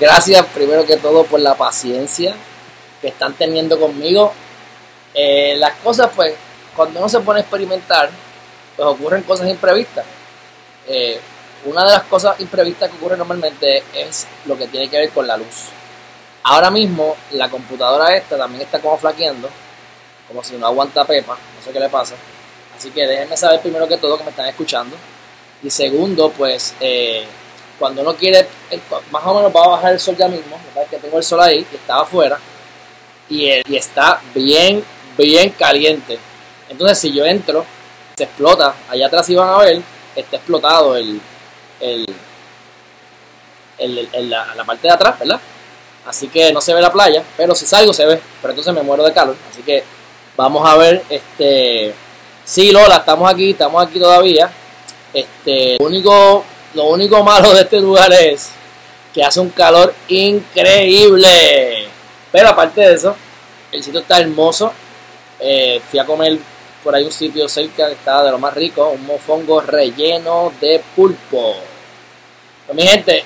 Gracias 0.00 0.46
primero 0.54 0.86
que 0.86 0.96
todo 0.96 1.24
por 1.24 1.40
la 1.40 1.56
paciencia 1.56 2.34
que 3.00 3.08
están 3.08 3.34
teniendo 3.34 3.80
conmigo. 3.80 4.32
Eh, 5.12 5.56
las 5.58 5.74
cosas, 5.76 6.10
pues, 6.14 6.34
cuando 6.76 7.00
uno 7.00 7.08
se 7.08 7.18
pone 7.20 7.40
a 7.40 7.42
experimentar, 7.42 8.10
pues 8.76 8.88
ocurren 8.88 9.22
cosas 9.24 9.48
imprevistas. 9.48 10.04
Eh, 10.86 11.18
una 11.64 11.84
de 11.84 11.90
las 11.90 12.04
cosas 12.04 12.38
imprevistas 12.40 12.88
que 12.88 12.96
ocurre 12.96 13.16
normalmente 13.16 13.82
es 13.92 14.28
lo 14.46 14.56
que 14.56 14.68
tiene 14.68 14.88
que 14.88 14.98
ver 14.98 15.10
con 15.10 15.26
la 15.26 15.36
luz. 15.36 15.70
Ahora 16.44 16.70
mismo 16.70 17.16
la 17.32 17.50
computadora 17.50 18.16
esta 18.16 18.38
también 18.38 18.62
está 18.62 18.78
como 18.78 18.96
flaqueando, 18.96 19.48
como 20.28 20.44
si 20.44 20.56
no 20.56 20.66
aguanta 20.66 21.04
pepa, 21.04 21.34
no 21.34 21.64
sé 21.64 21.72
qué 21.72 21.80
le 21.80 21.88
pasa. 21.88 22.14
Así 22.76 22.90
que 22.90 23.04
déjenme 23.04 23.36
saber 23.36 23.60
primero 23.60 23.88
que 23.88 23.96
todo 23.96 24.16
que 24.16 24.22
me 24.22 24.30
están 24.30 24.46
escuchando. 24.46 24.96
Y 25.62 25.70
segundo, 25.70 26.30
pues 26.30 26.74
eh, 26.78 27.26
cuando 27.78 28.02
uno 28.02 28.14
quiere, 28.14 28.46
eh, 28.70 28.80
más 29.10 29.24
o 29.24 29.34
menos 29.34 29.54
va 29.54 29.64
a 29.64 29.68
bajar 29.68 29.92
el 29.92 30.00
sol 30.00 30.16
ya 30.16 30.28
mismo, 30.28 30.58
que 30.90 30.96
tengo 30.96 31.18
el 31.18 31.24
sol 31.24 31.40
ahí, 31.40 31.64
que 31.64 31.76
estaba 31.76 32.02
afuera, 32.02 32.38
y, 33.28 33.50
y 33.50 33.76
está 33.76 34.20
bien, 34.34 34.82
bien 35.16 35.50
caliente. 35.50 36.18
Entonces 36.68 36.98
si 36.98 37.12
yo 37.12 37.24
entro, 37.24 37.64
se 38.16 38.24
explota, 38.24 38.74
allá 38.88 39.06
atrás 39.06 39.26
si 39.26 39.34
van 39.34 39.48
a 39.48 39.58
ver, 39.58 39.82
está 40.16 40.36
explotado 40.36 40.96
el, 40.96 41.20
el, 41.80 42.06
el, 43.78 44.30
la, 44.30 44.54
la, 44.54 44.64
parte 44.64 44.88
de 44.88 44.94
atrás, 44.94 45.18
¿verdad? 45.18 45.40
Así 46.06 46.28
que 46.28 46.52
no 46.52 46.60
se 46.60 46.74
ve 46.74 46.80
la 46.80 46.92
playa, 46.92 47.22
pero 47.36 47.54
si 47.54 47.66
salgo 47.66 47.92
se 47.92 48.06
ve, 48.06 48.20
pero 48.40 48.52
entonces 48.52 48.74
me 48.74 48.82
muero 48.82 49.04
de 49.04 49.12
calor, 49.12 49.36
así 49.50 49.62
que 49.62 49.84
vamos 50.36 50.68
a 50.68 50.76
ver, 50.76 51.02
este, 51.08 51.94
sí 52.44 52.72
Lola, 52.72 52.96
estamos 52.96 53.30
aquí, 53.30 53.50
estamos 53.50 53.86
aquí 53.86 53.98
todavía, 53.98 54.50
este, 55.12 55.76
único, 55.80 56.44
lo 56.78 56.84
único 56.84 57.24
malo 57.24 57.52
de 57.52 57.62
este 57.62 57.80
lugar 57.80 58.12
es 58.12 58.50
que 59.12 59.24
hace 59.24 59.40
un 59.40 59.50
calor 59.50 59.92
increíble, 60.06 61.88
pero 62.30 62.50
aparte 62.50 62.82
de 62.82 62.94
eso, 62.94 63.16
el 63.72 63.82
sitio 63.82 63.98
está 63.98 64.20
hermoso, 64.20 64.72
eh, 65.40 65.82
fui 65.90 65.98
a 65.98 66.06
comer 66.06 66.38
por 66.84 66.94
ahí 66.94 67.02
un 67.02 67.10
sitio 67.10 67.48
cerca 67.48 67.88
que 67.88 67.94
estaba 67.94 68.22
de 68.22 68.30
lo 68.30 68.38
más 68.38 68.54
rico, 68.54 68.90
un 68.90 69.04
mofongo 69.04 69.60
relleno 69.60 70.52
de 70.60 70.80
pulpo. 70.94 71.56
Pues 72.64 72.76
mi 72.76 72.86
gente, 72.86 73.24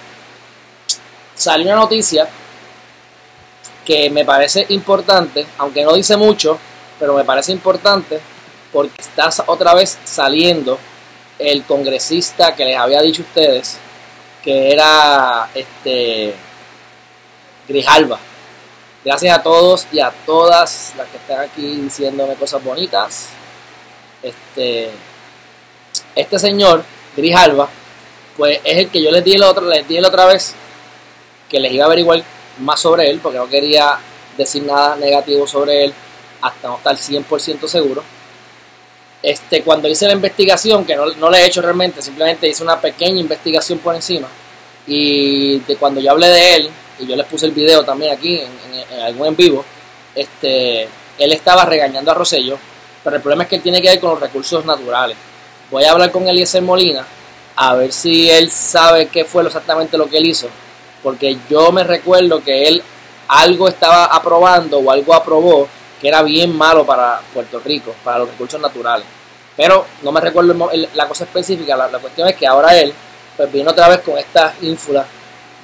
salió 1.35 1.67
una 1.67 1.83
noticia 1.83 2.27
que 3.85 4.09
me 4.09 4.25
parece 4.25 4.65
importante, 4.71 5.47
aunque 5.59 5.85
no 5.85 5.93
dice 5.93 6.17
mucho, 6.17 6.59
pero 6.99 7.13
me 7.13 7.25
parece 7.25 7.53
importante 7.53 8.19
porque 8.73 8.99
está 8.99 9.29
otra 9.47 9.75
vez 9.75 9.99
saliendo 10.05 10.79
el 11.43 11.65
congresista 11.65 12.55
que 12.55 12.65
les 12.65 12.77
había 12.77 13.03
dicho 13.03 13.23
a 13.23 13.25
ustedes 13.27 13.79
que 14.43 14.73
era 14.73 15.49
este 15.55 16.35
Grijalva. 17.69 18.19
Gracias 19.05 19.39
a 19.39 19.43
todos 19.43 19.87
y 19.93 20.01
a 20.01 20.13
todas 20.27 20.95
las 20.97 21.09
que 21.09 21.17
están 21.17 21.41
aquí 21.41 21.77
diciéndome 21.77 22.35
cosas 22.35 22.63
bonitas. 22.63 23.29
Este, 24.23 24.91
este 26.15 26.39
señor, 26.39 26.85
Grijalva, 27.17 27.69
pues 28.37 28.61
es 28.65 28.79
el 28.79 28.91
que 28.91 29.03
yo 29.03 29.11
les 29.11 29.25
di 29.25 29.37
la 29.37 29.51
otra, 29.51 29.65
les 29.65 29.87
di 29.87 30.01
la 30.01 30.09
otra 30.09 30.27
vez 30.27 30.55
que 31.49 31.61
les 31.61 31.73
iba 31.73 31.85
a 31.85 31.87
averiguar 31.87 32.23
más 32.61 32.81
sobre 32.81 33.11
él, 33.11 33.21
porque 33.23 33.39
no 33.39 33.49
quería 33.49 33.99
decir 34.37 34.63
nada 34.63 34.97
negativo 34.97 35.47
sobre 35.47 35.85
él 35.85 35.95
hasta 36.41 36.69
no 36.69 36.77
estar 36.77 36.97
100% 36.97 37.67
seguro. 37.67 38.03
Este, 39.23 39.63
cuando 39.63 39.89
hice 39.89 40.07
la 40.07 40.15
investigación, 40.15 40.85
que 40.85 40.97
no, 40.97 41.07
no 41.07 41.31
la 41.31 41.41
he 41.41 41.47
hecho 41.47 41.63
realmente, 41.63 42.03
simplemente 42.03 42.49
hice 42.49 42.63
una 42.63 42.81
pequeña 42.81 43.21
investigación 43.21 43.79
por 43.79 43.95
encima, 43.95 44.27
y 44.87 45.61
de 45.61 45.77
cuando 45.77 46.01
yo 46.01 46.11
hablé 46.11 46.29
de 46.29 46.55
él, 46.57 46.71
y 46.99 47.07
yo 47.07 47.15
les 47.15 47.27
puse 47.27 47.47
el 47.47 47.53
video 47.53 47.85
también 47.85 48.13
aquí, 48.13 48.41
en, 48.41 49.01
algún 49.01 49.29
en 49.29 49.37
vivo, 49.37 49.65
este, 50.15 50.89
él 51.19 51.33
estaba 51.33 51.65
regañando 51.65 52.11
a 52.11 52.15
Rosello, 52.15 52.59
pero 53.05 53.17
el 53.17 53.23
problema 53.23 53.45
es 53.45 53.49
que 53.49 53.57
él 53.57 53.63
tiene 53.63 53.81
que 53.81 53.89
ver 53.89 54.01
con 54.01 54.11
los 54.11 54.21
recursos 54.21 54.65
naturales. 54.65 55.17
Voy 55.71 55.85
a 55.85 55.93
hablar 55.93 56.11
con 56.11 56.29
Eliezer 56.29 56.63
Molina, 56.63 57.07
a 57.57 57.75
ver 57.75 57.93
si 57.93 58.31
él 58.31 58.51
sabe 58.51 59.07
qué 59.07 59.25
fue 59.25 59.45
exactamente 59.45 59.97
lo 59.97 60.09
que 60.09 60.19
él 60.19 60.27
hizo, 60.27 60.49
porque 61.03 61.37
yo 61.49 61.71
me 61.71 61.85
recuerdo 61.85 62.43
que 62.43 62.67
él 62.67 62.83
algo 63.29 63.69
estaba 63.69 64.07
aprobando 64.07 64.79
o 64.79 64.91
algo 64.91 65.15
aprobó 65.15 65.69
que 66.03 66.09
era 66.09 66.21
bien 66.23 66.55
malo 66.59 66.85
para 66.85 67.21
Puerto 67.33 67.61
Rico, 67.61 67.95
para 68.03 68.19
los 68.19 68.29
recursos 68.29 68.61
naturales. 68.61 69.07
Pero 69.57 69.87
no 70.03 70.11
me 70.11 70.21
recuerdo 70.21 70.69
la 70.95 71.07
cosa 71.07 71.23
específica, 71.23 71.77
la, 71.77 71.99
cuestión 72.01 72.29
es 72.29 72.35
que 72.35 72.45
ahora 72.45 72.77
él 72.77 72.93
pues 73.37 73.53
viene 73.53 73.71
otra 73.71 73.89
vez 73.89 74.01
con 74.01 74.19
esta 74.19 74.53
ínfula 74.63 75.07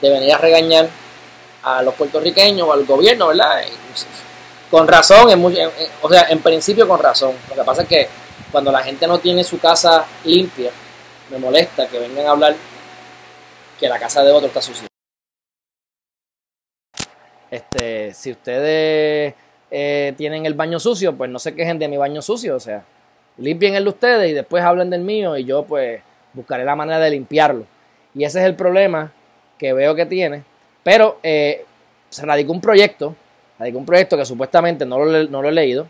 de 0.01 0.11
venir 0.11 0.33
a 0.33 0.39
regañar 0.39 0.89
a 1.65 1.83
los 1.83 1.93
puertorriqueños 1.95 2.69
o 2.69 2.73
al 2.73 2.85
gobierno, 2.85 3.27
¿verdad? 3.27 3.63
Con 4.71 4.87
razón, 4.87 5.29
en, 5.31 5.45
en, 5.45 5.71
o 6.03 6.09
sea, 6.09 6.29
en 6.29 6.41
principio 6.41 6.87
con 6.87 7.01
razón. 7.01 7.33
Lo 7.49 7.57
que 7.57 7.65
pasa 7.65 7.83
es 7.83 7.89
que 7.89 8.09
cuando 8.53 8.71
la 8.71 8.83
gente 8.85 9.09
no 9.09 9.19
tiene 9.19 9.43
su 9.43 9.59
casa 9.59 10.07
limpia, 10.25 10.71
me 11.31 11.39
molesta 11.39 11.89
que 11.89 11.99
vengan 11.99 12.27
a 12.27 12.31
hablar 12.31 12.55
que 13.81 13.89
la 13.89 13.99
casa 13.99 14.23
de 14.23 14.31
otro 14.31 14.47
está 14.47 14.63
sucia. 14.63 14.87
Este, 17.51 18.15
si 18.15 18.31
ustedes 18.31 19.35
eh, 19.71 20.15
tienen 20.17 20.47
el 20.47 20.55
baño 20.55 20.81
sucio, 20.81 21.17
pues 21.17 21.31
no 21.31 21.39
se 21.39 21.55
quejen 21.55 21.79
de 21.79 21.89
mi 21.89 21.97
baño 21.97 22.23
sucio, 22.23 22.57
o 22.57 22.61
sea, 22.61 22.85
limpien 23.37 23.75
el 23.75 23.85
de 23.85 23.91
ustedes 23.91 24.31
y 24.31 24.35
después 24.35 24.63
hablen 24.63 24.91
del 24.91 25.03
mío 25.03 25.37
y 25.37 25.45
yo 25.45 25.65
pues 25.65 26.01
buscaré 26.33 26.65
la 26.65 26.77
manera 26.77 26.99
de 26.99 27.11
limpiarlo. 27.11 27.65
Y 28.15 28.25
ese 28.25 28.41
es 28.41 28.47
el 28.47 28.55
problema 28.55 29.13
que 29.59 29.73
veo 29.73 29.95
que 29.95 30.07
tiene. 30.07 30.43
Pero 30.83 31.19
eh, 31.23 31.65
se 32.09 32.25
radicó 32.25 32.53
un 32.53 32.61
proyecto, 32.61 33.15
radicó 33.59 33.79
un 33.79 33.87
proyecto 33.87 34.17
que 34.17 34.25
supuestamente 34.25 34.87
no 34.87 35.05
lo, 35.05 35.25
no 35.25 35.43
lo 35.43 35.49
he 35.49 35.53
leído, 35.53 35.87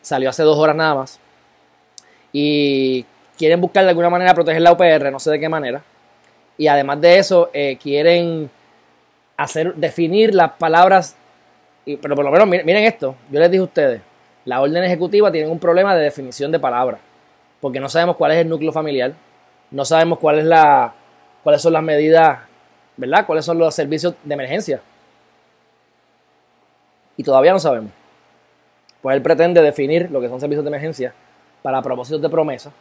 salió 0.00 0.30
hace 0.30 0.42
dos 0.42 0.58
horas 0.58 0.76
nada 0.76 0.94
más. 0.94 1.20
Y 2.32 3.04
quieren 3.38 3.60
buscar 3.60 3.84
de 3.84 3.90
alguna 3.90 4.10
manera 4.10 4.34
proteger 4.34 4.62
la 4.62 4.72
UPR, 4.72 5.10
no 5.10 5.20
sé 5.20 5.30
de 5.30 5.40
qué 5.40 5.48
manera. 5.48 5.82
Y 6.56 6.66
además 6.66 7.00
de 7.00 7.18
eso, 7.18 7.50
eh, 7.52 7.78
quieren 7.82 8.50
hacer, 9.36 9.74
definir 9.74 10.34
las 10.34 10.52
palabras, 10.52 11.16
pero 11.84 12.14
por 12.14 12.24
lo 12.24 12.30
menos 12.30 12.48
miren, 12.48 12.66
miren, 12.66 12.84
esto, 12.84 13.14
yo 13.30 13.40
les 13.40 13.50
dije 13.50 13.60
a 13.60 13.64
ustedes, 13.64 14.02
la 14.44 14.60
orden 14.60 14.82
ejecutiva 14.84 15.30
tiene 15.30 15.48
un 15.48 15.58
problema 15.58 15.94
de 15.94 16.02
definición 16.04 16.50
de 16.52 16.58
palabras, 16.58 17.00
porque 17.60 17.80
no 17.80 17.88
sabemos 17.88 18.16
cuál 18.16 18.32
es 18.32 18.38
el 18.38 18.48
núcleo 18.48 18.72
familiar, 18.72 19.14
no 19.70 19.84
sabemos 19.84 20.18
cuál 20.18 20.38
es 20.38 20.44
la, 20.44 20.94
cuáles 21.42 21.62
son 21.62 21.72
las 21.72 21.82
medidas, 21.82 22.40
¿verdad? 22.96 23.26
Cuáles 23.26 23.44
son 23.44 23.58
los 23.58 23.74
servicios 23.74 24.14
de 24.22 24.34
emergencia. 24.34 24.80
Y 27.16 27.22
todavía 27.22 27.52
no 27.52 27.58
sabemos. 27.58 27.90
Pues 29.02 29.16
él 29.16 29.22
pretende 29.22 29.60
definir 29.60 30.10
lo 30.10 30.20
que 30.20 30.28
son 30.28 30.40
servicios 30.40 30.64
de 30.64 30.68
emergencia 30.68 31.14
para 31.62 31.82
propósitos 31.82 32.22
de 32.22 32.28
promesa 32.28 32.72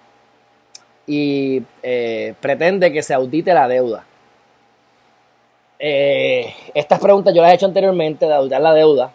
y 1.05 1.63
eh, 1.81 2.33
pretende 2.39 2.91
que 2.91 3.03
se 3.03 3.13
audite 3.13 3.53
la 3.53 3.67
deuda. 3.67 4.05
Eh, 5.85 6.55
estas 6.73 6.97
preguntas 7.01 7.33
yo 7.33 7.41
las 7.41 7.51
he 7.51 7.55
hecho 7.55 7.65
anteriormente 7.65 8.25
de 8.25 8.33
auditar 8.33 8.61
la 8.61 8.73
deuda 8.73 9.11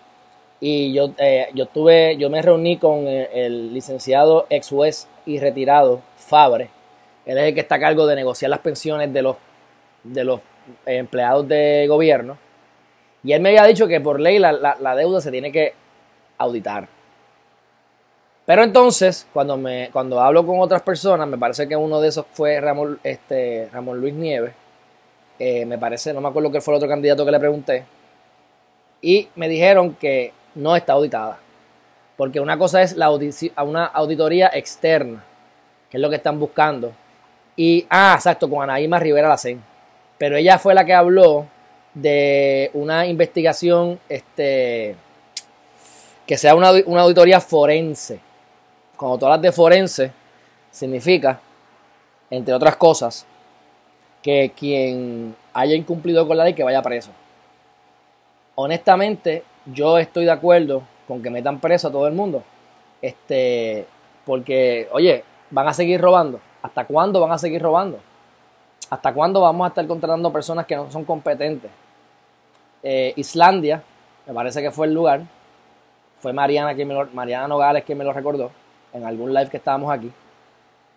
y 0.60 0.92
yo, 0.92 1.12
eh, 1.16 1.48
yo, 1.54 1.64
tuve, 1.64 2.18
yo 2.18 2.28
me 2.28 2.42
reuní 2.42 2.76
con 2.76 3.08
el, 3.08 3.72
licenciado 3.72 4.46
ex 4.50 4.68
juez 4.68 5.08
y 5.24 5.38
retirado 5.38 6.02
Fabre. 6.18 6.68
Él 7.24 7.38
es 7.38 7.44
el 7.44 7.54
que 7.54 7.60
está 7.60 7.76
a 7.76 7.80
cargo 7.80 8.06
de 8.06 8.16
negociar 8.16 8.50
las 8.50 8.58
pensiones 8.58 9.10
de 9.14 9.22
los, 9.22 9.36
de 10.04 10.24
los 10.24 10.40
empleados 10.84 11.48
de 11.48 11.86
gobierno. 11.88 12.36
Y 13.24 13.32
él 13.32 13.40
me 13.40 13.48
había 13.48 13.64
dicho 13.64 13.88
que 13.88 14.02
por 14.02 14.20
ley 14.20 14.38
la, 14.38 14.52
la, 14.52 14.76
la 14.78 14.94
deuda 14.94 15.22
se 15.22 15.30
tiene 15.30 15.50
que 15.50 15.72
auditar. 16.36 16.86
Pero 18.44 18.62
entonces, 18.62 19.26
cuando, 19.32 19.56
me, 19.56 19.88
cuando 19.90 20.20
hablo 20.20 20.44
con 20.44 20.60
otras 20.60 20.82
personas, 20.82 21.26
me 21.28 21.38
parece 21.38 21.66
que 21.66 21.76
uno 21.76 21.98
de 22.02 22.08
esos 22.08 22.26
fue 22.30 22.60
Ramón, 22.60 23.00
este, 23.02 23.70
Ramón 23.72 24.02
Luis 24.02 24.12
Nieves. 24.12 24.52
Eh, 25.38 25.64
me 25.64 25.78
parece, 25.78 26.12
no 26.12 26.20
me 26.20 26.28
acuerdo 26.28 26.50
qué 26.50 26.60
fue 26.60 26.74
el 26.74 26.78
otro 26.78 26.88
candidato 26.88 27.24
que 27.24 27.30
le 27.30 27.38
pregunté. 27.38 27.84
Y 29.00 29.28
me 29.36 29.48
dijeron 29.48 29.94
que 29.94 30.32
no 30.54 30.74
está 30.74 30.94
auditada. 30.94 31.38
Porque 32.16 32.40
una 32.40 32.58
cosa 32.58 32.82
es 32.82 32.96
la 32.96 33.10
una 33.10 33.86
auditoría 33.86 34.50
externa, 34.52 35.24
que 35.88 35.98
es 35.98 36.00
lo 36.00 36.10
que 36.10 36.16
están 36.16 36.40
buscando. 36.40 36.92
Y, 37.56 37.86
ah, 37.88 38.14
exacto, 38.16 38.50
con 38.50 38.62
Anaíma 38.62 38.98
Rivera 38.98 39.28
Lacén. 39.28 39.62
Pero 40.18 40.36
ella 40.36 40.58
fue 40.58 40.74
la 40.74 40.84
que 40.84 40.94
habló 40.94 41.46
de 41.94 42.70
una 42.74 43.06
investigación 43.06 44.00
este, 44.08 44.96
que 46.26 46.36
sea 46.36 46.54
una, 46.56 46.72
una 46.86 47.02
auditoría 47.02 47.40
forense. 47.40 48.20
Cuando 48.96 49.18
tú 49.18 49.26
hablas 49.26 49.42
de 49.42 49.52
forense, 49.52 50.12
significa, 50.72 51.40
entre 52.30 52.52
otras 52.52 52.76
cosas, 52.76 53.24
que 54.28 54.52
quien 54.54 55.34
haya 55.54 55.74
incumplido 55.74 56.28
con 56.28 56.36
la 56.36 56.44
ley 56.44 56.52
que 56.52 56.62
vaya 56.62 56.82
preso. 56.82 57.10
Honestamente, 58.56 59.42
yo 59.64 59.96
estoy 59.96 60.26
de 60.26 60.30
acuerdo 60.30 60.82
con 61.06 61.22
que 61.22 61.30
metan 61.30 61.58
preso 61.60 61.88
a 61.88 61.90
todo 61.90 62.06
el 62.06 62.12
mundo. 62.12 62.42
Este, 63.00 63.86
porque, 64.26 64.86
oye, 64.92 65.24
van 65.48 65.66
a 65.66 65.72
seguir 65.72 65.98
robando. 65.98 66.40
¿Hasta 66.60 66.84
cuándo 66.84 67.22
van 67.22 67.32
a 67.32 67.38
seguir 67.38 67.62
robando? 67.62 68.00
¿Hasta 68.90 69.14
cuándo 69.14 69.40
vamos 69.40 69.64
a 69.64 69.68
estar 69.68 69.86
contratando 69.86 70.30
personas 70.30 70.66
que 70.66 70.76
no 70.76 70.90
son 70.90 71.06
competentes? 71.06 71.70
Eh, 72.82 73.14
Islandia, 73.16 73.82
me 74.26 74.34
parece 74.34 74.60
que 74.60 74.70
fue 74.70 74.88
el 74.88 74.92
lugar. 74.92 75.22
Fue 76.20 76.34
Mariana, 76.34 76.74
que 76.74 76.84
me 76.84 77.02
Mariana 77.14 77.48
Nogales 77.48 77.82
quien 77.82 77.96
me 77.96 78.04
lo 78.04 78.12
recordó 78.12 78.50
en 78.92 79.06
algún 79.06 79.32
live 79.32 79.48
que 79.48 79.56
estábamos 79.56 79.90
aquí. 79.90 80.12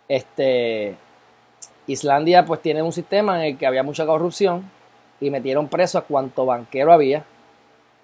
Este, 0.06 0.98
Islandia 1.86 2.44
pues 2.44 2.62
tiene 2.62 2.82
un 2.82 2.92
sistema 2.92 3.38
en 3.38 3.52
el 3.52 3.58
que 3.58 3.66
había 3.66 3.82
mucha 3.82 4.06
corrupción 4.06 4.70
y 5.20 5.30
metieron 5.30 5.68
preso 5.68 5.98
a 5.98 6.02
cuanto 6.02 6.46
banquero 6.46 6.92
había. 6.92 7.24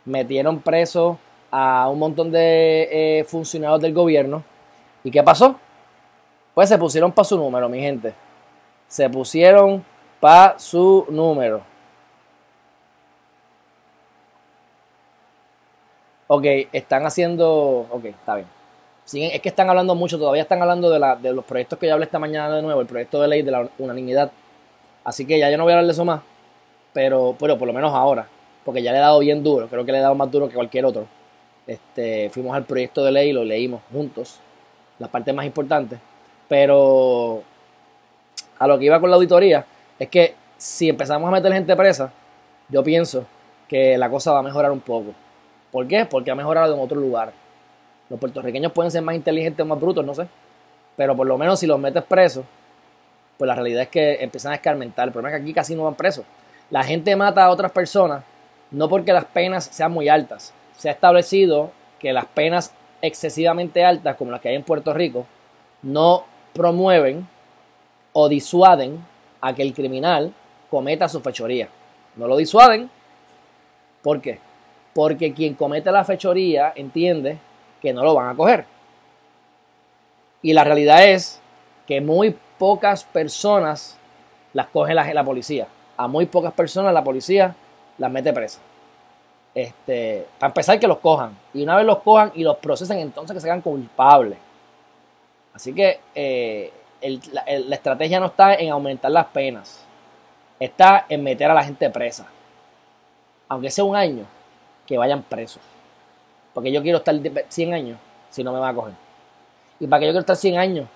Metieron 0.04 0.60
preso 0.60 1.18
a 1.50 1.88
un 1.88 1.98
montón 1.98 2.30
de 2.30 2.88
eh, 2.90 3.24
funcionarios 3.24 3.80
del 3.80 3.94
gobierno. 3.94 4.42
¿Y 5.04 5.10
qué 5.10 5.22
pasó? 5.22 5.58
Pues 6.54 6.68
se 6.68 6.78
pusieron 6.78 7.12
para 7.12 7.24
su 7.24 7.36
número, 7.36 7.68
mi 7.68 7.80
gente. 7.80 8.14
Se 8.88 9.08
pusieron 9.08 9.84
para 10.20 10.58
su 10.58 11.06
número. 11.08 11.62
Ok, 16.26 16.44
están 16.72 17.06
haciendo... 17.06 17.86
Ok, 17.90 18.04
está 18.06 18.34
bien. 18.36 18.57
Es 19.12 19.40
que 19.40 19.48
están 19.48 19.70
hablando 19.70 19.94
mucho, 19.94 20.18
todavía 20.18 20.42
están 20.42 20.60
hablando 20.60 20.90
de, 20.90 20.98
la, 20.98 21.16
de 21.16 21.32
los 21.32 21.44
proyectos 21.44 21.78
que 21.78 21.86
yo 21.86 21.94
hablé 21.94 22.04
esta 22.04 22.18
mañana 22.18 22.54
de 22.54 22.62
nuevo, 22.62 22.80
el 22.80 22.86
proyecto 22.86 23.20
de 23.20 23.28
ley 23.28 23.42
de 23.42 23.50
la 23.50 23.68
unanimidad. 23.78 24.30
Así 25.04 25.24
que 25.24 25.38
ya 25.38 25.50
yo 25.50 25.56
no 25.56 25.64
voy 25.64 25.72
a 25.72 25.76
hablar 25.76 25.86
de 25.86 25.92
eso 25.92 26.04
más, 26.04 26.20
pero, 26.92 27.34
pero 27.38 27.56
por 27.58 27.66
lo 27.66 27.72
menos 27.72 27.94
ahora, 27.94 28.28
porque 28.64 28.82
ya 28.82 28.92
le 28.92 28.98
he 28.98 29.00
dado 29.00 29.18
bien 29.20 29.42
duro, 29.42 29.68
creo 29.68 29.84
que 29.84 29.92
le 29.92 29.98
he 29.98 30.02
dado 30.02 30.14
más 30.14 30.30
duro 30.30 30.48
que 30.48 30.54
cualquier 30.54 30.84
otro. 30.84 31.06
Este, 31.66 32.30
fuimos 32.30 32.54
al 32.54 32.64
proyecto 32.64 33.04
de 33.04 33.12
ley 33.12 33.30
y 33.30 33.32
lo 33.32 33.44
leímos 33.44 33.80
juntos, 33.92 34.40
la 34.98 35.08
parte 35.08 35.32
más 35.32 35.46
importante. 35.46 35.98
Pero 36.48 37.42
a 38.58 38.66
lo 38.66 38.78
que 38.78 38.86
iba 38.86 39.00
con 39.00 39.10
la 39.10 39.16
auditoría 39.16 39.64
es 39.98 40.08
que 40.08 40.34
si 40.56 40.88
empezamos 40.88 41.28
a 41.28 41.30
meter 41.30 41.52
gente 41.52 41.76
presa, 41.76 42.12
yo 42.68 42.82
pienso 42.82 43.24
que 43.68 43.96
la 43.96 44.10
cosa 44.10 44.32
va 44.32 44.40
a 44.40 44.42
mejorar 44.42 44.70
un 44.72 44.80
poco. 44.80 45.12
¿Por 45.70 45.86
qué? 45.86 46.06
Porque 46.06 46.30
ha 46.30 46.34
mejorado 46.34 46.74
en 46.74 46.80
otro 46.80 46.98
lugar. 46.98 47.32
Los 48.08 48.18
puertorriqueños 48.18 48.72
pueden 48.72 48.90
ser 48.90 49.02
más 49.02 49.14
inteligentes 49.14 49.62
o 49.62 49.66
más 49.66 49.80
brutos, 49.80 50.04
no 50.04 50.14
sé. 50.14 50.26
Pero 50.96 51.16
por 51.16 51.26
lo 51.26 51.38
menos 51.38 51.60
si 51.60 51.66
los 51.66 51.78
metes 51.78 52.02
presos, 52.04 52.44
pues 53.36 53.46
la 53.46 53.54
realidad 53.54 53.82
es 53.82 53.88
que 53.88 54.22
empiezan 54.22 54.52
a 54.52 54.56
escarmentar. 54.56 55.08
El 55.08 55.12
problema 55.12 55.36
es 55.36 55.40
que 55.40 55.42
aquí 55.44 55.54
casi 55.54 55.74
no 55.74 55.84
van 55.84 55.94
presos. 55.94 56.24
La 56.70 56.82
gente 56.82 57.14
mata 57.16 57.44
a 57.44 57.50
otras 57.50 57.72
personas 57.72 58.22
no 58.70 58.88
porque 58.88 59.12
las 59.12 59.24
penas 59.24 59.64
sean 59.64 59.92
muy 59.92 60.08
altas. 60.08 60.52
Se 60.76 60.88
ha 60.88 60.92
establecido 60.92 61.70
que 61.98 62.12
las 62.12 62.26
penas 62.26 62.74
excesivamente 63.00 63.84
altas, 63.84 64.16
como 64.16 64.30
las 64.30 64.40
que 64.40 64.50
hay 64.50 64.54
en 64.54 64.62
Puerto 64.62 64.92
Rico, 64.92 65.26
no 65.82 66.24
promueven 66.52 67.26
o 68.12 68.28
disuaden 68.28 69.04
a 69.40 69.54
que 69.54 69.62
el 69.62 69.72
criminal 69.72 70.32
cometa 70.70 71.08
su 71.08 71.20
fechoría. 71.20 71.68
No 72.16 72.26
lo 72.26 72.36
disuaden. 72.36 72.90
¿Por 74.02 74.20
qué? 74.20 74.38
Porque 74.94 75.32
quien 75.32 75.54
comete 75.54 75.90
la 75.92 76.04
fechoría 76.04 76.72
entiende 76.74 77.38
que 77.80 77.92
no 77.92 78.02
lo 78.04 78.14
van 78.14 78.28
a 78.28 78.34
coger. 78.34 78.64
Y 80.42 80.52
la 80.52 80.64
realidad 80.64 81.04
es 81.04 81.40
que 81.86 82.00
muy 82.00 82.36
pocas 82.58 83.04
personas 83.04 83.96
las 84.52 84.66
coge 84.68 84.94
la, 84.94 85.12
la 85.12 85.24
policía. 85.24 85.66
A 85.96 86.06
muy 86.06 86.26
pocas 86.26 86.52
personas 86.52 86.92
la 86.92 87.02
policía 87.04 87.54
las 87.98 88.10
mete 88.10 88.32
presa. 88.32 88.60
Este, 89.54 90.26
para 90.38 90.50
empezar, 90.50 90.78
que 90.78 90.86
los 90.86 90.98
cojan. 90.98 91.36
Y 91.52 91.62
una 91.62 91.76
vez 91.76 91.84
los 91.84 91.98
cojan 91.98 92.30
y 92.34 92.44
los 92.44 92.56
procesen, 92.58 92.98
entonces 92.98 93.34
que 93.34 93.40
se 93.40 93.50
hagan 93.50 93.62
culpables. 93.62 94.38
Así 95.52 95.74
que 95.74 95.98
eh, 96.14 96.72
la, 97.32 97.74
estrategia 97.74 98.20
no 98.20 98.26
está 98.26 98.54
en 98.54 98.70
aumentar 98.70 99.10
las 99.10 99.26
penas, 99.26 99.84
está 100.60 101.06
en 101.08 101.22
meter 101.22 101.50
a 101.50 101.54
la 101.54 101.64
gente 101.64 101.90
presa. 101.90 102.26
Aunque 103.48 103.70
sea 103.70 103.84
un 103.84 103.96
año, 103.96 104.24
que 104.86 104.96
vayan 104.96 105.22
presos. 105.22 105.62
Porque 106.58 106.72
yo 106.72 106.82
quiero 106.82 106.98
estar 106.98 107.14
100 107.48 107.72
años 107.72 107.98
si 108.30 108.42
no 108.42 108.52
me 108.52 108.58
van 108.58 108.70
a 108.72 108.74
coger. 108.74 108.94
Y 109.78 109.86
para 109.86 110.00
que 110.00 110.06
yo 110.06 110.10
quiero 110.10 110.22
estar 110.22 110.34
100 110.34 110.58
años, 110.58 110.88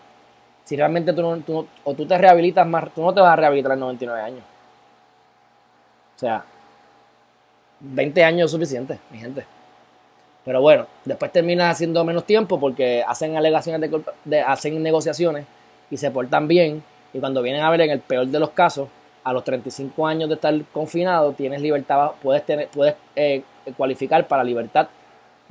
si 0.65 0.75
realmente 0.75 1.13
tú, 1.13 1.23
no, 1.23 1.67
o 1.85 1.95
tú 1.95 2.05
te 2.05 2.19
rehabilitas 2.19 2.67
más, 2.67 2.93
tú 2.93 3.01
no 3.01 3.15
te 3.15 3.21
vas 3.21 3.33
a 3.33 3.37
rehabilitar 3.37 3.71
en 3.75 3.79
99 3.79 4.21
años. 4.21 4.43
O 6.17 6.19
sea, 6.19 6.45
20 7.79 8.25
años 8.25 8.47
es 8.47 8.51
suficiente, 8.51 8.99
mi 9.13 9.19
gente. 9.19 9.47
Pero 10.45 10.61
bueno, 10.61 10.89
después 11.05 11.31
termina 11.31 11.71
haciendo 11.71 12.05
menos 12.05 12.25
tiempo 12.25 12.59
porque 12.59 13.05
hacen 13.07 13.37
alegaciones 13.37 13.89
de, 14.25 14.41
hacen 14.41 14.83
negociaciones 14.83 15.47
y 15.93 15.97
se 15.97 16.11
portan 16.11 16.49
bien. 16.49 16.83
Y 17.13 17.21
cuando 17.21 17.41
vienen 17.41 17.63
a 17.63 17.71
ver 17.71 17.83
en 17.83 17.91
el 17.91 18.01
peor 18.01 18.27
de 18.27 18.41
los 18.41 18.51
casos, 18.51 18.89
a 19.23 19.33
los 19.33 19.45
35 19.45 20.09
años 20.09 20.29
de 20.29 20.35
estar 20.35 20.61
confinado, 20.73 21.31
tienes 21.35 21.63
libertad, 21.63 22.11
puedes, 22.21 22.45
tener, 22.45 22.67
puedes 22.67 22.97
eh, 23.15 23.45
cualificar 23.77 24.27
para 24.27 24.43
libertad 24.43 24.89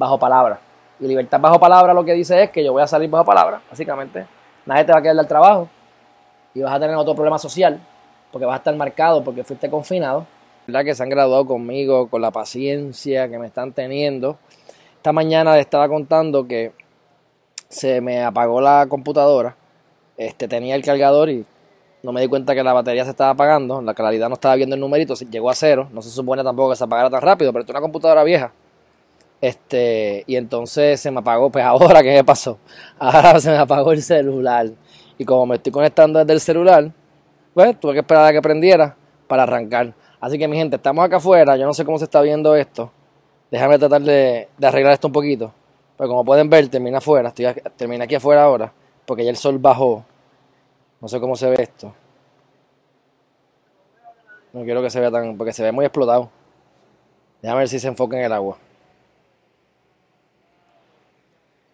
bajo 0.01 0.19
palabra. 0.19 0.59
Y 1.00 1.07
libertad 1.07 1.39
bajo 1.39 1.59
palabra 1.59 1.94
lo 1.94 2.03
que 2.03 2.13
dice 2.13 2.44
es 2.44 2.50
que 2.50 2.63
yo 2.63 2.74
voy 2.74 2.81
a 2.81 2.88
salir 2.88 3.09
bajo 3.09 3.24
palabra, 3.24 3.62
básicamente. 3.69 4.25
Nadie 4.65 4.83
te 4.83 4.92
va 4.92 5.00
a 5.00 5.01
quedar 5.01 5.15
del 5.15 5.27
trabajo 5.27 5.69
y 6.53 6.62
vas 6.62 6.74
a 6.74 6.80
tener 6.80 6.95
otro 6.95 7.15
problema 7.15 7.39
social 7.39 7.80
porque 8.31 8.45
vas 8.45 8.56
a 8.56 8.57
estar 8.57 8.75
marcado 8.75 9.24
porque 9.24 9.44
fuiste 9.44 9.69
confinado. 9.69 10.25
¿Verdad? 10.68 10.86
Que 10.86 10.94
se 10.94 11.01
han 11.01 11.09
graduado 11.09 11.45
conmigo, 11.45 12.07
con 12.07 12.21
la 12.21 12.31
paciencia 12.31 13.30
que 13.30 13.39
me 13.39 13.48
están 13.48 13.71
teniendo. 13.71 14.38
Esta 14.98 15.12
mañana 15.12 15.56
le 15.56 15.62
estaba 15.62 15.88
contando 15.88 16.48
que 16.48 16.74
se 17.69 18.01
me 18.01 18.24
apagó 18.24 18.62
la 18.62 18.86
computadora 18.88 19.56
este, 20.21 20.48
tenía 20.48 20.75
el 20.75 20.83
cargador 20.83 21.31
y 21.31 21.45
no 22.03 22.12
me 22.12 22.21
di 22.21 22.27
cuenta 22.27 22.53
que 22.53 22.63
la 22.63 22.74
batería 22.74 23.03
se 23.06 23.09
estaba 23.09 23.31
apagando, 23.31 23.81
la 23.81 23.95
claridad 23.95 24.30
no 24.30 24.36
estaba 24.36 24.56
viendo 24.56 24.75
el 24.75 24.80
numerito, 24.80 25.15
llegó 25.15 25.50
a 25.50 25.56
cero, 25.56 25.89
no 25.92 26.03
se 26.03 26.12
supone 26.12 26.44
tampoco 26.44 26.69
que 26.69 26.75
se 26.75 26.83
apagara 26.83 27.09
tan 27.09 27.21
rápido, 27.21 27.51
pero 27.51 27.63
es 27.63 27.69
una 27.69 27.81
computadora 27.81 28.24
vieja. 28.24 28.51
Este, 29.41 30.24
y 30.27 30.36
entonces 30.36 31.00
se 31.00 31.10
me 31.10 31.19
apagó, 31.19 31.50
pues 31.50 31.65
ahora 31.65 32.03
qué 32.03 32.24
pasó? 32.24 32.60
Ahora 33.00 33.39
se 33.39 33.50
me 33.50 33.57
apagó 33.57 33.91
el 33.91 34.03
celular. 34.03 34.69
Y 35.17 35.25
como 35.25 35.48
me 35.48 35.55
estoy 35.55 35.71
conectando 35.71 36.19
desde 36.19 36.33
el 36.33 36.39
celular, 36.39 36.91
pues 37.53 37.79
tuve 37.79 37.93
que 37.93 38.00
esperar 38.00 38.25
a 38.25 38.31
que 38.31 38.41
prendiera 38.41 38.95
para 39.27 39.43
arrancar. 39.43 39.93
Así 40.19 40.38
que 40.38 40.48
mi 40.48 40.57
gente, 40.57 40.75
estamos 40.75 41.03
acá 41.03 41.17
afuera, 41.17 41.57
yo 41.57 41.65
no 41.65 41.74
sé 41.74 41.83
cómo 41.83 41.98
se 41.98 42.05
está 42.05 42.21
viendo 42.21 42.55
esto. 42.55 42.91
Déjame 43.50 43.77
tratar 43.79 44.01
de, 44.01 44.48
arreglar 44.62 44.93
esto 44.93 45.07
un 45.07 45.13
poquito. 45.13 45.53
Pero 45.98 46.10
como 46.10 46.24
pueden 46.24 46.50
ver, 46.50 46.67
termina 46.69 47.00
afuera, 47.00 47.29
estoy, 47.29 47.48
termina 47.75 48.05
aquí 48.05 48.15
afuera 48.15 48.43
ahora, 48.43 48.71
porque 49.05 49.24
ya 49.24 49.31
el 49.31 49.38
sol 49.38 49.57
bajó. 49.57 50.05
No 51.01 51.07
sé 51.07 51.19
cómo 51.19 51.36
se 51.36 51.50
ve 51.50 51.55
esto. 51.60 51.93
No 54.53 54.63
quiero 54.63 54.81
que 54.81 54.89
se 54.89 55.00
vea 55.00 55.12
tan. 55.12 55.38
porque 55.38 55.53
se 55.53 55.63
ve 55.63 55.71
muy 55.71 55.86
explotado. 55.86 56.29
Déjame 57.41 57.60
ver 57.60 57.69
si 57.69 57.79
se 57.79 57.88
enfoca 57.88 58.17
en 58.17 58.25
el 58.25 58.33
agua. 58.33 58.57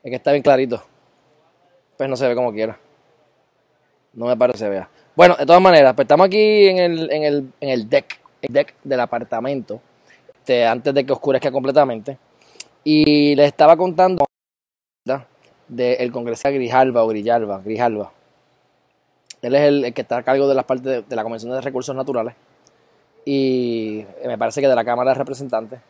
Es 0.03 0.09
que 0.09 0.15
está 0.15 0.31
bien 0.31 0.43
clarito. 0.43 0.81
Pues 1.97 2.09
no 2.09 2.15
se 2.15 2.27
ve 2.27 2.35
como 2.35 2.51
quiera. 2.51 2.77
No 4.13 4.25
me 4.25 4.37
parece 4.37 4.69
vea. 4.69 4.89
Bueno, 5.15 5.35
de 5.35 5.45
todas 5.45 5.61
maneras, 5.61 5.93
pues 5.95 6.05
estamos 6.05 6.27
aquí 6.27 6.67
en 6.67 6.77
el, 6.77 7.11
en 7.11 7.23
el, 7.23 7.53
en 7.59 7.69
el 7.69 7.89
deck, 7.89 8.19
el 8.41 8.53
deck 8.53 8.75
del 8.83 8.99
apartamento. 8.99 9.81
Este, 10.47 10.65
antes 10.65 10.93
de 10.93 11.05
que 11.05 11.11
oscurezca 11.11 11.51
completamente. 11.51 12.17
Y 12.85 13.35
les 13.35 13.47
estaba 13.47 13.75
contando 13.75 14.25
del 15.67 16.11
congresista 16.13 16.51
Grijalva 16.51 17.03
o 17.03 17.07
Grijalva, 17.09 17.59
Grijalva. 17.59 18.13
Él 19.41 19.55
es 19.55 19.61
el, 19.61 19.93
que 19.93 20.03
está 20.03 20.15
a 20.15 20.23
cargo 20.23 20.47
de 20.47 20.55
las 20.55 20.63
partes 20.63 21.05
de, 21.05 21.15
la 21.17 21.23
Convención 21.23 21.51
de 21.51 21.59
Recursos 21.59 21.93
Naturales 21.93 22.33
y 23.25 24.05
me 24.25 24.37
parece 24.37 24.61
que 24.61 24.69
de 24.69 24.75
la 24.75 24.85
Cámara 24.85 25.11
de 25.11 25.15
Representantes. 25.15 25.81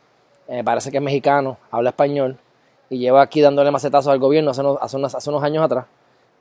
Me 0.50 0.64
parece 0.64 0.90
que 0.90 0.98
es 0.98 1.04
mexicano, 1.04 1.60
habla 1.70 1.92
español 1.92 2.40
y 2.89 3.00
lleva 3.00 3.22
aquí 3.22 3.41
dándole 3.41 3.72
macetazos 3.72 4.12
al 4.12 4.20
gobierno 4.20 4.51
hace 4.51 4.62
unos, 4.62 5.15
hace 5.15 5.29
unos, 5.29 5.44
años 5.44 5.63
atrás. 5.63 5.86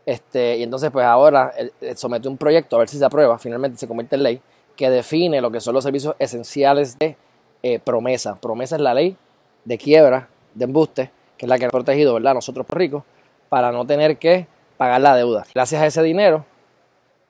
Este, 0.05 0.57
y 0.59 0.63
entonces, 0.63 0.91
pues 0.91 1.05
ahora 1.05 1.53
somete 1.97 2.29
un 2.29 2.37
proyecto 2.37 2.77
a 2.77 2.79
ver 2.81 2.89
si 2.89 2.99
se 2.99 3.05
aprueba, 3.05 3.39
finalmente 3.39 3.79
se 3.79 3.89
convierte 3.89 4.17
en 4.17 4.23
ley, 4.23 4.41
que 4.77 4.91
define 4.91 5.41
lo 5.41 5.51
que 5.51 5.61
son 5.61 5.75
los 5.75 5.83
servicios 5.83 6.15
esenciales 6.19 6.99
de 6.99 7.17
eh, 7.63 7.81
promesa. 7.81 8.37
Promesa 8.37 8.77
es 8.77 8.83
la 8.83 8.95
ley 8.95 9.17
de 9.65 9.79
quiebra, 9.79 10.29
de 10.55 10.65
embuste, 10.65 11.11
que 11.37 11.47
es 11.47 11.49
la 11.49 11.59
que 11.59 11.65
ha 11.65 11.71
protegido, 11.71 12.15
¿verdad?, 12.15 12.35
nosotros 12.35 12.65
por 12.65 12.79
ricos, 12.79 13.03
para 13.49 13.73
no 13.73 13.85
tener 13.85 14.19
que 14.19 14.47
pagar 14.77 15.01
la 15.01 15.17
deuda. 15.17 15.45
Gracias 15.55 15.83
a 15.83 15.87
ese 15.87 16.03
dinero, 16.03 16.45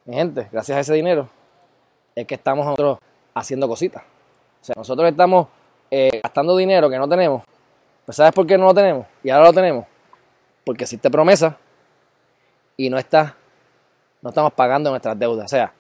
mi 0.05 0.15
gente, 0.17 0.49
gracias 0.53 0.77
a 0.77 0.81
ese 0.81 0.95
dinero, 0.95 1.29
es 2.15 2.27
que 2.27 2.35
estamos 2.35 2.67
nosotros 2.67 2.99
haciendo 3.35 3.69
cositas. 3.69 4.03
O 4.61 4.65
sea, 4.65 4.75
nosotros 4.77 5.09
estamos 5.09 5.49
eh, 5.91 6.21
gastando 6.23 6.57
dinero 6.57 6.91
que 6.91 6.99
no 6.99 7.09
tenemos. 7.09 7.43
Pues 8.07 8.17
¿sabes 8.17 8.33
por 8.33 8.47
qué 8.47 8.57
no 8.57 8.67
lo 8.67 8.75
tenemos? 8.75 9.07
Y 9.25 9.31
ahora 9.31 9.47
lo 9.47 9.53
tenemos. 9.53 9.85
Porque 10.65 10.85
existe 10.85 11.11
promesa 11.11 11.59
y 12.77 12.89
no 12.89 12.99
está, 12.99 13.35
no 14.23 14.31
estamos 14.31 14.53
pagando 14.53 14.91
nuestras 14.91 15.19
deudas. 15.19 15.47
O 15.47 15.49
sea, 15.49 15.73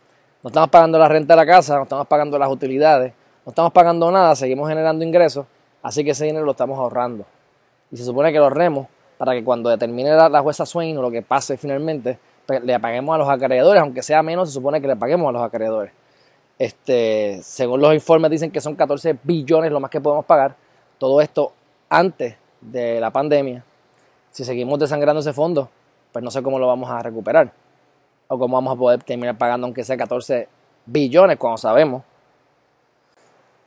no 0.42 0.48
estamos 0.48 0.68
pagando 0.68 0.98
la 0.98 1.08
renta 1.08 1.34
de 1.34 1.36
la 1.36 1.46
casa, 1.46 1.76
no 1.76 1.84
estamos 1.84 2.06
pagando 2.06 2.38
las 2.38 2.50
utilidades, 2.50 3.12
no 3.44 3.50
estamos 3.50 3.72
pagando 3.72 4.10
nada, 4.10 4.34
seguimos 4.34 4.68
generando 4.68 5.04
ingresos, 5.04 5.46
así 5.82 6.04
que 6.04 6.10
ese 6.10 6.24
dinero 6.24 6.44
lo 6.44 6.52
estamos 6.52 6.78
ahorrando. 6.78 7.24
Y 7.90 7.96
se 7.96 8.04
supone 8.04 8.32
que 8.32 8.38
lo 8.38 8.44
ahorremos 8.44 8.88
para 9.18 9.32
que 9.32 9.44
cuando 9.44 9.70
determine 9.70 10.14
la, 10.14 10.40
jueza 10.42 10.66
Swain 10.66 10.98
o 10.98 11.02
lo 11.02 11.10
que 11.10 11.22
pase 11.22 11.56
finalmente, 11.56 12.18
pues, 12.44 12.62
le 12.62 12.78
paguemos 12.80 13.14
a 13.14 13.18
los 13.18 13.28
acreedores, 13.28 13.80
aunque 13.80 14.02
sea 14.02 14.22
menos, 14.22 14.48
se 14.48 14.54
supone 14.54 14.80
que 14.80 14.88
le 14.88 14.96
paguemos 14.96 15.28
a 15.28 15.32
los 15.32 15.42
acreedores. 15.42 15.92
Este, 16.58 17.40
según 17.42 17.80
los 17.80 17.92
informes 17.92 18.30
dicen 18.30 18.50
que 18.50 18.60
son 18.60 18.74
14 18.74 19.18
billones 19.22 19.70
lo 19.70 19.80
más 19.80 19.90
que 19.90 20.00
podemos 20.00 20.24
pagar. 20.24 20.56
Todo 20.98 21.20
esto 21.20 21.52
antes 21.88 22.36
de 22.60 23.00
la 23.00 23.10
pandemia. 23.10 23.64
Si 24.30 24.44
seguimos 24.44 24.78
desangrando 24.78 25.20
ese 25.20 25.32
fondo, 25.32 25.70
pues 26.12 26.24
no 26.24 26.30
sé 26.30 26.42
cómo 26.42 26.58
lo 26.58 26.66
vamos 26.66 26.90
a 26.90 27.02
recuperar. 27.02 27.52
O 28.28 28.38
cómo 28.38 28.56
vamos 28.56 28.74
a 28.74 28.78
poder 28.78 29.02
terminar 29.02 29.38
pagando 29.38 29.66
aunque 29.66 29.84
sea 29.84 29.96
14 29.96 30.48
billones 30.86 31.36
cuando 31.36 31.58
sabemos 31.58 32.02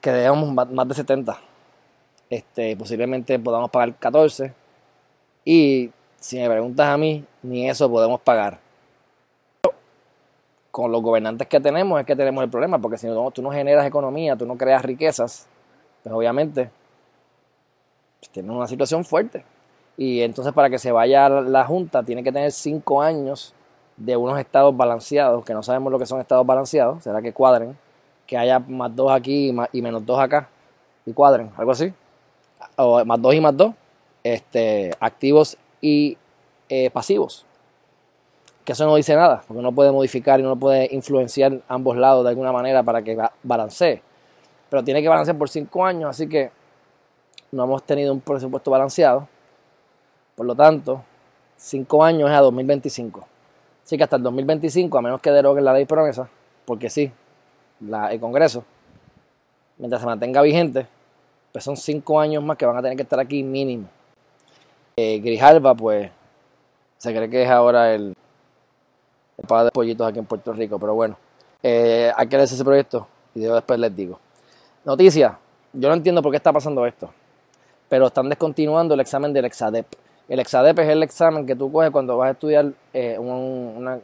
que 0.01 0.11
debemos 0.11 0.51
más 0.51 0.87
de 0.87 0.93
70. 0.93 1.39
Este, 2.29 2.75
posiblemente 2.77 3.39
podamos 3.39 3.69
pagar 3.69 3.95
14. 3.95 4.53
Y 5.45 5.91
si 6.19 6.37
me 6.39 6.49
preguntas 6.49 6.87
a 6.87 6.97
mí, 6.97 7.25
ni 7.41 7.69
eso 7.69 7.89
podemos 7.89 8.19
pagar 8.21 8.59
con 10.71 10.91
los 10.91 11.01
gobernantes 11.01 11.47
que 11.47 11.59
tenemos 11.59 11.99
es 11.99 12.05
que 12.05 12.15
tenemos 12.15 12.43
el 12.43 12.49
problema, 12.49 12.77
porque 12.79 12.97
si 12.97 13.07
no, 13.07 13.31
tú 13.31 13.41
no 13.41 13.51
generas 13.51 13.85
economía, 13.85 14.35
tú 14.35 14.45
no 14.45 14.55
creas 14.55 14.83
riquezas, 14.83 15.47
pues 16.03 16.13
obviamente 16.13 16.69
pues, 18.19 18.29
tienes 18.31 18.51
una 18.51 18.67
situación 18.67 19.05
fuerte. 19.05 19.43
Y 19.97 20.21
entonces 20.21 20.53
para 20.53 20.69
que 20.69 20.79
se 20.79 20.91
vaya 20.91 21.29
la 21.29 21.65
Junta 21.65 22.03
tiene 22.03 22.23
que 22.23 22.31
tener 22.31 22.51
cinco 22.51 23.01
años 23.01 23.53
de 23.97 24.15
unos 24.15 24.39
estados 24.39 24.75
balanceados, 24.75 25.43
que 25.43 25.53
no 25.53 25.61
sabemos 25.61 25.91
lo 25.91 25.99
que 25.99 26.05
son 26.05 26.21
estados 26.21 26.45
balanceados, 26.45 27.03
será 27.03 27.21
que 27.21 27.33
cuadren, 27.33 27.77
que 28.25 28.37
haya 28.37 28.59
más 28.59 28.95
dos 28.95 29.11
aquí 29.11 29.53
y, 29.73 29.81
menos 29.81 30.05
dos 30.05 30.19
acá, 30.19 30.47
y 31.05 31.11
cuadren, 31.11 31.51
algo 31.57 31.71
así, 31.71 31.93
o 32.77 33.03
más 33.03 33.21
dos 33.21 33.33
y 33.33 33.41
más 33.41 33.57
dos, 33.57 33.73
este, 34.23 34.91
activos 35.01 35.57
y 35.81 36.17
eh, 36.69 36.89
pasivos 36.91 37.45
que 38.69 38.73
eso 38.73 38.85
no 38.85 38.95
dice 38.95 39.15
nada, 39.15 39.41
porque 39.47 39.63
no 39.63 39.71
puede 39.71 39.91
modificar 39.91 40.39
y 40.39 40.43
no 40.43 40.55
puede 40.55 40.89
influenciar 40.91 41.59
ambos 41.67 41.97
lados 41.97 42.23
de 42.23 42.29
alguna 42.29 42.51
manera 42.51 42.83
para 42.83 43.01
que 43.01 43.17
balancee. 43.41 44.03
Pero 44.69 44.83
tiene 44.83 45.01
que 45.01 45.09
balancear 45.09 45.35
por 45.35 45.49
cinco 45.49 45.83
años, 45.83 46.07
así 46.07 46.29
que 46.29 46.51
no 47.51 47.63
hemos 47.63 47.83
tenido 47.83 48.13
un 48.13 48.21
presupuesto 48.21 48.71
balanceado. 48.71 49.27
Por 50.35 50.45
lo 50.45 50.55
tanto, 50.55 51.03
cinco 51.57 52.03
años 52.03 52.29
es 52.29 52.35
a 52.35 52.41
2025. 52.41 53.27
Así 53.83 53.97
que 53.97 54.03
hasta 54.03 54.17
el 54.17 54.23
2025, 54.23 54.97
a 54.97 55.01
menos 55.01 55.21
que 55.21 55.31
deroguen 55.31 55.65
la 55.65 55.73
ley 55.73 55.85
promesa, 55.85 56.29
porque 56.65 56.89
sí, 56.89 57.11
el 57.81 58.19
Congreso, 58.19 58.63
mientras 59.77 60.01
se 60.01 60.05
mantenga 60.05 60.41
vigente, 60.41 60.85
pues 61.51 61.63
son 61.63 61.75
cinco 61.75 62.19
años 62.19 62.43
más 62.43 62.57
que 62.57 62.65
van 62.65 62.77
a 62.77 62.81
tener 62.81 62.95
que 62.95 63.03
estar 63.03 63.19
aquí 63.19 63.41
mínimo. 63.41 63.87
Eh, 64.95 65.19
Grijalva, 65.19 65.73
pues, 65.73 66.11
se 66.97 67.15
cree 67.15 67.29
que 67.29 67.43
es 67.43 67.49
ahora 67.49 67.93
el, 67.93 68.13
para 69.47 69.65
de 69.65 69.71
pollitos 69.71 70.07
aquí 70.07 70.19
en 70.19 70.25
Puerto 70.25 70.53
Rico, 70.53 70.77
pero 70.79 70.93
bueno, 70.93 71.17
eh, 71.63 72.11
hay 72.15 72.27
que 72.27 72.41
ese 72.43 72.63
proyecto 72.63 73.07
y 73.33 73.41
después 73.41 73.79
les 73.79 73.95
digo. 73.95 74.19
Noticia, 74.85 75.37
yo 75.73 75.89
no 75.89 75.95
entiendo 75.95 76.21
por 76.21 76.31
qué 76.31 76.37
está 76.37 76.53
pasando 76.53 76.85
esto, 76.85 77.11
pero 77.89 78.07
están 78.07 78.29
descontinuando 78.29 78.93
el 78.93 78.99
examen 78.99 79.33
del 79.33 79.45
Exadep. 79.45 79.87
El 80.29 80.39
Exadep 80.39 80.77
es 80.77 80.89
el 80.89 81.01
examen 81.01 81.45
que 81.45 81.55
tú 81.55 81.71
coges 81.71 81.89
cuando 81.89 82.15
vas 82.15 82.29
a 82.29 82.31
estudiar 82.31 82.71
eh, 82.93 83.17
una, 83.17 83.99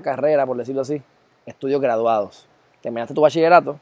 carrera, 0.00 0.46
por 0.46 0.56
decirlo 0.56 0.82
así, 0.82 1.02
estudios 1.44 1.80
graduados. 1.80 2.46
Terminaste 2.80 3.12
tu 3.12 3.20
bachillerato, 3.20 3.80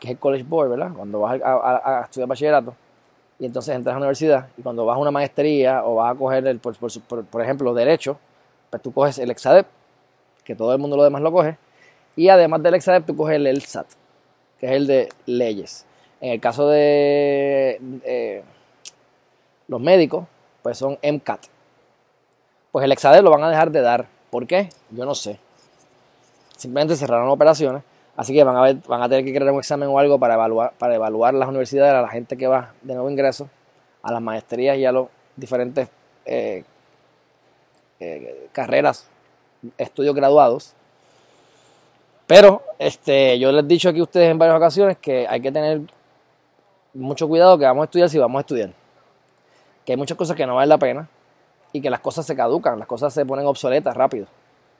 que 0.00 0.08
es 0.08 0.10
el 0.10 0.18
College 0.18 0.42
Board, 0.42 0.70
¿verdad? 0.70 0.90
Cuando 0.94 1.20
vas 1.20 1.40
a, 1.40 2.02
estudiar 2.04 2.28
bachillerato, 2.28 2.74
y 3.38 3.46
entonces 3.46 3.76
entras 3.76 3.92
a 3.92 3.94
la 3.94 4.02
universidad, 4.02 4.48
y 4.56 4.62
cuando 4.62 4.84
vas 4.84 4.96
a 4.96 4.98
una 4.98 5.12
maestría 5.12 5.84
o 5.84 5.94
vas 5.96 6.12
a 6.12 6.18
coger, 6.18 6.44
el, 6.48 6.58
por, 6.58 6.76
por, 6.76 7.24
por 7.24 7.40
ejemplo, 7.40 7.72
Derecho, 7.72 8.18
pues 8.70 8.82
tú 8.82 8.92
coges 8.92 9.20
el 9.20 9.30
Exadep, 9.30 9.66
que 10.42 10.56
todo 10.56 10.72
el 10.72 10.80
mundo 10.80 10.96
lo 10.96 11.04
demás 11.04 11.22
lo 11.22 11.30
coge, 11.30 11.56
y 12.16 12.28
además 12.28 12.60
del 12.60 12.74
Exadep 12.74 13.06
tú 13.06 13.16
coges 13.16 13.36
el 13.36 13.46
ELSAT, 13.46 13.86
que 14.58 14.66
es 14.66 14.72
el 14.72 14.88
de 14.88 15.08
leyes. 15.26 15.86
En 16.24 16.30
el 16.30 16.40
caso 16.40 16.70
de 16.70 18.42
los 19.68 19.78
médicos, 19.78 20.24
pues 20.62 20.78
son 20.78 20.98
MCAT. 21.02 21.40
Pues 22.72 22.82
el 22.82 22.92
Exadep 22.92 23.22
lo 23.22 23.30
van 23.30 23.42
a 23.42 23.50
dejar 23.50 23.70
de 23.70 23.82
dar. 23.82 24.06
¿Por 24.30 24.46
qué? 24.46 24.70
Yo 24.88 25.04
no 25.04 25.14
sé. 25.14 25.38
Simplemente 26.56 26.96
cerraron 26.96 27.28
operaciones. 27.28 27.82
Así 28.16 28.32
que 28.32 28.42
van 28.42 28.56
a, 28.56 29.08
tener 29.10 29.22
que 29.22 29.34
crear 29.34 29.52
un 29.52 29.58
examen 29.58 29.86
o 29.90 29.98
algo 29.98 30.18
para 30.18 30.32
evaluar, 30.32 30.72
para 30.78 30.94
evaluar 30.94 31.34
las 31.34 31.46
universidades, 31.46 31.92
a 31.92 32.00
la 32.00 32.08
gente 32.08 32.38
que 32.38 32.46
va 32.46 32.72
de 32.80 32.94
nuevo 32.94 33.10
ingreso, 33.10 33.50
a 34.02 34.10
las 34.10 34.22
maestrías 34.22 34.78
y 34.78 34.86
a 34.86 34.92
los 34.92 35.08
diferentes 35.36 35.90
eh, 36.24 36.64
eh, 38.00 38.48
carreras, 38.50 39.10
estudios 39.76 40.14
graduados. 40.14 40.72
Pero 42.26 42.62
este, 42.78 43.38
yo 43.38 43.52
les 43.52 43.62
he 43.62 43.66
dicho 43.66 43.90
aquí 43.90 44.00
a 44.00 44.04
ustedes 44.04 44.30
en 44.30 44.38
varias 44.38 44.56
ocasiones 44.56 44.96
que 44.96 45.26
hay 45.28 45.42
que 45.42 45.52
tener 45.52 45.82
mucho 46.94 47.28
cuidado 47.28 47.58
que 47.58 47.64
vamos 47.64 47.82
a 47.82 47.84
estudiar 47.84 48.08
si 48.08 48.18
vamos 48.18 48.38
a 48.38 48.40
estudiar. 48.40 48.70
Que 49.84 49.92
hay 49.92 49.96
muchas 49.98 50.16
cosas 50.16 50.36
que 50.36 50.46
no 50.46 50.54
valen 50.54 50.68
la 50.68 50.78
pena 50.78 51.08
y 51.72 51.80
que 51.80 51.90
las 51.90 52.00
cosas 52.00 52.24
se 52.24 52.34
caducan, 52.36 52.78
las 52.78 52.88
cosas 52.88 53.12
se 53.12 53.26
ponen 53.26 53.46
obsoletas 53.46 53.96
rápido. 53.96 54.26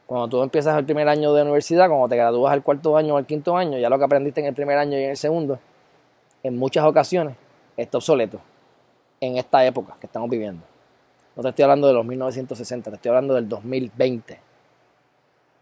Cuando 0.06 0.28
tú 0.28 0.42
empiezas 0.42 0.76
el 0.78 0.84
primer 0.84 1.08
año 1.08 1.32
de 1.32 1.42
universidad, 1.42 1.88
cuando 1.88 2.08
te 2.08 2.16
gradúas 2.16 2.52
al 2.52 2.62
cuarto 2.62 2.96
año 2.96 3.14
o 3.14 3.16
al 3.16 3.26
quinto 3.26 3.56
año, 3.56 3.78
ya 3.78 3.88
lo 3.88 3.98
que 3.98 4.04
aprendiste 4.04 4.40
en 4.40 4.46
el 4.46 4.54
primer 4.54 4.78
año 4.78 4.98
y 4.98 5.04
en 5.04 5.10
el 5.10 5.16
segundo, 5.16 5.58
en 6.42 6.58
muchas 6.58 6.84
ocasiones 6.84 7.36
está 7.76 7.98
obsoleto 7.98 8.38
en 9.20 9.38
esta 9.38 9.64
época 9.64 9.96
que 9.98 10.06
estamos 10.06 10.28
viviendo. 10.28 10.62
No 11.34 11.42
te 11.42 11.48
estoy 11.48 11.64
hablando 11.64 11.88
de 11.88 11.94
los 11.94 12.04
1960, 12.04 12.90
te 12.90 12.96
estoy 12.96 13.08
hablando 13.08 13.34
del 13.34 13.48
2020. 13.48 14.38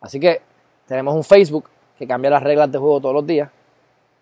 Así 0.00 0.20
que 0.20 0.42
tenemos 0.86 1.14
un 1.14 1.24
Facebook 1.24 1.70
que 1.98 2.06
cambia 2.06 2.30
las 2.30 2.42
reglas 2.42 2.70
de 2.70 2.78
juego 2.78 3.00
todos 3.00 3.14
los 3.14 3.26
días. 3.26 3.48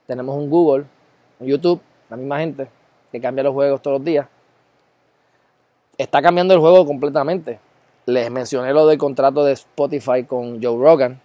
Tenemos 0.06 0.36
un 0.36 0.50
Google, 0.50 0.84
un 1.40 1.46
YouTube, 1.46 1.80
la 2.10 2.16
misma 2.16 2.40
gente 2.40 2.68
que 3.12 3.20
cambia 3.20 3.44
los 3.44 3.54
juegos 3.54 3.80
todos 3.80 3.98
los 3.98 4.04
días. 4.04 4.26
Está 5.96 6.20
cambiando 6.20 6.54
el 6.54 6.60
juego 6.60 6.84
completamente. 6.84 7.60
Les 8.06 8.30
mencioné 8.30 8.72
lo 8.72 8.86
del 8.86 8.98
contrato 8.98 9.44
de 9.44 9.52
Spotify 9.52 10.24
con 10.24 10.62
Joe 10.62 10.76
Rogan. 10.76 11.20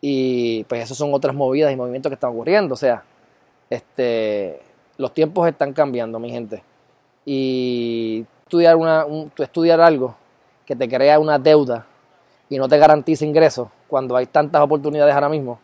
Y 0.00 0.64
pues 0.64 0.84
esas 0.84 0.96
son 0.96 1.12
otras 1.12 1.34
movidas 1.34 1.72
y 1.72 1.76
movimientos 1.76 2.10
que 2.10 2.14
están 2.14 2.30
ocurriendo. 2.30 2.74
O 2.74 2.76
sea, 2.76 3.04
este, 3.70 4.60
los 4.96 5.12
tiempos 5.12 5.48
están 5.48 5.72
cambiando, 5.72 6.18
mi 6.18 6.30
gente. 6.30 6.62
Y 7.24 8.26
estudiar, 8.42 8.76
una, 8.76 9.06
estudiar 9.38 9.80
algo 9.80 10.14
que 10.64 10.76
te 10.76 10.88
crea 10.88 11.18
una 11.18 11.38
deuda 11.38 11.86
y 12.48 12.58
no 12.58 12.68
te 12.68 12.78
garantiza 12.78 13.24
ingresos 13.24 13.68
cuando 13.88 14.16
hay 14.16 14.26
tantas 14.26 14.62
oportunidades 14.62 15.14
ahora 15.14 15.28
mismo 15.28 15.58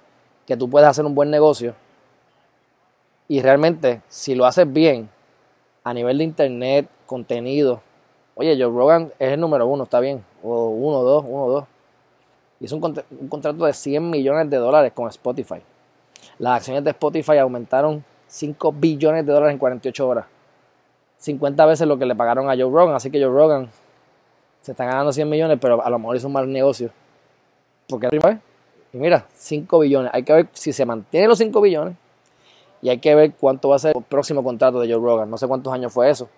que 0.47 0.57
tú 0.57 0.69
puedes 0.69 0.89
hacer 0.89 1.05
un 1.05 1.15
buen 1.15 1.31
negocio 1.31 1.75
y 3.31 3.43
realmente 3.43 4.03
si 4.09 4.35
lo 4.35 4.45
haces 4.45 4.71
bien 4.73 5.09
a 5.85 5.95
nivel 5.95 6.19
de 6.19 6.25
internet, 6.25 6.89
contenido, 7.07 7.81
oye, 8.35 8.61
Joe 8.61 8.77
Rogan 8.77 9.13
es 9.21 9.31
el 9.31 9.39
número 9.39 9.69
uno, 9.69 9.85
está 9.85 10.01
bien, 10.01 10.25
o 10.43 10.71
uno, 10.71 11.03
dos, 11.03 11.25
uno, 11.25 11.47
dos. 11.47 11.65
Y 12.59 12.65
es 12.65 12.73
un, 12.73 12.83
un 12.83 13.29
contrato 13.29 13.65
de 13.65 13.73
100 13.73 14.11
millones 14.11 14.51
de 14.51 14.57
dólares 14.57 14.91
con 14.93 15.07
Spotify. 15.07 15.63
Las 16.41 16.57
acciones 16.57 16.83
de 16.83 16.91
Spotify 16.91 17.39
aumentaron 17.39 18.05
5 18.27 18.73
billones 18.73 19.25
de 19.25 19.33
dólares 19.33 19.53
en 19.53 19.59
48 19.61 20.09
horas. 20.09 20.27
50 21.19 21.67
veces 21.67 21.87
lo 21.87 21.97
que 21.97 22.07
le 22.07 22.17
pagaron 22.17 22.51
a 22.51 22.57
Joe 22.57 22.69
Rogan. 22.69 22.97
Así 22.97 23.13
que 23.13 23.23
Joe 23.23 23.33
Rogan 23.33 23.71
se 24.61 24.73
está 24.73 24.87
ganando 24.87 25.13
100 25.13 25.31
millones, 25.31 25.59
pero 25.61 25.81
a 25.85 25.89
lo 25.89 26.01
mejor 26.01 26.17
hizo 26.17 26.27
un 26.27 26.33
mal 26.33 26.51
negocio. 26.51 26.91
Porque 27.89 28.09
y 28.93 28.97
mira, 28.97 29.25
5 29.35 29.79
billones. 29.79 30.11
Hay 30.13 30.25
que 30.25 30.33
ver 30.33 30.49
si 30.53 30.73
se 30.73 30.85
mantiene 30.85 31.29
los 31.29 31.39
5 31.39 31.61
billones 31.61 31.95
y 32.83 32.89
hay 32.89 32.99
que 32.99 33.15
ver 33.15 33.33
cuánto 33.35 33.69
va 33.69 33.77
a 33.77 33.79
ser 33.79 33.97
el 33.97 34.03
próximo 34.03 34.43
contrato 34.43 34.81
de 34.81 34.93
Joe 34.93 35.03
Rogan. 35.03 35.31
No 35.31 35.37
sé 35.39 35.47
cuántos 35.47 35.73
años 35.73 35.93
fue 35.93 36.11
eso. 36.11 36.29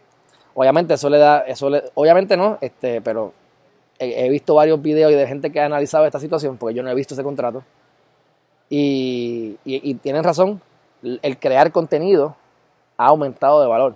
Obviamente 0.54 0.94
eso 0.94 1.08
le 1.08 1.18
da, 1.18 1.40
eso 1.40 1.70
obviamente 1.94 2.36
no, 2.36 2.58
este, 2.60 3.00
pero 3.00 3.32
he, 3.98 4.28
visto 4.28 4.54
varios 4.54 4.82
videos 4.82 5.12
de 5.12 5.26
gente 5.26 5.50
que 5.50 5.60
ha 5.60 5.66
analizado 5.66 6.04
esta 6.04 6.18
situación, 6.18 6.56
porque 6.56 6.74
yo 6.74 6.82
no 6.82 6.90
he 6.90 6.94
visto 6.94 7.14
ese 7.14 7.22
contrato. 7.22 7.62
Y, 8.68 9.58
y 9.64 9.94
tienen 9.94 10.24
razón, 10.24 10.60
el 11.02 11.38
crear 11.38 11.72
contenido 11.72 12.36
ha 12.96 13.06
aumentado 13.06 13.60
de 13.60 13.68
valor 13.68 13.94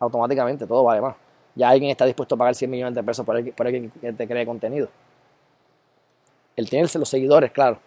automáticamente 0.00 0.66
todo 0.66 0.82
vale 0.82 1.00
más. 1.00 1.14
Ya 1.54 1.68
alguien 1.68 1.90
está 1.90 2.06
dispuesto 2.06 2.34
a 2.34 2.38
pagar 2.38 2.54
100 2.54 2.70
millones 2.70 2.94
de 2.94 3.02
pesos 3.04 3.24
por 3.24 3.36
alguien, 3.36 3.92
que 4.00 4.12
te 4.12 4.26
cree 4.26 4.46
contenido. 4.46 4.88
Él 6.56 6.68
tiene 6.68 6.88
los 6.92 7.08
seguidores, 7.08 7.52
claro. 7.52 7.78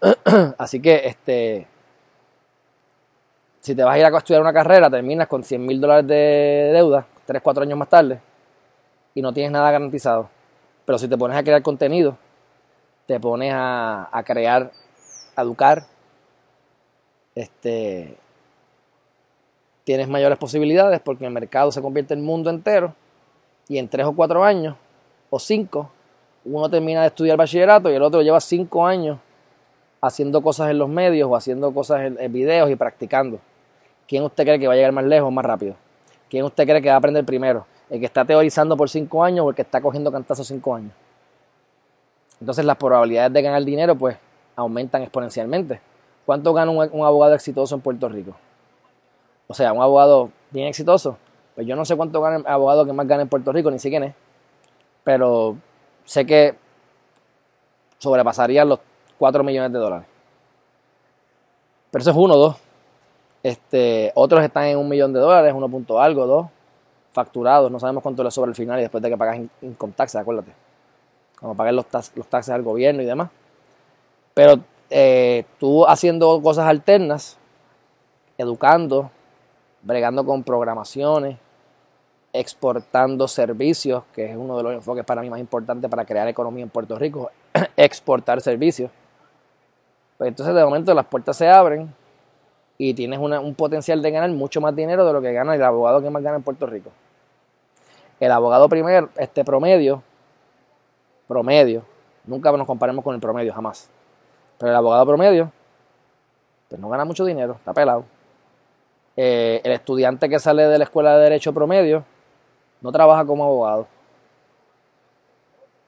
Así 0.58 0.80
que 0.80 1.06
este 1.06 1.66
si 3.68 3.74
te 3.74 3.84
vas 3.84 3.94
a 3.94 3.98
ir 3.98 4.04
a 4.04 4.16
estudiar 4.16 4.40
una 4.40 4.52
carrera, 4.52 4.90
terminas 4.90 5.28
con 5.28 5.44
100 5.44 5.64
mil 5.64 5.80
dólares 5.80 6.06
de 6.06 6.70
deuda, 6.72 7.06
3, 7.26 7.42
4 7.42 7.62
años 7.62 7.78
más 7.78 7.88
tarde, 7.88 8.20
y 9.14 9.22
no 9.22 9.32
tienes 9.32 9.52
nada 9.52 9.70
garantizado. 9.70 10.30
Pero 10.84 10.98
si 10.98 11.06
te 11.06 11.16
pones 11.18 11.36
a 11.36 11.42
crear 11.42 11.62
contenido, 11.62 12.16
te 13.06 13.20
pones 13.20 13.52
a, 13.54 14.08
a 14.10 14.22
crear, 14.22 14.72
a 15.36 15.42
educar, 15.42 15.84
este, 17.34 18.16
tienes 19.84 20.08
mayores 20.08 20.38
posibilidades 20.38 21.00
porque 21.00 21.26
el 21.26 21.30
mercado 21.30 21.70
se 21.70 21.82
convierte 21.82 22.14
en 22.14 22.20
el 22.20 22.26
mundo 22.26 22.50
entero 22.50 22.94
y 23.68 23.78
en 23.78 23.88
tres 23.88 24.06
o 24.06 24.12
cuatro 24.12 24.44
años 24.44 24.76
o 25.30 25.38
cinco, 25.38 25.90
uno 26.44 26.70
termina 26.70 27.02
de 27.02 27.08
estudiar 27.08 27.36
bachillerato 27.36 27.90
y 27.90 27.94
el 27.94 28.02
otro 28.02 28.22
lleva 28.22 28.40
cinco 28.40 28.86
años 28.86 29.18
haciendo 30.00 30.42
cosas 30.42 30.70
en 30.70 30.78
los 30.78 30.88
medios 30.88 31.28
o 31.30 31.36
haciendo 31.36 31.72
cosas 31.72 32.12
en, 32.18 32.32
videos 32.32 32.70
y 32.70 32.76
practicando. 32.76 33.40
¿Quién 34.08 34.24
usted 34.24 34.44
cree 34.44 34.58
que 34.58 34.66
va 34.66 34.72
a 34.72 34.76
llegar 34.76 34.92
más 34.92 35.04
lejos, 35.04 35.30
más 35.30 35.44
rápido? 35.44 35.76
¿Quién 36.30 36.44
usted 36.44 36.64
cree 36.64 36.80
que 36.80 36.88
va 36.88 36.94
a 36.94 36.98
aprender 36.98 37.24
primero? 37.26 37.66
¿El 37.90 38.00
que 38.00 38.06
está 38.06 38.24
teorizando 38.24 38.74
por 38.74 38.88
cinco 38.88 39.22
años 39.22 39.44
o 39.44 39.50
el 39.50 39.54
que 39.54 39.62
está 39.62 39.82
cogiendo 39.82 40.10
cantazos 40.10 40.46
cinco 40.46 40.74
años? 40.74 40.92
Entonces 42.40 42.64
las 42.64 42.76
probabilidades 42.76 43.32
de 43.32 43.42
ganar 43.42 43.62
dinero 43.64 43.96
pues 43.96 44.16
aumentan 44.56 45.02
exponencialmente. 45.02 45.80
¿Cuánto 46.24 46.54
gana 46.54 46.70
un, 46.70 47.04
abogado 47.04 47.34
exitoso 47.34 47.74
en 47.74 47.82
Puerto 47.82 48.08
Rico? 48.08 48.34
O 49.46 49.54
sea, 49.54 49.72
un 49.72 49.82
abogado 49.82 50.30
bien 50.50 50.68
exitoso. 50.68 51.18
Pues 51.54 51.66
yo 51.66 51.76
no 51.76 51.84
sé 51.84 51.94
cuánto 51.94 52.20
gana 52.22 52.36
el 52.36 52.46
abogado 52.46 52.86
que 52.86 52.92
más 52.92 53.06
gana 53.06 53.22
en 53.22 53.28
Puerto 53.28 53.52
Rico, 53.52 53.70
ni 53.70 53.78
sé 53.78 53.90
quién 53.90 54.04
es. 54.04 54.14
Pero 55.04 55.56
sé 56.04 56.24
que 56.24 56.54
sobrepasaría 57.98 58.64
los 58.64 58.80
4 59.18 59.44
millones 59.44 59.72
de 59.72 59.78
dólares. 59.78 60.06
Pero 61.90 62.02
eso 62.02 62.10
es 62.10 62.16
uno, 62.16 62.36
dos. 62.36 62.67
Este, 63.42 64.12
otros 64.14 64.42
están 64.42 64.64
en 64.64 64.78
un 64.78 64.88
millón 64.88 65.12
de 65.12 65.20
dólares, 65.20 65.52
uno 65.54 65.68
punto 65.68 66.00
algo, 66.00 66.26
dos, 66.26 66.46
facturados. 67.12 67.70
No 67.70 67.78
sabemos 67.78 68.02
cuánto 68.02 68.24
le 68.24 68.30
sobra 68.30 68.50
al 68.50 68.54
final 68.54 68.78
y 68.78 68.82
después 68.82 69.02
de 69.02 69.10
que 69.10 69.16
pagas 69.16 69.40
income 69.62 69.92
tax, 69.94 70.16
acuérdate. 70.16 70.52
Como 71.38 71.54
pagar 71.54 71.74
los, 71.74 71.86
los 72.14 72.26
taxes 72.26 72.52
al 72.52 72.62
gobierno 72.62 73.02
y 73.02 73.06
demás. 73.06 73.30
Pero 74.34 74.60
eh, 74.90 75.44
tú 75.58 75.86
haciendo 75.86 76.40
cosas 76.42 76.66
alternas, 76.66 77.38
educando, 78.36 79.10
bregando 79.82 80.24
con 80.24 80.42
programaciones, 80.42 81.38
exportando 82.32 83.26
servicios, 83.28 84.04
que 84.14 84.30
es 84.30 84.36
uno 84.36 84.56
de 84.56 84.62
los 84.62 84.72
enfoques 84.74 85.04
para 85.04 85.22
mí 85.22 85.30
más 85.30 85.40
importantes 85.40 85.90
para 85.90 86.04
crear 86.04 86.28
economía 86.28 86.64
en 86.64 86.70
Puerto 86.70 86.98
Rico, 86.98 87.30
exportar 87.76 88.40
servicios. 88.40 88.90
Pues 90.16 90.28
entonces 90.28 90.54
de 90.54 90.64
momento 90.64 90.92
las 90.94 91.06
puertas 91.06 91.36
se 91.36 91.48
abren 91.48 91.92
y 92.78 92.94
tienes 92.94 93.18
un 93.18 93.54
potencial 93.56 94.00
de 94.00 94.10
ganar 94.12 94.30
mucho 94.30 94.60
más 94.60 94.74
dinero 94.74 95.04
de 95.04 95.12
lo 95.12 95.20
que 95.20 95.32
gana 95.32 95.56
el 95.56 95.62
abogado 95.62 96.00
que 96.00 96.10
más 96.10 96.22
gana 96.22 96.36
en 96.36 96.44
Puerto 96.44 96.64
Rico. 96.64 96.90
El 98.20 98.30
abogado 98.30 98.68
primer, 98.68 99.08
este 99.16 99.44
promedio, 99.44 100.02
promedio, 101.26 101.82
nunca 102.24 102.52
nos 102.52 102.66
comparemos 102.66 103.04
con 103.04 103.16
el 103.16 103.20
promedio, 103.20 103.52
jamás. 103.52 103.90
Pero 104.58 104.70
el 104.70 104.76
abogado 104.76 105.04
promedio, 105.06 105.50
pues 106.68 106.80
no 106.80 106.88
gana 106.88 107.04
mucho 107.04 107.24
dinero, 107.24 107.54
está 107.54 107.74
pelado. 107.74 108.04
Eh, 109.16 109.60
el 109.64 109.72
estudiante 109.72 110.28
que 110.28 110.38
sale 110.38 110.62
de 110.62 110.78
la 110.78 110.84
escuela 110.84 111.16
de 111.16 111.24
derecho 111.24 111.52
promedio 111.52 112.04
no 112.80 112.92
trabaja 112.92 113.24
como 113.24 113.44
abogado. 113.44 113.88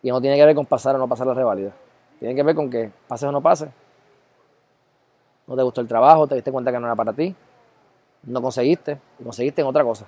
Y 0.03 0.09
no 0.09 0.21
tiene 0.21 0.37
que 0.37 0.45
ver 0.45 0.57
con 0.57 0.67
pasar 0.67 0.97
o 0.97 0.99
no 0.99 1.07
pasar 1.07 1.29
la 1.29 1.35
revalida. 1.35 1.73
Tiene 2.19 2.35
que 2.35 2.43
ver 2.43 2.57
con 2.57 2.69
que 2.69 2.91
pases 3.07 3.29
o 3.29 3.33
no 3.33 3.41
pases. 3.41 3.69
No 5.51 5.57
te 5.57 5.63
gustó 5.65 5.81
el 5.81 5.89
trabajo, 5.89 6.29
te 6.29 6.37
diste 6.37 6.53
cuenta 6.53 6.71
que 6.71 6.79
no 6.79 6.87
era 6.87 6.95
para 6.95 7.13
ti. 7.13 7.35
No 8.23 8.41
conseguiste, 8.41 9.01
y 9.19 9.25
conseguiste 9.25 9.61
en 9.63 9.67
otra 9.67 9.83
cosa. 9.83 10.07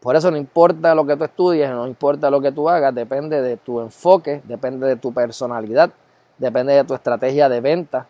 Por 0.00 0.16
eso 0.16 0.32
no 0.32 0.36
importa 0.36 0.96
lo 0.96 1.06
que 1.06 1.16
tú 1.16 1.22
estudies, 1.22 1.70
no 1.70 1.86
importa 1.86 2.28
lo 2.28 2.40
que 2.40 2.50
tú 2.50 2.68
hagas, 2.68 2.92
depende 2.92 3.40
de 3.40 3.56
tu 3.56 3.80
enfoque, 3.80 4.42
depende 4.42 4.88
de 4.88 4.96
tu 4.96 5.14
personalidad, 5.14 5.92
depende 6.38 6.72
de 6.72 6.82
tu 6.82 6.92
estrategia 6.94 7.48
de 7.48 7.60
venta. 7.60 8.08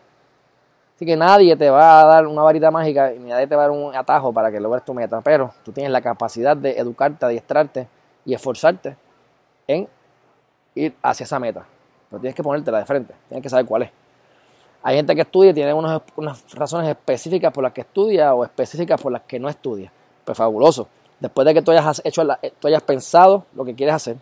Así 0.95 1.05
que 1.05 1.15
nadie 1.15 1.55
te 1.55 1.69
va 1.69 2.01
a 2.01 2.05
dar 2.05 2.25
una 2.25 2.41
varita 2.41 2.71
mágica 2.71 3.13
y 3.13 3.19
nadie 3.19 3.45
te 3.45 3.55
va 3.55 3.65
a 3.65 3.67
dar 3.67 3.77
un 3.77 3.95
atajo 3.95 4.33
para 4.33 4.51
que 4.51 4.59
logres 4.59 4.83
tu 4.83 4.95
meta, 4.95 5.21
pero 5.21 5.53
tú 5.63 5.71
tienes 5.71 5.91
la 5.91 6.01
capacidad 6.01 6.57
de 6.57 6.79
educarte, 6.79 7.27
adiestrarte 7.27 7.87
y 8.25 8.33
esforzarte 8.33 8.97
en 9.67 9.87
ir 10.73 10.95
hacia 11.03 11.25
esa 11.25 11.37
meta. 11.37 11.63
Pero 12.09 12.21
tienes 12.21 12.35
que 12.35 12.41
ponértela 12.41 12.79
de 12.79 12.85
frente, 12.85 13.13
tienes 13.27 13.43
que 13.43 13.49
saber 13.49 13.67
cuál 13.67 13.83
es. 13.83 14.02
Hay 14.83 14.97
gente 14.97 15.15
que 15.15 15.21
estudia 15.21 15.51
y 15.51 15.53
tiene 15.53 15.73
unas, 15.73 16.01
razones 16.53 16.89
específicas 16.89 17.51
por 17.53 17.63
las 17.63 17.73
que 17.73 17.81
estudia 17.81 18.33
o 18.33 18.43
específicas 18.43 19.01
por 19.01 19.11
las 19.11 19.21
que 19.21 19.39
no 19.39 19.49
estudia. 19.49 19.91
Pues 20.25 20.37
fabuloso. 20.37 20.87
Después 21.19 21.45
de 21.45 21.53
que 21.53 21.61
tú 21.61 21.71
hayas, 21.71 22.01
hecho 22.03 22.23
tú 22.59 22.67
hayas 22.67 22.83
pensado 22.83 23.45
lo 23.55 23.63
que 23.63 23.73
quieres 23.73 23.95
hacer, 23.95 24.17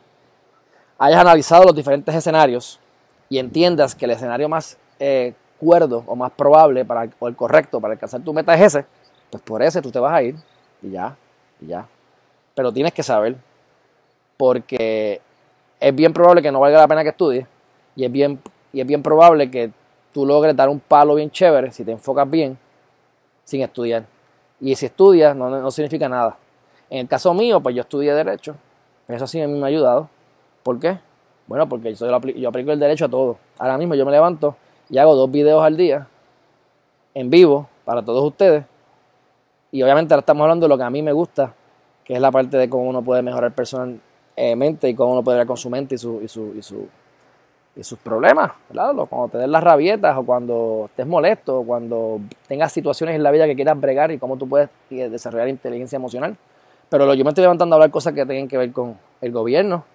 hayas 0.99 1.19
analizado 1.19 1.63
los 1.63 1.75
diferentes 1.75 2.13
escenarios, 2.13 2.79
y 3.31 3.39
entiendas 3.39 3.95
que 3.95 4.03
el 4.03 4.11
escenario 4.11 4.49
más 4.49 4.77
eh, 4.99 5.33
cuerdo 5.57 6.03
o 6.05 6.17
más 6.17 6.33
probable 6.33 6.83
para, 6.83 7.09
o 7.17 7.29
el 7.29 7.35
correcto 7.37 7.79
para 7.79 7.93
alcanzar 7.93 8.21
tu 8.21 8.33
meta 8.33 8.53
es 8.53 8.61
ese, 8.61 8.85
pues 9.29 9.41
por 9.41 9.63
ese 9.63 9.81
tú 9.81 9.89
te 9.89 9.99
vas 9.99 10.13
a 10.13 10.21
ir 10.21 10.35
y 10.81 10.91
ya, 10.91 11.15
y 11.61 11.67
ya. 11.67 11.87
Pero 12.53 12.73
tienes 12.73 12.91
que 12.93 13.03
saber, 13.03 13.37
porque 14.35 15.21
es 15.79 15.95
bien 15.95 16.11
probable 16.11 16.41
que 16.41 16.51
no 16.51 16.59
valga 16.59 16.79
la 16.79 16.89
pena 16.89 17.03
que 17.03 17.09
estudies 17.11 17.47
y 17.95 18.03
es 18.03 18.11
bien, 18.11 18.37
y 18.73 18.81
es 18.81 18.85
bien 18.85 19.01
probable 19.01 19.49
que 19.49 19.71
tú 20.13 20.25
logres 20.25 20.55
dar 20.55 20.69
un 20.69 20.79
palo 20.79 21.15
bien 21.15 21.29
chévere 21.31 21.71
si 21.71 21.83
te 21.83 21.91
enfocas 21.91 22.29
bien 22.29 22.57
sin 23.43 23.61
estudiar. 23.61 24.05
Y 24.59 24.75
si 24.75 24.85
estudias 24.85 25.35
no, 25.35 25.49
no 25.49 25.71
significa 25.71 26.07
nada. 26.07 26.37
En 26.89 26.99
el 26.99 27.07
caso 27.07 27.33
mío, 27.33 27.61
pues 27.61 27.75
yo 27.75 27.81
estudié 27.81 28.13
Derecho. 28.13 28.55
Eso 29.07 29.27
sí 29.27 29.41
a 29.41 29.47
mí 29.47 29.57
me 29.57 29.63
ha 29.63 29.67
ayudado. 29.67 30.09
¿Por 30.63 30.79
qué? 30.79 30.99
Bueno, 31.47 31.67
porque 31.67 31.93
yo, 31.93 32.07
yo 32.07 32.49
aplico 32.49 32.71
el 32.71 32.79
derecho 32.79 33.05
a 33.05 33.09
todo. 33.09 33.37
Ahora 33.57 33.77
mismo 33.77 33.95
yo 33.95 34.05
me 34.05 34.11
levanto 34.11 34.55
y 34.89 34.97
hago 34.97 35.15
dos 35.15 35.29
videos 35.29 35.63
al 35.63 35.75
día 35.75 36.07
en 37.13 37.29
vivo 37.29 37.67
para 37.83 38.03
todos 38.03 38.23
ustedes. 38.23 38.63
Y 39.71 39.83
obviamente 39.83 40.13
ahora 40.13 40.21
estamos 40.21 40.43
hablando 40.43 40.65
de 40.65 40.69
lo 40.69 40.77
que 40.77 40.83
a 40.83 40.89
mí 40.89 41.01
me 41.01 41.11
gusta, 41.11 41.53
que 42.03 42.13
es 42.13 42.21
la 42.21 42.31
parte 42.31 42.57
de 42.57 42.69
cómo 42.69 42.83
uno 42.83 43.01
puede 43.01 43.21
mejorar 43.21 43.53
personalmente 43.53 44.89
y 44.89 44.95
cómo 44.95 45.13
uno 45.13 45.23
puede 45.23 45.39
ver 45.39 45.47
con 45.47 45.57
su 45.57 45.69
mente 45.69 45.95
y, 45.95 45.97
su, 45.97 46.21
y, 46.21 46.27
su, 46.27 46.53
y, 46.57 46.61
su, 46.61 46.87
y 47.75 47.83
sus 47.83 47.99
problemas. 47.99 48.51
Cuando 49.09 49.29
te 49.31 49.37
den 49.37 49.51
las 49.51 49.63
rabietas 49.63 50.17
o 50.17 50.23
cuando 50.23 50.85
estés 50.89 51.07
molesto 51.07 51.59
o 51.59 51.63
cuando 51.65 52.19
tengas 52.47 52.71
situaciones 52.71 53.15
en 53.15 53.23
la 53.23 53.31
vida 53.31 53.45
que 53.45 53.55
quieras 53.55 53.79
bregar 53.79 54.11
y 54.11 54.17
cómo 54.17 54.37
tú 54.37 54.47
puedes 54.47 54.69
desarrollar 54.89 55.47
inteligencia 55.47 55.95
emocional. 55.95 56.35
Pero 56.89 57.13
yo 57.13 57.23
me 57.23 57.29
estoy 57.29 57.43
levantando 57.43 57.75
a 57.75 57.77
hablar 57.77 57.91
cosas 57.91 58.13
que 58.13 58.25
tengan 58.25 58.47
que 58.47 58.57
ver 58.57 58.71
con 58.71 58.97
el 59.21 59.31
gobierno, 59.31 59.85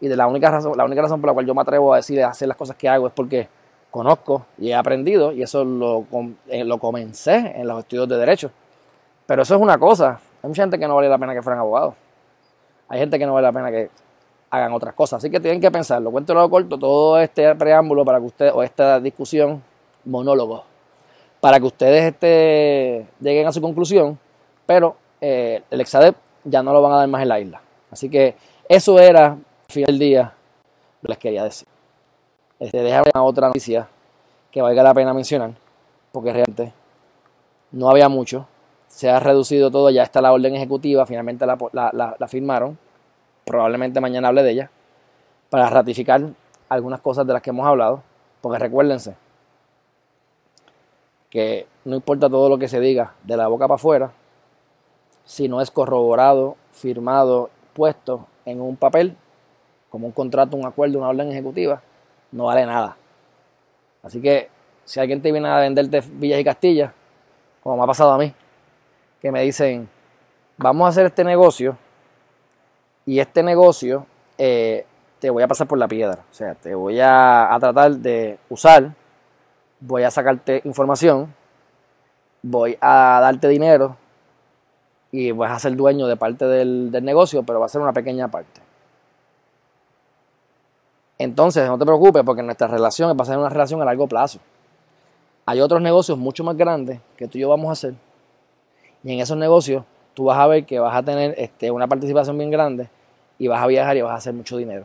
y 0.00 0.08
de 0.08 0.16
la 0.16 0.26
única 0.26 0.50
razón, 0.50 0.76
la 0.76 0.84
única 0.84 1.02
razón 1.02 1.20
por 1.20 1.28
la 1.28 1.34
cual 1.34 1.46
yo 1.46 1.54
me 1.54 1.60
atrevo 1.60 1.92
a 1.92 1.98
decir 1.98 2.22
hacer 2.24 2.48
las 2.48 2.56
cosas 2.56 2.76
que 2.76 2.88
hago 2.88 3.06
es 3.06 3.12
porque 3.12 3.48
conozco 3.90 4.46
y 4.56 4.70
he 4.70 4.74
aprendido 4.74 5.32
y 5.32 5.42
eso 5.42 5.64
lo, 5.64 6.06
eh, 6.48 6.64
lo 6.64 6.78
comencé 6.78 7.52
en 7.56 7.66
los 7.68 7.80
estudios 7.80 8.08
de 8.08 8.16
derecho. 8.16 8.50
Pero 9.26 9.42
eso 9.42 9.54
es 9.54 9.60
una 9.60 9.78
cosa. 9.78 10.20
Hay 10.42 10.48
mucha 10.48 10.62
gente 10.62 10.78
que 10.78 10.88
no 10.88 10.96
vale 10.96 11.08
la 11.08 11.18
pena 11.18 11.34
que 11.34 11.42
fueran 11.42 11.60
abogados. 11.60 11.94
Hay 12.88 12.98
gente 12.98 13.18
que 13.18 13.26
no 13.26 13.34
vale 13.34 13.46
la 13.46 13.52
pena 13.52 13.70
que 13.70 13.90
hagan 14.50 14.72
otras 14.72 14.94
cosas. 14.94 15.18
Así 15.18 15.30
que 15.30 15.40
tienen 15.40 15.60
que 15.60 15.70
pensarlo. 15.70 16.10
Cuento 16.10 16.34
lo 16.34 16.50
corto, 16.50 16.78
todo 16.78 17.18
este 17.18 17.54
preámbulo 17.54 18.04
para 18.04 18.18
que 18.18 18.26
ustedes, 18.26 18.52
o 18.54 18.62
esta 18.62 19.00
discusión, 19.00 19.62
monólogo, 20.04 20.64
para 21.40 21.58
que 21.58 21.66
ustedes 21.66 22.12
este, 22.12 23.06
lleguen 23.20 23.46
a 23.46 23.52
su 23.52 23.60
conclusión. 23.60 24.18
Pero 24.66 24.96
eh, 25.20 25.62
el 25.70 25.80
Exadep 25.80 26.16
ya 26.44 26.62
no 26.62 26.72
lo 26.72 26.82
van 26.82 26.92
a 26.92 26.96
dar 26.96 27.08
más 27.08 27.22
en 27.22 27.28
la 27.28 27.40
isla. 27.40 27.62
Así 27.90 28.08
que 28.08 28.34
eso 28.68 28.98
era 28.98 29.36
final 29.68 29.86
del 29.86 29.98
día 29.98 30.34
les 31.02 31.18
quería 31.18 31.44
decir. 31.44 31.66
Este, 32.58 32.82
déjame 32.82 33.10
otra 33.14 33.46
noticia 33.46 33.88
que 34.50 34.60
valga 34.60 34.82
la 34.82 34.92
pena 34.92 35.14
mencionar, 35.14 35.52
porque 36.12 36.32
realmente 36.32 36.72
no 37.72 37.88
había 37.88 38.08
mucho. 38.08 38.46
Se 38.88 39.08
ha 39.08 39.20
reducido 39.20 39.70
todo, 39.70 39.88
ya 39.90 40.02
está 40.02 40.20
la 40.20 40.32
orden 40.32 40.54
ejecutiva, 40.56 41.06
finalmente 41.06 41.46
la, 41.46 41.56
la 42.18 42.28
firmaron. 42.28 42.76
Probablemente 43.44 44.00
mañana 44.00 44.28
hable 44.28 44.42
de 44.42 44.50
ella, 44.50 44.70
para 45.48 45.68
ratificar 45.68 46.22
algunas 46.68 47.00
cosas 47.00 47.26
de 47.26 47.32
las 47.32 47.42
que 47.42 47.50
hemos 47.50 47.66
hablado, 47.66 48.02
porque 48.40 48.58
recuérdense 48.58 49.16
que 51.28 51.66
no 51.84 51.96
importa 51.96 52.28
todo 52.28 52.48
lo 52.48 52.58
que 52.58 52.68
se 52.68 52.80
diga 52.80 53.14
de 53.22 53.36
la 53.36 53.46
boca 53.48 53.66
para 53.66 53.76
afuera, 53.76 54.12
si 55.24 55.48
no 55.48 55.60
es 55.60 55.70
corroborado, 55.70 56.56
firmado, 56.72 57.50
puesto 57.72 58.26
en 58.44 58.60
un 58.60 58.76
papel, 58.76 59.16
como 59.90 60.06
un 60.06 60.12
contrato, 60.12 60.56
un 60.56 60.66
acuerdo, 60.66 60.98
una 60.98 61.08
orden 61.08 61.30
ejecutiva, 61.30 61.82
no 62.32 62.46
vale 62.46 62.66
nada. 62.66 62.96
Así 64.02 64.20
que 64.20 64.48
si 64.84 64.98
alguien 64.98 65.22
te 65.22 65.30
viene 65.30 65.48
a 65.48 65.58
venderte 65.58 66.00
villas 66.00 66.40
y 66.40 66.44
castillas, 66.44 66.92
como 67.62 67.76
me 67.76 67.82
ha 67.84 67.86
pasado 67.86 68.12
a 68.12 68.18
mí, 68.18 68.34
que 69.20 69.30
me 69.30 69.42
dicen, 69.42 69.88
vamos 70.56 70.86
a 70.86 70.88
hacer 70.88 71.06
este 71.06 71.22
negocio 71.22 71.76
y 73.06 73.20
este 73.20 73.42
negocio 73.42 74.06
eh, 74.38 74.86
te 75.18 75.30
voy 75.30 75.42
a 75.42 75.48
pasar 75.48 75.66
por 75.66 75.78
la 75.78 75.88
piedra. 75.88 76.24
O 76.30 76.34
sea, 76.34 76.54
te 76.54 76.74
voy 76.74 77.00
a, 77.00 77.52
a 77.52 77.58
tratar 77.60 77.92
de 77.96 78.38
usar, 78.48 78.94
voy 79.80 80.02
a 80.02 80.10
sacarte 80.10 80.62
información 80.64 81.34
voy 82.42 82.78
a 82.80 83.18
darte 83.20 83.48
dinero 83.48 83.96
y 85.12 85.32
vas 85.32 85.52
a 85.52 85.58
ser 85.58 85.76
dueño 85.76 86.06
de 86.06 86.16
parte 86.16 86.44
del, 86.44 86.90
del 86.90 87.04
negocio, 87.04 87.42
pero 87.42 87.60
va 87.60 87.66
a 87.66 87.68
ser 87.68 87.80
una 87.80 87.92
pequeña 87.92 88.28
parte. 88.28 88.60
Entonces, 91.18 91.68
no 91.68 91.76
te 91.76 91.84
preocupes 91.84 92.22
porque 92.24 92.42
nuestra 92.42 92.66
relación 92.66 93.14
va 93.16 93.22
a 93.22 93.26
ser 93.26 93.36
una 93.36 93.48
relación 93.48 93.82
a 93.82 93.84
largo 93.84 94.06
plazo. 94.06 94.38
Hay 95.46 95.60
otros 95.60 95.82
negocios 95.82 96.16
mucho 96.16 96.44
más 96.44 96.56
grandes 96.56 97.00
que 97.16 97.28
tú 97.28 97.38
y 97.38 97.42
yo 97.42 97.48
vamos 97.48 97.68
a 97.68 97.72
hacer. 97.72 97.94
Y 99.02 99.12
en 99.12 99.20
esos 99.20 99.36
negocios 99.36 99.84
tú 100.20 100.26
vas 100.26 100.38
a 100.38 100.46
ver 100.46 100.66
que 100.66 100.78
vas 100.78 100.94
a 100.94 101.02
tener 101.02 101.34
este, 101.38 101.70
una 101.70 101.86
participación 101.88 102.36
bien 102.36 102.50
grande 102.50 102.90
y 103.38 103.48
vas 103.48 103.62
a 103.62 103.66
viajar 103.66 103.96
y 103.96 104.02
vas 104.02 104.12
a 104.12 104.16
hacer 104.16 104.34
mucho 104.34 104.58
dinero. 104.58 104.84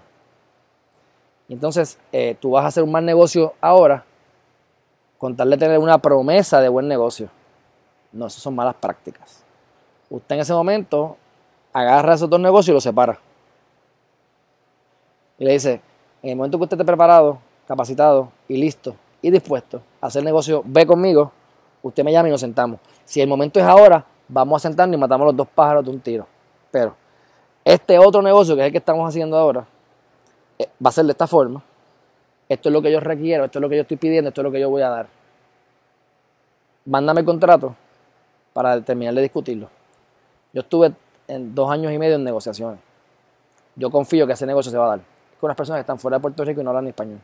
Y 1.49 1.53
entonces 1.55 1.99
eh, 2.13 2.37
tú 2.39 2.51
vas 2.51 2.63
a 2.63 2.67
hacer 2.69 2.83
un 2.83 2.93
mal 2.93 3.03
negocio 3.03 3.53
ahora 3.59 4.05
con 5.17 5.35
tal 5.35 5.49
de 5.49 5.57
tener 5.57 5.77
una 5.77 5.97
promesa 5.97 6.61
de 6.61 6.69
buen 6.69 6.87
negocio. 6.87 7.27
No, 8.13 8.27
eso 8.27 8.39
son 8.39 8.55
malas 8.55 8.75
prácticas. 8.75 9.43
Usted 10.09 10.35
en 10.35 10.41
ese 10.41 10.53
momento 10.53 11.17
agarra 11.73 12.13
esos 12.13 12.29
dos 12.29 12.39
negocios 12.39 12.69
y 12.69 12.75
los 12.75 12.83
separa. 12.83 13.19
Y 15.37 15.43
le 15.43 15.51
dice, 15.51 15.81
en 16.23 16.29
el 16.29 16.35
momento 16.37 16.57
que 16.57 16.63
usted 16.63 16.77
esté 16.77 16.85
preparado, 16.85 17.39
capacitado 17.67 18.31
y 18.47 18.55
listo 18.55 18.95
y 19.21 19.31
dispuesto 19.31 19.81
a 19.99 20.07
hacer 20.07 20.23
negocio, 20.23 20.63
ve 20.63 20.85
conmigo, 20.85 21.33
usted 21.83 22.05
me 22.05 22.13
llama 22.13 22.29
y 22.29 22.31
nos 22.31 22.39
sentamos. 22.39 22.79
Si 23.03 23.19
el 23.19 23.27
momento 23.27 23.59
es 23.59 23.65
ahora, 23.65 24.05
vamos 24.27 24.63
a 24.63 24.67
sentarnos 24.67 24.97
y 24.97 24.99
matamos 24.99 25.27
los 25.27 25.35
dos 25.35 25.47
pájaros 25.47 25.85
de 25.85 25.91
un 25.91 25.99
tiro. 25.99 26.27
Pero 26.71 26.95
este 27.63 27.97
otro 27.97 28.21
negocio, 28.21 28.55
que 28.55 28.61
es 28.61 28.67
el 28.67 28.71
que 28.71 28.77
estamos 28.77 29.07
haciendo 29.07 29.37
ahora, 29.37 29.65
eh, 30.59 30.69
va 30.83 30.89
a 30.89 30.93
ser 30.93 31.05
de 31.05 31.11
esta 31.11 31.27
forma. 31.27 31.63
Esto 32.47 32.69
es 32.69 32.73
lo 32.73 32.81
que 32.81 32.91
yo 32.91 32.99
requiero, 32.99 33.45
esto 33.45 33.59
es 33.59 33.61
lo 33.61 33.69
que 33.69 33.75
yo 33.75 33.81
estoy 33.81 33.97
pidiendo, 33.97 34.29
esto 34.29 34.41
es 34.41 34.43
lo 34.43 34.51
que 34.51 34.59
yo 34.59 34.69
voy 34.69 34.81
a 34.81 34.89
dar. 34.89 35.07
Mándame 36.85 37.21
el 37.21 37.25
contrato 37.25 37.75
para 38.53 38.79
terminar 38.81 39.13
de 39.15 39.21
discutirlo. 39.21 39.69
Yo 40.53 40.61
estuve 40.61 40.93
en 41.27 41.55
dos 41.55 41.71
años 41.71 41.91
y 41.91 41.97
medio 41.97 42.15
en 42.15 42.23
negociaciones. 42.23 42.79
Yo 43.75 43.89
confío 43.89 44.27
que 44.27 44.33
ese 44.33 44.45
negocio 44.45 44.71
se 44.71 44.77
va 44.77 44.85
a 44.85 44.89
dar 44.89 44.99
con 45.39 45.47
las 45.47 45.57
personas 45.57 45.79
que 45.79 45.81
están 45.81 45.99
fuera 45.99 46.17
de 46.17 46.21
Puerto 46.21 46.45
Rico 46.45 46.61
y 46.61 46.63
no 46.63 46.69
hablan 46.69 46.87
español. 46.87 47.19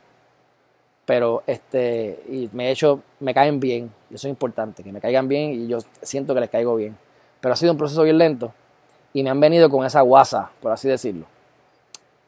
Pero 1.05 1.43
este, 1.47 2.23
y 2.29 2.49
me 2.53 2.67
he 2.67 2.71
hecho, 2.71 3.01
me 3.19 3.33
caen 3.33 3.59
bien, 3.59 3.91
y 4.09 4.15
eso 4.15 4.27
es 4.27 4.31
importante, 4.31 4.83
que 4.83 4.91
me 4.91 5.01
caigan 5.01 5.27
bien 5.27 5.51
y 5.53 5.67
yo 5.67 5.79
siento 6.01 6.33
que 6.33 6.41
les 6.41 6.49
caigo 6.49 6.75
bien. 6.75 6.95
Pero 7.39 7.53
ha 7.53 7.55
sido 7.55 7.71
un 7.71 7.77
proceso 7.77 8.03
bien 8.03 8.17
lento 8.17 8.53
y 9.13 9.23
me 9.23 9.29
han 9.29 9.39
venido 9.39 9.69
con 9.69 9.85
esa 9.85 10.01
guasa, 10.01 10.51
por 10.61 10.71
así 10.71 10.87
decirlo. 10.87 11.25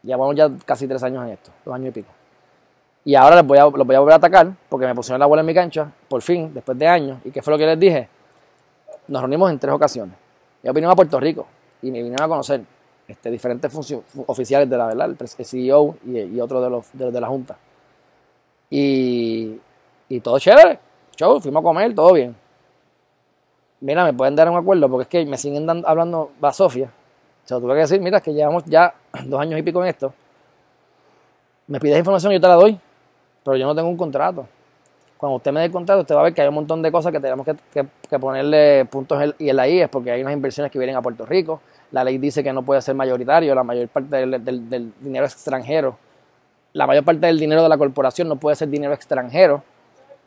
Llevamos 0.01 0.35
ya 0.35 0.49
casi 0.65 0.87
tres 0.87 1.01
años 1.03 1.23
en 1.25 1.31
esto, 1.33 1.51
dos 1.63 1.75
años 1.75 1.89
y 1.89 1.91
pico. 1.91 2.09
Y 3.05 3.15
ahora 3.15 3.35
les 3.35 3.45
voy 3.45 3.57
a, 3.57 3.63
los 3.63 3.87
voy 3.87 3.95
a 3.95 3.99
volver 3.99 4.13
a 4.13 4.17
atacar 4.17 4.53
porque 4.69 4.85
me 4.85 4.95
pusieron 4.95 5.19
la 5.19 5.25
bola 5.25 5.41
en 5.41 5.45
mi 5.45 5.53
cancha, 5.53 5.91
por 6.07 6.21
fin, 6.21 6.53
después 6.53 6.77
de 6.77 6.87
años. 6.87 7.19
¿Y 7.23 7.31
qué 7.31 7.41
fue 7.41 7.51
lo 7.51 7.57
que 7.57 7.65
les 7.65 7.79
dije? 7.79 8.09
Nos 9.07 9.21
reunimos 9.21 9.51
en 9.51 9.59
tres 9.59 9.73
ocasiones. 9.73 10.15
Ellos 10.61 10.73
vinieron 10.73 10.93
a 10.93 10.95
Puerto 10.95 11.19
Rico 11.19 11.45
y 11.81 11.91
me 11.91 11.99
vinieron 11.99 12.21
a 12.23 12.27
conocer 12.27 12.61
este, 13.07 13.29
diferentes 13.29 13.71
oficiales 14.27 14.69
de 14.69 14.77
la 14.77 14.87
verdad, 14.87 15.09
el 15.19 15.45
CEO 15.45 15.97
y, 16.05 16.39
otro 16.39 16.61
de 16.61 16.69
los 16.69 16.85
de, 16.93 17.19
la 17.19 17.27
Junta. 17.27 17.57
Y, 18.75 19.59
y 20.09 20.19
todo 20.19 20.39
chévere, 20.39 20.79
show, 21.15 21.39
fuimos 21.39 21.61
a 21.61 21.63
comer, 21.63 21.93
todo 21.93 22.11
bien. 22.13 22.35
Mira, 23.81 24.03
me 24.03 24.13
pueden 24.13 24.35
dar 24.35 24.49
un 24.49 24.57
acuerdo 24.57 24.89
porque 24.89 25.03
es 25.03 25.09
que 25.09 25.29
me 25.29 25.37
siguen 25.37 25.67
dando, 25.67 25.87
hablando, 25.87 26.31
va 26.43 26.51
Sofía. 26.51 26.89
Se 27.43 27.53
lo 27.53 27.61
tuve 27.61 27.75
que 27.75 27.81
decir, 27.81 28.01
mira, 28.01 28.17
es 28.17 28.23
que 28.23 28.33
llevamos 28.33 28.63
ya 28.65 28.95
dos 29.25 29.39
años 29.39 29.59
y 29.59 29.61
pico 29.61 29.79
en 29.83 29.89
esto. 29.89 30.11
Me 31.67 31.79
pides 31.79 31.99
información 31.99 32.31
y 32.31 32.37
yo 32.37 32.41
te 32.41 32.47
la 32.47 32.55
doy, 32.55 32.79
pero 33.43 33.57
yo 33.57 33.67
no 33.67 33.75
tengo 33.75 33.89
un 33.89 33.95
contrato. 33.95 34.47
Cuando 35.17 35.35
usted 35.37 35.51
me 35.51 35.59
dé 35.59 35.67
el 35.67 35.71
contrato, 35.71 36.01
usted 36.01 36.15
va 36.15 36.21
a 36.21 36.23
ver 36.23 36.33
que 36.33 36.41
hay 36.41 36.47
un 36.47 36.55
montón 36.55 36.81
de 36.81 36.91
cosas 36.91 37.11
que 37.11 37.19
tenemos 37.19 37.45
que, 37.45 38.17
ponerle 38.17 38.85
puntos 38.85 39.35
y 39.37 39.49
en 39.49 39.55
la 39.55 39.67
es 39.67 39.87
porque 39.87 40.09
hay 40.09 40.21
unas 40.21 40.33
inversiones 40.33 40.71
que 40.71 40.79
vienen 40.79 40.95
a 40.95 41.01
Puerto 41.03 41.27
Rico. 41.27 41.61
La 41.91 42.03
ley 42.03 42.17
dice 42.17 42.43
que 42.43 42.51
no 42.51 42.63
puede 42.63 42.81
ser 42.81 42.95
mayoritario, 42.95 43.53
la 43.53 43.63
mayor 43.63 43.87
parte 43.89 44.25
del, 44.25 44.93
dinero 44.99 45.25
extranjero. 45.25 45.95
La 46.73 46.87
mayor 46.87 47.03
parte 47.05 47.27
del 47.27 47.39
dinero 47.39 47.63
de 47.63 47.69
la 47.69 47.77
corporación 47.77 48.27
no 48.27 48.35
puede 48.37 48.55
ser 48.55 48.69
dinero 48.69 48.93
extranjero. 48.93 49.63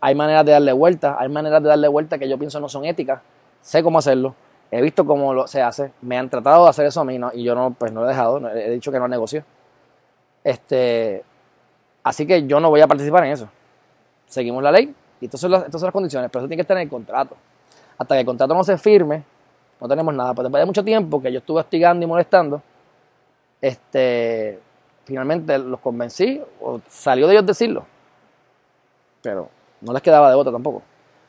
Hay 0.00 0.14
maneras 0.14 0.44
de 0.44 0.52
darle 0.52 0.72
vuelta, 0.72 1.16
hay 1.18 1.28
maneras 1.28 1.62
de 1.62 1.68
darle 1.68 1.88
vuelta 1.88 2.18
que 2.18 2.28
yo 2.28 2.38
pienso 2.38 2.60
no 2.60 2.68
son 2.68 2.84
éticas. 2.84 3.20
Sé 3.60 3.82
cómo 3.82 3.98
hacerlo, 3.98 4.34
he 4.70 4.80
visto 4.80 5.04
cómo 5.04 5.34
lo, 5.34 5.46
se 5.48 5.60
hace, 5.60 5.92
me 6.02 6.16
han 6.16 6.30
tratado 6.30 6.64
de 6.64 6.70
hacer 6.70 6.86
eso 6.86 7.00
a 7.00 7.04
mí 7.04 7.18
y 7.34 7.42
yo 7.42 7.54
no, 7.54 7.72
pues 7.72 7.90
no 7.90 8.04
he 8.04 8.08
dejado, 8.08 8.48
he 8.50 8.70
dicho 8.70 8.92
que 8.92 8.98
no 8.98 9.08
negocio. 9.08 9.44
Este, 10.44 11.24
así 12.04 12.26
que 12.26 12.46
yo 12.46 12.60
no 12.60 12.70
voy 12.70 12.80
a 12.80 12.86
participar 12.86 13.24
en 13.24 13.32
eso 13.32 13.48
seguimos 14.26 14.62
la 14.62 14.72
ley 14.72 14.94
y 15.20 15.24
estas 15.24 15.40
son 15.40 15.50
las, 15.50 15.64
estas 15.64 15.80
son 15.80 15.86
las 15.86 15.92
condiciones, 15.92 16.30
pero 16.30 16.40
eso 16.42 16.48
tiene 16.48 16.58
que 16.58 16.62
estar 16.62 16.76
en 16.76 16.84
el 16.84 16.88
contrato. 16.88 17.36
Hasta 17.98 18.14
que 18.14 18.20
el 18.20 18.26
contrato 18.26 18.52
no 18.52 18.62
se 18.62 18.76
firme, 18.76 19.22
no 19.80 19.88
tenemos 19.88 20.12
nada. 20.14 20.34
Pero 20.34 20.44
después 20.44 20.60
de 20.60 20.66
mucho 20.66 20.84
tiempo 20.84 21.22
que 21.22 21.32
yo 21.32 21.38
estuve 21.38 21.60
hostigando 21.60 22.04
y 22.04 22.08
molestando, 22.08 22.60
este, 23.60 24.60
finalmente 25.06 25.56
los 25.58 25.80
convencí, 25.80 26.42
o 26.60 26.80
salió 26.88 27.28
de 27.28 27.34
ellos 27.34 27.46
decirlo, 27.46 27.86
pero 29.22 29.48
no 29.80 29.92
les 29.92 30.02
quedaba 30.02 30.28
de 30.28 30.34
otra 30.34 30.52
tampoco. 30.52 30.82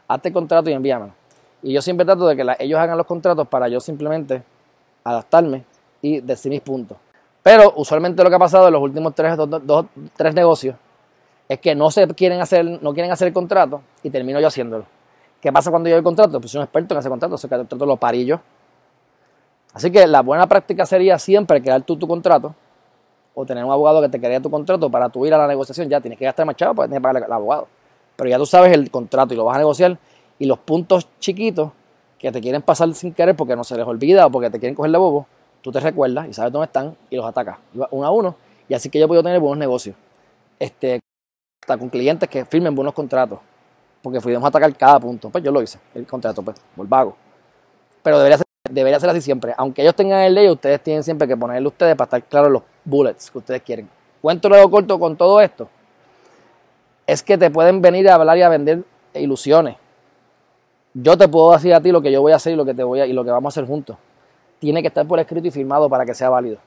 Hazte 0.08 0.30
el 0.30 0.34
contrato 0.34 0.70
y 0.70 0.74
envíamelo. 0.74 1.14
Y 1.62 1.74
yo 1.74 1.82
siempre 1.82 2.06
trato 2.06 2.28
de 2.28 2.36
que 2.36 2.44
ellos 2.60 2.80
hagan 2.80 2.98
los 2.98 3.06
contratos 3.06 3.48
para 3.48 3.68
yo 3.68 3.80
simplemente 3.80 4.44
adaptarme 5.04 5.64
y 6.02 6.22
decir 6.22 6.50
mis 6.50 6.62
puntos. 6.62 6.98
Pero 7.44 7.74
usualmente 7.76 8.24
lo 8.24 8.30
que 8.30 8.36
ha 8.36 8.40
pasado 8.40 8.68
en 8.68 8.74
los 8.74 8.82
últimos 8.82 9.14
tres, 9.14 9.38
dos, 9.38 9.86
tres 10.16 10.34
negocios 10.34 10.76
es 11.48 11.60
que 11.60 11.76
no 11.76 11.92
se 11.92 12.08
quieren 12.10 12.42
hacer, 12.42 12.66
no 12.66 12.94
quieren 12.94 13.12
hacer 13.12 13.28
el 13.28 13.34
contrato 13.34 13.82
y 14.02 14.10
termino 14.10 14.40
yo 14.40 14.48
haciéndolo. 14.48 14.86
¿Qué 15.40 15.52
pasa 15.54 15.70
cuando 15.70 15.88
yo 15.88 15.96
el 15.98 16.04
contrato? 16.04 16.40
Pues 16.40 16.52
soy 16.52 16.60
un 16.60 16.64
experto 16.64 16.96
en 16.96 17.00
ese 17.00 17.10
contrato, 17.10 17.36
o 17.36 17.38
que 17.38 17.46
el 17.46 17.62
contrato 17.62 17.86
lo 17.86 17.98
parí 17.98 18.26
yo. 18.26 18.40
Así 19.74 19.92
que 19.92 20.08
la 20.08 20.22
buena 20.22 20.48
práctica 20.48 20.86
sería 20.86 21.20
siempre 21.20 21.62
crear 21.62 21.84
tú 21.84 21.96
tu 21.96 22.08
contrato 22.08 22.56
o 23.40 23.46
tener 23.46 23.64
un 23.64 23.72
abogado 23.72 24.02
que 24.02 24.10
te 24.10 24.20
crea 24.20 24.42
tu 24.42 24.50
contrato 24.50 24.90
para 24.90 25.10
tú 25.10 25.24
ir 25.24 25.32
a 25.32 25.38
la 25.38 25.46
negociación. 25.46 25.88
Ya 25.88 26.02
tienes 26.02 26.18
que 26.18 26.26
gastar 26.26 26.44
más 26.48 26.56
chavo 26.56 26.74
para 26.74 26.88
tener 26.88 27.00
que 27.00 27.04
pagarle 27.04 27.26
al 27.28 27.32
abogado. 27.32 27.68
Pero 28.16 28.32
ya 28.32 28.38
tú 28.40 28.48
sabes 28.48 28.74
el 28.74 28.90
contrato 28.90 29.36
y 29.36 29.38
lo 29.38 29.46
vas 29.46 29.58
a 29.58 29.60
negociar 29.60 30.00
y 30.40 30.48
los 30.48 30.58
puntos 30.58 31.08
chiquitos 31.20 31.70
que 32.18 32.32
te 32.32 32.42
quieren 32.42 32.64
pasar 32.64 32.92
sin 32.96 33.14
querer 33.14 33.36
porque 33.36 33.56
no 33.56 33.64
se 33.64 33.78
les 33.78 33.86
olvida 33.86 34.26
o 34.26 34.32
porque 34.32 34.50
te 34.50 34.60
quieren 34.60 34.74
coger 34.74 34.92
de 34.92 34.98
bobo, 34.98 35.28
tú 35.62 35.72
te 35.72 35.80
recuerdas 35.80 36.28
y 36.28 36.34
sabes 36.34 36.52
dónde 36.52 36.66
están 36.66 36.98
y 37.12 37.16
los 37.16 37.28
atacas 37.28 37.60
uno 37.92 38.08
a 38.08 38.10
uno. 38.10 38.36
Y 38.68 38.74
así 38.74 38.90
que 38.90 39.00
yo 39.00 39.08
puedo 39.08 39.22
tener 39.22 39.40
buenos 39.40 39.60
negocios. 39.60 39.96
Este, 40.58 41.00
con 41.68 41.90
clientes 41.90 42.28
que 42.28 42.44
firmen 42.44 42.74
buenos 42.74 42.96
contratos. 42.96 43.38
Porque 44.02 44.20
fuimos 44.20 44.44
a 44.44 44.48
atacar 44.48 44.76
cada 44.76 45.00
punto. 45.00 45.30
Pues 45.30 45.44
yo 45.44 45.52
lo 45.52 45.62
hice, 45.62 45.78
el 45.94 46.08
contrato, 46.08 46.42
pues, 46.42 46.60
por 46.76 46.88
vago. 46.88 47.16
Pero 48.02 48.18
debería 48.18 48.38
ser, 48.38 48.48
debería 48.68 48.98
así 48.98 49.22
siempre. 49.22 49.54
Aunque 49.58 49.84
ellos 49.84 49.94
tengan 49.94 50.22
el 50.22 50.34
ley, 50.34 50.50
ustedes 50.50 50.82
tienen 50.82 51.04
siempre 51.04 51.28
que 51.28 51.38
ponerle 51.38 51.68
ustedes 51.68 51.96
para 51.96 52.06
estar 52.06 52.24
claros 52.24 52.52
los 52.52 52.64
bullets 52.88 53.30
que 53.30 53.38
ustedes 53.38 53.62
quieren. 53.62 53.90
Cuento 54.22 54.50
luego 54.50 54.70
corto 54.72 55.00
con 55.00 55.16
todo 55.16 55.40
esto. 55.42 55.70
Es 57.06 57.22
que 57.22 57.38
te 57.38 57.50
pueden 57.52 57.82
venir 57.82 58.10
a 58.10 58.16
hablar 58.16 58.38
y 58.38 58.42
a 58.42 58.50
vender 58.50 58.84
ilusiones. 59.14 59.76
Yo 60.94 61.18
te 61.18 61.28
puedo 61.28 61.52
decir 61.52 61.74
a 61.74 61.82
ti 61.82 61.92
lo 61.92 62.02
que 62.02 62.12
yo 62.12 62.22
voy 62.22 62.32
a 62.32 62.38
hacer 62.38 62.54
y 62.54 62.56
lo 62.56 62.66
que 62.66 62.74
te 62.74 62.84
voy 62.84 63.00
a, 63.02 63.06
y 63.06 63.14
lo 63.14 63.24
que 63.24 63.32
vamos 63.32 63.56
a 63.56 63.60
hacer 63.60 63.68
juntos. 63.68 63.98
Tiene 64.60 64.82
que 64.82 64.88
estar 64.88 65.06
por 65.06 65.20
escrito 65.20 65.48
y 65.48 65.52
firmado 65.52 65.90
para 65.90 66.06
que 66.06 66.14
sea 66.14 66.30
válido. 66.30 66.58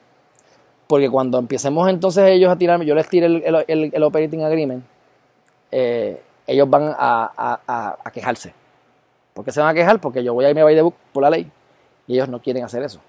Porque 0.87 1.09
cuando 1.09 1.37
empecemos 1.37 1.89
entonces 1.89 2.29
ellos 2.29 2.51
a 2.51 2.55
tirarme, 2.55 2.85
yo 2.85 2.95
les 2.95 3.07
tire 3.07 3.25
el, 3.25 4.03
operating 4.03 4.43
agreement, 4.43 4.83
eh, 5.71 6.21
ellos 6.47 6.69
van 6.69 6.95
a, 6.97 7.97
quejarse. 8.13 8.53
¿Por 9.33 9.45
qué 9.45 9.51
se 9.51 9.59
van 9.59 9.69
a 9.69 9.73
quejar? 9.73 9.99
Porque 9.99 10.23
yo 10.23 10.33
voy 10.33 10.45
a 10.45 10.49
irme 10.49 10.61
a 10.61 10.67
the 10.67 10.81
book 10.81 10.95
por 11.13 11.23
la 11.23 11.29
ley 11.29 11.49
y 12.07 12.13
ellos 12.13 12.29
no 12.29 12.41
quieren 12.41 12.63
hacer 12.63 12.83
eso. 12.83 12.99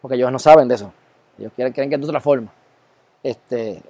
Porque 0.00 0.16
ellos 0.16 0.30
no 0.32 0.38
saben 0.38 0.68
de 0.68 0.74
eso. 0.74 0.92
Ellos 1.38 1.52
quieren, 1.54 1.72
quieren 1.72 1.88
que 1.90 1.94
es 1.96 2.00
de 2.00 2.06
otra 2.06 2.20
forma. 2.20 2.52
Este, 3.22 3.82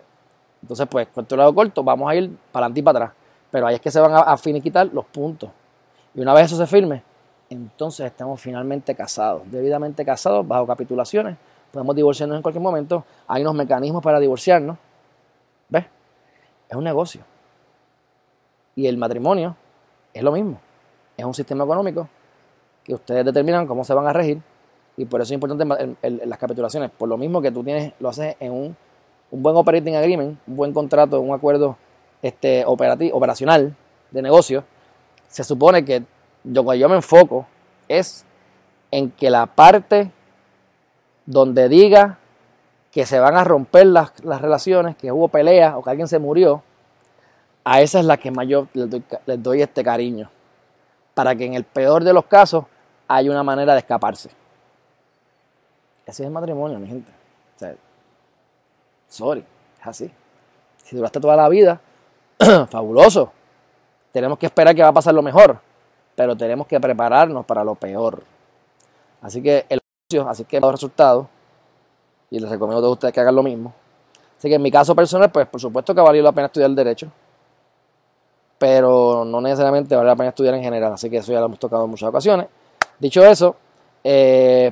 entonces, 0.61 0.87
pues, 0.89 1.09
con 1.09 1.25
tu 1.25 1.37
lado 1.37 1.55
corto, 1.55 1.83
vamos 1.83 2.11
a 2.11 2.15
ir 2.15 2.31
para 2.51 2.67
adelante 2.67 2.81
y 2.81 2.83
para 2.83 2.99
atrás. 2.99 3.17
Pero 3.51 3.67
ahí 3.67 3.75
es 3.75 3.81
que 3.81 3.91
se 3.91 4.01
van 4.01 4.13
a, 4.15 4.37
finiquitar 4.37 4.89
los 4.93 5.05
puntos. 5.07 5.51
Y 6.15 6.21
una 6.21 6.35
vez 6.35 6.47
eso 6.47 6.57
se 6.57 6.67
firme, 6.67 7.03
entonces 7.51 8.07
estamos 8.07 8.41
finalmente 8.41 8.95
casados, 8.95 9.43
debidamente 9.51 10.05
casados, 10.05 10.47
bajo 10.47 10.67
capitulaciones 10.67 11.37
podemos 11.73 11.97
divorciarnos 11.97 12.37
en 12.37 12.43
cualquier 12.43 12.63
momento, 12.63 13.05
hay 13.27 13.43
unos 13.43 13.55
mecanismos 13.55 14.03
para 14.03 14.21
divorciarnos. 14.21 14.77
¿Ves? 15.69 15.87
Es 16.69 16.77
un 16.77 16.85
negocio. 16.85 17.23
Y 18.77 18.87
el 18.87 18.99
matrimonio 18.99 19.57
es 20.13 20.23
lo 20.23 20.33
mismo. 20.33 20.61
Es 21.17 21.25
un 21.25 21.35
sistema 21.35 21.65
económico 21.65 22.09
que 22.85 22.95
ustedes 22.95 23.25
determinan 23.25 23.67
cómo 23.67 23.85
se 23.85 23.95
van 23.95 24.07
a 24.07 24.13
regir 24.13 24.43
y 24.97 25.05
por 25.05 25.21
eso 25.21 25.33
es 25.33 25.41
importante 25.41 25.97
las 26.03 26.39
capitulaciones. 26.39 26.91
Por 26.91 27.09
lo 27.09 27.17
mismo 27.17 27.41
que 27.41 27.51
tú 27.51 27.65
tienes, 27.65 27.93
lo 27.99 28.11
haces 28.11 28.37
en 28.41 28.53
un, 28.53 28.77
buen 29.31 29.57
operating 29.57 29.97
agreement, 29.97 30.39
un 30.47 30.57
buen 30.57 30.73
contrato, 30.73 31.21
un 31.21 31.35
acuerdo 31.35 31.77
este, 32.21 32.65
operativo, 32.67 33.17
operacional 33.17 33.75
de 34.11 34.23
negocio, 34.23 34.65
se 35.29 35.45
supone 35.45 35.85
que 35.85 36.03
yo, 36.45 36.75
yo 36.75 36.89
me 36.89 36.97
enfoco 36.97 37.47
es 37.89 38.25
en 38.91 39.11
que 39.11 39.31
la 39.31 39.47
parte 39.47 40.11
donde 41.27 41.69
diga 41.69 42.19
que 42.91 43.07
se 43.07 43.19
van 43.19 43.37
a 43.37 43.45
romper 43.45 43.87
las, 43.87 44.13
relaciones, 44.23 44.97
que 44.97 45.11
hubo 45.11 45.29
peleas 45.29 45.75
o 45.75 45.83
que 45.83 45.91
alguien 45.91 46.09
se 46.09 46.19
murió, 46.19 46.63
a 47.65 47.81
esa 47.81 48.01
es 48.01 48.05
la 48.05 48.19
que 48.19 48.31
más 48.31 48.47
yo 48.47 48.69
les 48.75 49.43
doy, 49.43 49.63
este 49.63 49.83
cariño. 49.83 50.31
para 51.15 51.35
que 51.35 51.45
en 51.47 51.55
el 51.55 51.65
peor 51.65 52.05
de 52.05 52.13
los 52.13 52.25
casos 52.25 52.65
haya 53.09 53.31
una 53.31 53.43
manera 53.43 53.73
de 53.73 53.81
escaparse. 53.81 54.31
Ese 56.07 56.23
es 56.23 56.27
el 56.27 56.33
matrimonio, 56.33 56.79
mi 56.79 56.89
gente. 56.89 57.11
O 57.57 57.59
sea, 57.59 57.75
sorry, 59.09 59.45
es 59.81 59.87
así. 59.87 60.11
Si 60.77 60.97
duraste 60.97 61.21
toda 61.21 61.37
la 61.37 61.49
vida, 61.49 61.81
fabuloso. 62.69 63.33
Tenemos 64.11 64.39
que 64.39 64.47
esperar 64.47 64.75
que 64.75 64.83
va 64.83 64.89
a 64.89 64.93
pasar 64.93 65.15
lo 65.15 65.23
mejor, 65.23 65.59
pero 66.15 66.37
tenemos 66.37 66.67
que 66.67 66.79
prepararnos 66.81 67.47
para 67.47 67.65
lo 67.65 67.75
peor. 67.75 68.23
Así 69.23 69.43
que 69.43 69.65
el 69.69 69.81
así 70.27 70.45
que 70.45 70.61
los 70.61 70.73
resultados, 70.73 71.27
y 72.31 72.39
les 72.39 72.51
recomiendo 72.51 72.79
a 72.79 72.83
todos 72.83 72.95
ustedes 72.95 73.15
que 73.15 73.21
hagan 73.21 73.35
lo 73.35 73.43
mismo. 73.43 73.73
Así 74.37 74.49
que 74.49 74.57
en 74.57 74.63
mi 74.63 74.71
caso 74.71 74.95
personal, 74.95 75.31
pues 75.31 75.47
por 75.47 75.61
supuesto 75.61 75.95
que 75.95 76.01
ha 76.01 76.05
valido 76.05 76.25
la 76.25 76.33
pena 76.33 76.47
estudiar 76.47 76.69
el 76.69 76.77
derecho, 76.77 77.11
pero 78.59 79.25
no 79.25 79.41
necesariamente 79.41 79.95
vale 79.97 80.09
la 80.09 80.17
pena 80.17 80.29
estudiar 80.31 80.55
en 80.55 80.63
general, 80.63 80.93
así 80.93 81.09
que 81.09 81.19
eso 81.19 81.33
ya 81.33 81.41
lo 81.41 81.47
hemos 81.47 81.59
tocado 81.59 81.85
en 81.85 81.91
muchas 81.91 82.09
ocasiones. 82.09 82.49
Dicho 82.99 83.25
eso, 83.25 83.57
eh, 84.05 84.71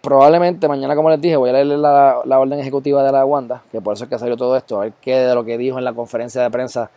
probablemente 0.00 0.68
mañana, 0.68 0.96
como 0.96 1.10
les 1.10 1.20
dije, 1.20 1.36
voy 1.36 1.50
a 1.50 1.52
leer 1.52 1.66
la, 1.66 2.22
orden 2.26 2.58
ejecutiva 2.58 3.02
de 3.02 3.12
la 3.12 3.24
Wanda, 3.24 3.62
que 3.70 3.80
por 3.80 3.94
eso 3.94 4.04
es 4.04 4.10
que 4.10 4.18
salió 4.18 4.36
todo 4.36 4.56
esto, 4.56 4.76
a 4.76 4.84
ver 4.84 4.92
qué 5.00 5.16
de 5.16 5.34
lo 5.34 5.44
que 5.44 5.58
dijo 5.58 5.78
en 5.78 5.84
la 5.84 5.92
conferencia 5.92 6.42
de 6.42 6.50
prensa 6.50 6.90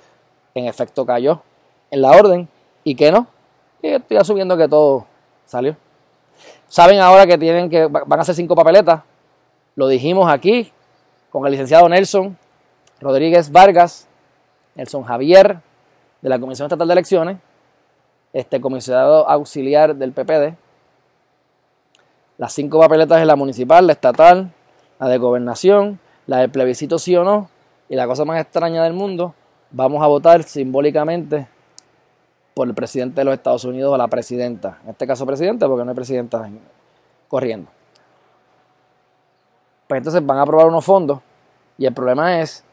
en 0.54 0.66
efecto 0.66 1.06
cayó 1.06 1.42
en 1.92 2.02
la 2.02 2.12
orden 2.12 2.48
y 2.84 2.96
qué 2.96 3.12
no. 3.12 3.28
Y 3.82 3.90
estoy 3.90 4.18
asumiendo 4.18 4.58
que 4.58 4.68
todo 4.68 5.06
salió. 5.46 5.76
Saben 6.68 7.00
ahora 7.00 7.26
que 7.28 7.38
tienen 7.38 7.70
que 7.70 7.86
van 7.88 8.20
a 8.20 8.22
hacer 8.22 8.36
cinco 8.36 8.56
papeletas. 8.56 9.02
Lo 9.76 9.88
dijimos 9.88 10.30
aquí 10.32 10.72
con 11.30 11.46
el 11.46 11.52
licenciado 11.52 11.88
Nelson 11.88 12.38
Rodríguez 13.00 13.52
Vargas, 13.52 14.08
Nelson 14.76 15.04
Javier 15.04 15.60
de 16.22 16.30
la 16.30 16.40
Comisión 16.40 16.66
Estatal 16.66 16.88
de 16.88 16.94
Elecciones, 16.94 17.38
este 18.34 18.60
comisionado 18.60 19.30
auxiliar 19.30 19.96
del 19.96 20.12
PPD, 20.12 20.56
las 22.38 22.54
cinco 22.54 22.80
papeletas 22.80 23.20
es 23.20 23.28
la 23.28 23.36
municipal, 23.36 23.88
la 23.88 23.94
estatal, 23.94 24.52
la 25.00 25.08
de 25.08 25.18
gobernación, 25.18 26.00
la 26.28 26.38
del 26.38 26.52
plebiscito 26.52 27.00
sí 27.00 27.16
o 27.16 27.24
no, 27.24 27.50
y 27.90 27.96
la 27.96 28.06
cosa 28.06 28.26
más 28.26 28.40
extraña 28.40 28.84
del 28.84 28.94
mundo, 28.94 29.34
vamos 29.72 30.04
a 30.04 30.08
votar 30.08 30.44
simbólicamente 30.44 31.48
por 32.54 32.68
el 32.68 32.74
presidente 32.74 33.22
de 33.22 33.26
los 33.26 33.34
Estados 33.34 33.66
Unidos 33.66 33.94
o 33.94 33.98
la 33.98 34.08
presidenta. 34.08 34.80
En 34.84 34.92
este 34.92 35.08
caso 35.08 35.26
presidente 35.26 35.66
porque 35.68 35.84
no 35.84 35.92
hay 35.92 35.96
presidenta 35.96 36.50
corriendo. 37.28 37.70
Pues 39.88 40.00
entonces 40.00 40.26
van 40.26 40.38
a 40.38 40.42
aprobar 40.42 40.68
unos 40.68 40.84
fondos 40.84 41.20
y 41.78 41.86
el 41.86 41.94
problema 41.94 42.42
es 42.42 42.64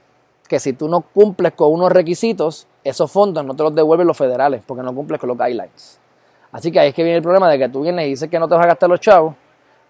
que 0.48 0.58
si 0.58 0.72
tú 0.72 0.88
no 0.88 1.00
cumples 1.00 1.52
con 1.52 1.72
unos 1.72 1.90
requisitos, 1.92 2.66
esos 2.82 3.10
fondos 3.10 3.44
no 3.44 3.54
te 3.54 3.62
los 3.62 3.74
devuelven 3.74 4.06
los 4.06 4.16
federales 4.16 4.62
porque 4.66 4.82
no 4.82 4.94
cumples 4.94 5.20
con 5.20 5.28
los 5.28 5.38
guidelines. 5.38 6.00
Así 6.52 6.70
que 6.70 6.80
ahí 6.80 6.88
es 6.88 6.94
que 6.94 7.02
viene 7.02 7.16
el 7.16 7.22
problema 7.22 7.48
de 7.48 7.58
que 7.58 7.68
tú 7.68 7.82
vienes 7.82 8.06
y 8.06 8.10
dices 8.10 8.28
que 8.28 8.38
no 8.38 8.48
te 8.48 8.54
vas 8.54 8.64
a 8.64 8.68
gastar 8.68 8.90
los 8.90 9.00
chavos 9.00 9.34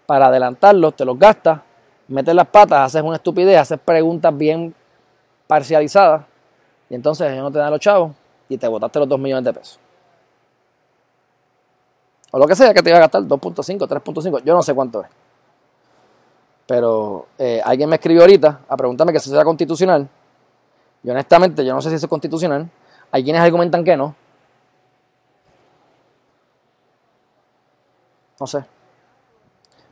para 0.05 0.27
adelantarlos, 0.27 0.95
te 0.95 1.05
los 1.05 1.17
gastas, 1.17 1.61
metes 2.07 2.35
las 2.35 2.47
patas, 2.47 2.81
haces 2.81 3.01
una 3.01 3.15
estupidez, 3.15 3.57
haces 3.57 3.79
preguntas 3.79 4.35
bien 4.37 4.73
parcializadas 5.47 6.25
y 6.89 6.95
entonces 6.95 7.35
no 7.37 7.51
te 7.51 7.59
dan 7.59 7.71
los 7.71 7.79
chavos 7.79 8.11
y 8.47 8.57
te 8.57 8.67
botaste 8.67 8.99
los 8.99 9.09
2 9.09 9.19
millones 9.19 9.45
de 9.45 9.53
pesos. 9.53 9.79
O 12.31 12.39
lo 12.39 12.47
que 12.47 12.55
sea 12.55 12.73
que 12.73 12.81
te 12.81 12.89
iba 12.89 12.97
a 12.97 13.01
gastar, 13.01 13.23
2.5, 13.23 13.87
3.5, 13.87 14.43
yo 14.43 14.53
no 14.53 14.61
sé 14.61 14.73
cuánto 14.73 15.01
es. 15.01 15.07
Pero 16.67 17.27
eh, 17.37 17.61
alguien 17.63 17.87
me 17.89 17.95
escribió 17.95 18.21
ahorita 18.21 18.61
a 18.67 18.75
preguntarme 18.75 19.13
que 19.13 19.19
si 19.19 19.29
eso 19.29 19.35
era 19.35 19.45
constitucional. 19.45 20.07
Y 21.03 21.09
honestamente, 21.09 21.63
yo 21.63 21.73
no 21.73 21.81
sé 21.81 21.89
si 21.89 21.95
eso 21.95 22.07
es 22.07 22.09
constitucional. 22.09 22.69
Hay 23.11 23.23
quienes 23.23 23.41
argumentan 23.41 23.83
que 23.83 23.95
no. 23.95 24.15
No 28.39 28.47
sé. 28.47 28.65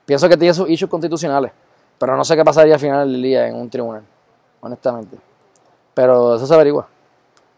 Pienso 0.05 0.27
que 0.27 0.37
tiene 0.37 0.53
sus 0.53 0.69
issues 0.69 0.89
constitucionales, 0.89 1.51
pero 1.97 2.17
no 2.17 2.25
sé 2.25 2.35
qué 2.35 2.43
pasaría 2.43 2.73
al 2.73 2.79
final 2.79 3.11
del 3.11 3.21
día 3.21 3.47
en 3.47 3.55
un 3.55 3.69
tribunal, 3.69 4.03
honestamente. 4.61 5.17
Pero 5.93 6.35
eso 6.35 6.45
se 6.45 6.53
averigua. 6.53 6.87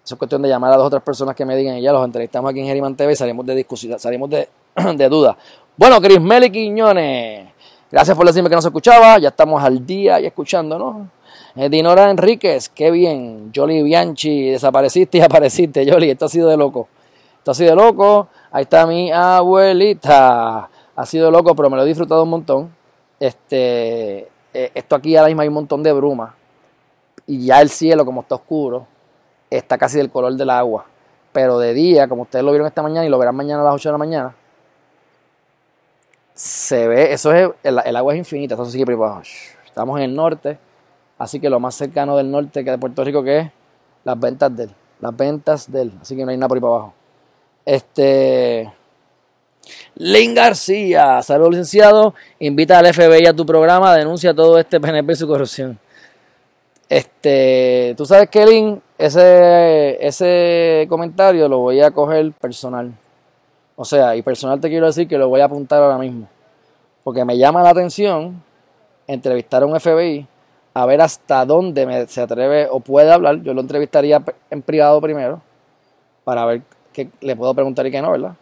Eso 0.04 0.14
es 0.14 0.20
cuestión 0.20 0.42
de 0.44 0.50
llamar 0.50 0.72
a 0.72 0.78
dos 0.78 0.86
otras 0.86 1.02
personas 1.02 1.36
que 1.36 1.46
me 1.46 1.56
digan 1.56 1.78
y 1.78 1.82
ya 1.82 1.92
los 1.92 2.06
entrevistamos 2.06 2.52
aquí 2.52 2.60
en 2.60 2.68
Geriman 2.68 2.96
TV 2.96 3.14
y 3.14 3.16
salimos 3.16 3.46
de 3.48 3.56
discusión, 3.56 4.00
salimos 4.00 4.30
de, 4.30 4.48
duda. 5.10 5.36
Bueno, 5.76 6.00
Cris 6.00 6.22
Meli 6.22 6.52
Quiñones, 6.52 7.50
gracias 7.92 8.16
por 8.16 8.28
decirme 8.28 8.50
que 8.50 8.56
no 8.56 8.62
se 8.62 8.68
escuchaba, 8.68 9.18
ya 9.18 9.30
estamos 9.30 9.64
al 9.64 9.84
día 9.84 10.20
y 10.20 10.28
escuchándonos. 10.28 11.08
Eh, 11.56 11.70
Dinora 11.70 12.12
Enríquez, 12.12 12.70
qué 12.70 12.92
bien. 12.92 13.52
Jolly 13.56 13.82
Bianchi, 13.82 14.52
desapareciste 14.52 15.18
y 15.18 15.22
apareciste, 15.22 15.92
Jolly, 15.92 16.12
esto 16.12 16.26
ha 16.26 16.30
sido 16.30 16.50
de 16.50 16.58
loco. 16.58 16.88
Esto 17.40 17.52
ha 17.52 17.54
sido 17.56 17.72
de 17.72 17.76
loco. 17.76 18.28
Ahí 18.52 18.64
está 18.64 18.86
mi 18.86 19.12
abuelita 19.12 20.70
ha 20.96 21.06
sido 21.06 21.32
loco, 21.32 21.56
pero 21.56 21.70
me 21.70 21.78
lo 21.78 21.84
he 21.84 21.88
disfrutado 21.88 22.24
un 22.24 22.30
montón. 22.30 22.76
Este, 23.20 24.30
eh, 24.54 24.72
esto 24.74 24.96
aquí 24.96 25.16
ahora 25.16 25.28
mismo 25.28 25.42
hay 25.42 25.48
un 25.48 25.54
montón 25.54 25.84
de 25.84 25.92
bruma. 25.94 26.36
Y 27.28 27.46
ya 27.46 27.62
el 27.62 27.70
cielo, 27.70 28.06
como 28.06 28.22
está 28.22 28.36
oscuro, 28.36 28.88
está 29.50 29.78
casi 29.78 29.98
del 29.98 30.10
color 30.10 30.34
del 30.34 30.50
agua. 30.50 30.86
Pero 31.32 31.60
de 31.60 31.74
día, 31.74 32.08
como 32.08 32.24
ustedes 32.24 32.46
lo 32.46 32.52
vieron 32.52 32.68
esta 32.68 32.82
mañana 32.82 33.06
y 33.06 33.10
lo 33.10 33.18
verán 33.18 33.36
mañana 33.36 33.62
a 33.62 33.66
las 33.66 33.76
8 33.76 33.90
de 33.90 33.94
la 33.94 33.98
mañana, 33.98 34.36
se 36.34 36.88
ve, 36.88 37.14
eso 37.14 37.34
es, 37.34 37.50
el, 37.64 37.96
agua 37.96 38.14
es 38.14 38.20
infinita, 38.20 38.56
eso 38.56 38.66
sigue 38.66 38.86
por 38.86 39.24
Estamos 39.66 39.98
en 40.00 40.06
el 40.06 40.16
norte, 40.16 40.58
así 41.18 41.40
que 41.40 41.50
lo 41.50 41.60
más 41.60 41.76
cercano 41.76 42.16
del 42.16 42.30
norte 42.30 42.64
que 42.64 42.72
de 42.72 42.78
Puerto 42.78 43.04
Rico 43.04 43.24
que 43.24 43.40
es 43.40 43.52
las 44.06 44.20
ventas 44.20 44.56
de 44.56 44.64
él. 44.64 44.76
Las 45.02 45.16
ventas 45.16 45.70
de 45.70 45.82
él. 45.82 45.94
Así 46.02 46.16
que 46.16 46.24
no 46.24 46.32
hay 46.32 46.38
nada 46.38 46.48
por 46.48 46.58
ahí 46.58 46.62
para 46.62 46.74
abajo. 46.74 46.94
Este. 47.66 48.72
Lynn 49.96 50.34
García, 50.34 51.22
saludos 51.22 51.52
licenciado, 51.52 52.14
invita 52.40 52.80
al 52.80 52.94
FBI 52.94 53.28
a 53.28 53.34
tu 53.34 53.46
programa, 53.46 53.96
denuncia 53.96 54.34
todo 54.34 54.58
este 54.58 54.80
PNP 54.80 55.14
y 55.14 55.16
su 55.16 55.28
corrupción. 55.28 55.80
Este, 56.88 57.94
tú 57.98 58.06
sabes 58.06 58.30
que 58.30 58.46
Lynn, 58.46 58.82
ese, 58.98 60.06
ese 60.06 60.86
comentario 60.88 61.48
lo 61.48 61.60
voy 61.60 61.82
a 61.82 61.92
coger 61.92 62.32
personal. 62.34 62.92
O 63.76 63.84
sea, 63.84 64.16
y 64.16 64.22
personal 64.22 64.60
te 64.62 64.70
quiero 64.70 64.86
decir 64.86 65.08
que 65.08 65.18
lo 65.18 65.30
voy 65.30 65.42
a 65.42 65.46
apuntar 65.46 65.82
ahora 65.82 65.98
mismo. 65.98 66.28
Porque 67.04 67.26
me 67.26 67.38
llama 67.38 67.64
la 67.64 67.70
atención 67.70 68.42
entrevistar 69.08 69.64
a 69.64 69.66
un 69.66 69.80
FBI 69.80 70.28
a 70.74 70.86
ver 70.86 71.02
hasta 71.02 71.46
dónde 71.46 72.06
se 72.08 72.22
atreve 72.22 72.68
o 72.70 72.80
puede 72.80 73.12
hablar. 73.12 73.42
Yo 73.42 73.54
lo 73.54 73.62
entrevistaría 73.62 74.22
en 74.50 74.62
privado 74.62 75.00
primero 75.02 75.42
para 76.24 76.46
ver 76.46 76.62
qué 76.92 77.10
le 77.22 77.36
puedo 77.36 77.54
preguntar 77.54 77.86
y 77.88 77.92
qué 77.92 78.02
no, 78.02 78.12
¿verdad? 78.12 78.36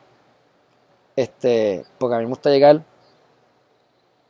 Este, 1.15 1.85
porque 1.97 2.15
a 2.15 2.17
mí 2.19 2.25
me 2.25 2.29
gusta 2.29 2.49
llegar 2.49 2.81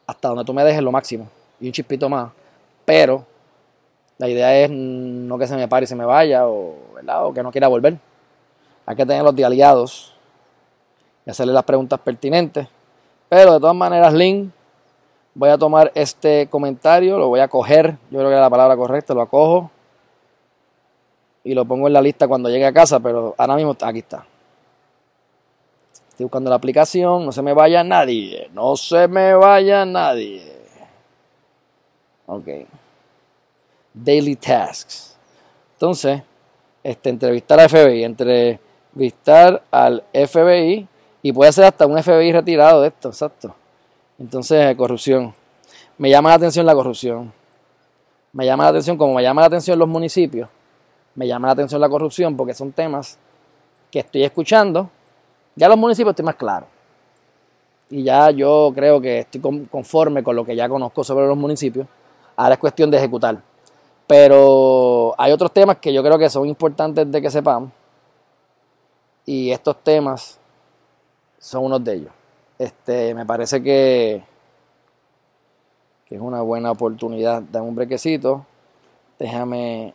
hasta 0.06 0.28
donde 0.28 0.44
tú 0.44 0.54
me 0.54 0.64
dejes 0.64 0.82
lo 0.82 0.92
máximo 0.92 1.30
y 1.60 1.68
un 1.68 1.74
chispito 1.74 2.10
más. 2.10 2.32
Pero 2.86 3.26
la 4.18 4.28
idea 4.28 4.56
es 4.56 4.70
no 4.70 5.38
que 5.38 5.48
se 5.48 5.56
me 5.56 5.68
pare 5.68 5.86
y 5.86 5.88
se 5.88 5.96
me 5.96 6.06
vaya 6.06 6.48
o, 6.48 6.76
que 7.34 7.44
no 7.44 7.52
quiera 7.52 7.68
volver. 7.68 7.98
Hay 8.86 8.96
que 8.96 9.06
tener 9.06 9.24
los 9.24 9.38
aliados 9.42 10.14
y 11.26 11.30
hacerle 11.30 11.54
las 11.54 11.64
preguntas 11.64 12.00
pertinentes. 12.00 12.68
Pero 13.30 13.54
de 13.54 13.60
todas 13.60 13.76
maneras, 13.76 14.14
Link, 14.14 14.52
voy 15.34 15.50
a 15.50 15.58
tomar 15.58 15.92
este 15.96 16.48
comentario, 16.50 17.18
lo 17.18 17.30
voy 17.30 17.40
a 17.40 17.48
coger, 17.48 17.98
yo 18.12 18.20
creo 18.20 18.30
que 18.30 18.36
es 18.36 18.42
la 18.42 18.50
palabra 18.50 18.76
correcta, 18.76 19.14
lo 19.14 19.22
acojo 19.22 19.72
y 21.44 21.54
lo 21.54 21.66
pongo 21.66 21.88
en 21.88 21.94
la 21.94 22.02
lista 22.02 22.28
cuando 22.28 22.50
llegue 22.50 22.66
a 22.66 22.74
casa, 22.74 23.00
pero 23.00 23.34
ahora 23.38 23.56
mismo 23.56 23.76
aquí 23.82 24.00
está. 24.00 24.26
Estoy 26.14 26.26
buscando 26.26 26.52
la 26.52 26.58
aplicación, 26.58 27.26
no 27.26 27.32
se 27.32 27.42
me 27.42 27.54
vaya 27.54 27.84
nadie, 27.84 28.48
no 28.54 28.76
se 28.76 29.08
me 29.08 29.34
vaya 29.34 29.84
nadie. 29.84 30.44
Ok. 32.28 32.48
Daily 33.96 34.36
Tasks. 34.36 35.18
Entonces, 35.74 36.22
este, 36.84 37.10
entrevistar 37.10 37.60
al 37.60 37.68
FBI, 37.68 38.04
entrevistar 38.04 39.64
al 39.72 40.04
FBI 40.14 40.88
y 41.24 41.34
puede 41.34 41.52
ser 41.52 41.66
hasta 41.66 41.88
un 41.88 41.98
FBI 41.98 42.32
retirado 42.32 42.84
de 42.84 42.90
esto, 42.90 43.10
exacto. 43.10 43.56
Entonces, 44.20 44.76
corrupción. 44.76 45.34
Me 45.98 46.12
llama 46.12 46.30
la 46.30 46.36
atención 46.36 46.68
la 46.68 46.76
corrupción. 46.76 47.34
Me 48.34 48.46
llama 48.46 48.66
la 48.66 48.70
atención, 48.70 48.98
como 48.98 49.16
me 49.16 49.24
llama 49.24 49.42
la 49.42 49.48
atención 49.48 49.80
los 49.80 49.88
municipios, 49.88 50.48
me 51.16 51.26
llama 51.26 51.48
la 51.48 51.54
atención 51.54 51.82
la 51.82 51.90
corrupción 51.90 52.38
porque 52.38 52.54
son 52.54 52.72
temas 52.72 53.18
que 53.90 53.98
estoy 53.98 54.24
escuchando 54.24 54.92
ya 55.56 55.68
los 55.68 55.78
municipios 55.78 56.12
estoy 56.12 56.26
más 56.26 56.36
claro. 56.36 56.68
Y 57.90 58.04
ya 58.04 58.32
yo 58.32 58.72
creo 58.74 59.00
que 59.00 59.20
estoy 59.20 59.68
conforme 59.70 60.24
con 60.24 60.36
lo 60.36 60.44
que 60.44 60.56
ya 60.56 60.68
conozco 60.68 61.04
sobre 61.04 61.28
los 61.28 61.38
municipios. 61.38 61.86
Ahora 62.36 62.56
es 62.56 62.60
cuestión 62.60 62.90
de 62.90 62.98
ejecutar. 62.98 63.40
Pero 64.08 65.14
hay 65.18 65.32
otros 65.32 65.52
temas 65.52 65.78
que 65.78 65.94
yo 65.94 66.02
creo 66.04 66.18
que 66.18 66.30
son 66.30 66.48
importantes 66.48 67.10
de 67.12 67.22
que 67.22 67.30
sepamos. 67.30 67.72
Y 69.26 69.52
estos 69.52 69.78
temas 69.84 70.40
son 71.38 71.66
unos 71.66 71.84
de 71.84 71.94
ellos. 71.94 72.12
Este, 72.58 73.14
me 73.14 73.26
parece 73.26 73.62
que, 73.62 74.24
que 76.06 76.16
es 76.16 76.22
una 76.22 76.42
buena 76.42 76.72
oportunidad. 76.72 77.44
de 77.44 77.62
un 77.62 77.76
brequecito. 77.76 78.46
Déjame. 79.20 79.94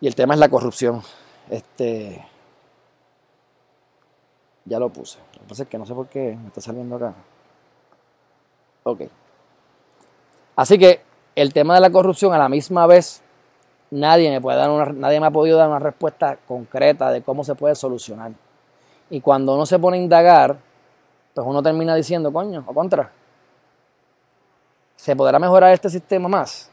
Y 0.00 0.06
el 0.06 0.14
tema 0.14 0.34
es 0.34 0.40
la 0.40 0.48
corrupción. 0.48 1.02
Este 1.48 2.24
Ya 4.66 4.78
lo 4.78 4.90
puse. 4.90 5.18
Lo 5.34 5.40
que 5.40 5.48
pasa 5.48 5.62
es 5.62 5.68
que 5.68 5.78
no 5.78 5.86
sé 5.86 5.94
por 5.94 6.08
qué 6.08 6.36
me 6.40 6.48
está 6.48 6.60
saliendo 6.60 6.96
acá. 6.96 7.14
Ok. 8.82 9.02
Así 10.56 10.78
que 10.78 11.00
el 11.34 11.52
tema 11.52 11.74
de 11.74 11.80
la 11.80 11.90
corrupción 11.90 12.32
a 12.34 12.38
la 12.38 12.48
misma 12.48 12.86
vez 12.86 13.22
nadie 13.90 14.30
me 14.30 14.40
puede 14.40 14.58
dar 14.58 14.70
una, 14.70 14.86
nadie 14.86 15.20
me 15.20 15.26
ha 15.26 15.30
podido 15.30 15.58
dar 15.58 15.68
una 15.68 15.78
respuesta 15.78 16.38
concreta 16.46 17.10
de 17.10 17.22
cómo 17.22 17.44
se 17.44 17.54
puede 17.54 17.74
solucionar. 17.74 18.32
Y 19.10 19.20
cuando 19.20 19.54
uno 19.54 19.66
se 19.66 19.78
pone 19.78 19.98
a 19.98 20.00
indagar, 20.00 20.58
pues 21.34 21.46
uno 21.46 21.62
termina 21.62 21.94
diciendo, 21.94 22.32
coño, 22.32 22.64
o 22.66 22.74
contra, 22.74 23.12
¿se 24.96 25.14
podrá 25.14 25.38
mejorar 25.38 25.72
este 25.72 25.88
sistema 25.90 26.28
más? 26.28 26.70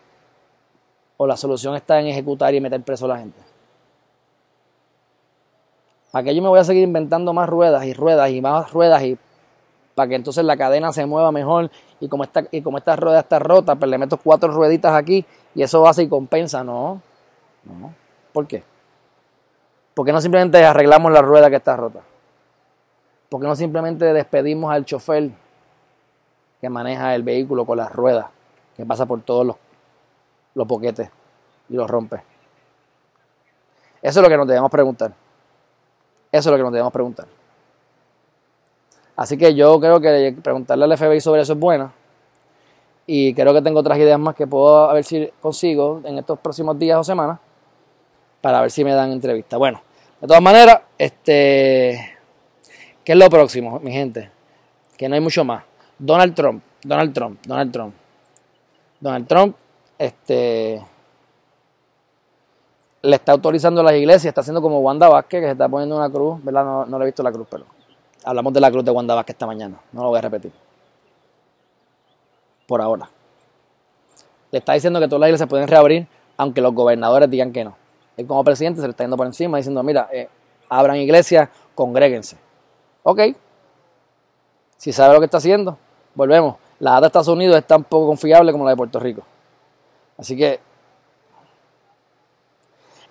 ¿O 1.17 1.27
la 1.27 1.37
solución 1.37 1.75
está 1.75 1.99
en 1.99 2.07
ejecutar 2.07 2.53
y 2.55 2.61
meter 2.61 2.81
preso 2.81 3.05
a 3.05 3.09
la 3.09 3.17
gente? 3.19 3.52
¿Para 6.13 6.25
qué 6.25 6.35
yo 6.35 6.43
me 6.43 6.49
voy 6.49 6.59
a 6.59 6.63
seguir 6.63 6.83
inventando 6.83 7.33
más 7.33 7.49
ruedas 7.49 7.83
y 7.85 7.93
ruedas 7.95 8.29
y 8.29 8.39
más 8.39 8.71
ruedas 8.71 9.01
y 9.01 9.17
para 9.95 10.09
que 10.09 10.13
entonces 10.13 10.45
la 10.45 10.55
cadena 10.55 10.93
se 10.93 11.07
mueva 11.07 11.31
mejor 11.31 11.71
y 11.99 12.07
como 12.07 12.23
esta, 12.23 12.43
y 12.51 12.61
como 12.61 12.77
esta 12.77 12.95
rueda 12.95 13.21
está 13.21 13.39
rota, 13.39 13.73
pues 13.73 13.89
le 13.89 13.97
meto 13.97 14.17
cuatro 14.17 14.51
rueditas 14.51 14.93
aquí 14.93 15.25
y 15.55 15.63
eso 15.63 15.87
hace 15.87 16.03
y 16.03 16.07
compensa. 16.07 16.63
No, 16.63 17.01
no. 17.63 17.95
¿Por 18.31 18.45
qué? 18.45 18.63
¿Por 19.95 20.05
qué 20.05 20.13
no 20.13 20.21
simplemente 20.21 20.63
arreglamos 20.63 21.11
la 21.11 21.23
rueda 21.23 21.49
que 21.49 21.55
está 21.55 21.75
rota? 21.75 22.01
¿Por 23.27 23.41
qué 23.41 23.47
no 23.47 23.55
simplemente 23.55 24.13
despedimos 24.13 24.71
al 24.71 24.85
chofer 24.85 25.31
que 26.61 26.69
maneja 26.69 27.15
el 27.15 27.23
vehículo 27.23 27.65
con 27.65 27.79
las 27.79 27.91
ruedas, 27.91 28.27
que 28.77 28.85
pasa 28.85 29.07
por 29.07 29.23
todos 29.23 29.47
los, 29.47 29.55
los 30.53 30.67
y 31.69 31.73
los 31.73 31.89
rompe? 31.89 32.17
Eso 33.99 34.19
es 34.19 34.23
lo 34.23 34.29
que 34.29 34.37
nos 34.37 34.45
debemos 34.47 34.69
preguntar. 34.69 35.22
Eso 36.33 36.49
es 36.49 36.51
lo 36.51 36.57
que 36.57 36.63
nos 36.63 36.71
debemos 36.71 36.91
preguntar. 36.91 37.27
Así 39.15 39.37
que 39.37 39.53
yo 39.53 39.79
creo 39.79 40.01
que 40.01 40.35
preguntarle 40.41 40.85
al 40.85 40.97
FBI 40.97 41.21
sobre 41.21 41.43
eso 41.43 41.53
es 41.53 41.59
buena. 41.59 41.93
Y 43.05 43.35
creo 43.35 43.53
que 43.53 43.61
tengo 43.61 43.81
otras 43.81 43.99
ideas 43.99 44.19
más 44.19 44.33
que 44.33 44.47
puedo 44.47 44.89
a 44.89 44.93
ver 44.93 45.03
si 45.03 45.29
consigo 45.39 46.01
en 46.03 46.17
estos 46.17 46.39
próximos 46.39 46.79
días 46.79 46.97
o 46.97 47.03
semanas 47.03 47.37
para 48.41 48.61
ver 48.61 48.71
si 48.71 48.83
me 48.83 48.93
dan 48.93 49.11
entrevista. 49.11 49.57
Bueno, 49.57 49.83
de 50.19 50.27
todas 50.27 50.41
maneras, 50.41 50.81
este, 50.97 52.17
¿qué 53.03 53.11
es 53.11 53.17
lo 53.17 53.29
próximo, 53.29 53.79
mi 53.79 53.91
gente? 53.91 54.31
Que 54.97 55.07
no 55.07 55.13
hay 55.13 55.21
mucho 55.21 55.43
más. 55.43 55.63
Donald 55.99 56.33
Trump, 56.33 56.63
Donald 56.81 57.13
Trump, 57.13 57.39
Donald 57.45 57.71
Trump. 57.71 57.93
Donald 58.99 59.27
Trump, 59.27 59.55
este, 59.99 60.83
le 63.03 63.17
está 63.17 63.33
autorizando 63.33 63.81
a 63.81 63.83
las 63.83 63.93
iglesias, 63.95 64.25
está 64.25 64.41
haciendo 64.41 64.61
como 64.61 64.79
Wanda 64.79 65.09
Vázquez, 65.09 65.41
que 65.41 65.47
se 65.47 65.51
está 65.51 65.67
poniendo 65.67 65.97
una 65.97 66.09
cruz, 66.09 66.41
¿verdad? 66.41 66.85
No, 66.87 66.97
le 66.97 67.03
he 67.03 67.05
visto 67.07 67.21
la 67.21 67.31
cruz, 67.31 67.45
pero 67.49 67.65
Hablamos 68.23 68.53
de 68.53 68.61
la 68.61 68.71
cruz 68.71 68.85
de 68.85 68.91
Wanda 68.91 69.13
Vázquez 69.13 69.33
esta 69.33 69.45
mañana. 69.45 69.77
No 69.91 70.03
lo 70.03 70.07
voy 70.07 70.19
a 70.19 70.21
repetir. 70.21 70.53
Por 72.65 72.81
ahora. 72.81 73.09
Le 74.49 74.59
está 74.59 74.73
diciendo 74.73 75.01
que 75.01 75.07
todas 75.07 75.19
las 75.19 75.27
iglesias 75.27 75.49
pueden 75.49 75.67
reabrir, 75.67 76.07
aunque 76.37 76.61
los 76.61 76.73
gobernadores 76.73 77.29
digan 77.29 77.51
que 77.51 77.65
no. 77.65 77.75
Él 78.15 78.25
como 78.25 78.41
presidente 78.45 78.79
se 78.79 78.87
le 78.87 78.91
está 78.91 79.03
yendo 79.03 79.17
por 79.17 79.27
encima 79.27 79.57
diciendo, 79.57 79.83
mira, 79.83 80.07
eh, 80.13 80.29
abran 80.69 80.95
iglesias, 80.95 81.49
congréguense. 81.75 82.37
Ok. 83.03 83.19
Si 84.77 84.93
sabe 84.93 85.13
lo 85.13 85.19
que 85.19 85.25
está 85.25 85.37
haciendo, 85.37 85.77
volvemos. 86.15 86.55
La 86.79 86.91
data 86.91 87.01
de 87.01 87.07
Estados 87.07 87.27
Unidos 87.27 87.57
es 87.57 87.67
tan 87.67 87.83
poco 87.83 88.07
confiable 88.07 88.53
como 88.53 88.63
la 88.63 88.71
de 88.71 88.77
Puerto 88.77 88.99
Rico. 89.01 89.23
Así 90.17 90.37
que 90.37 90.61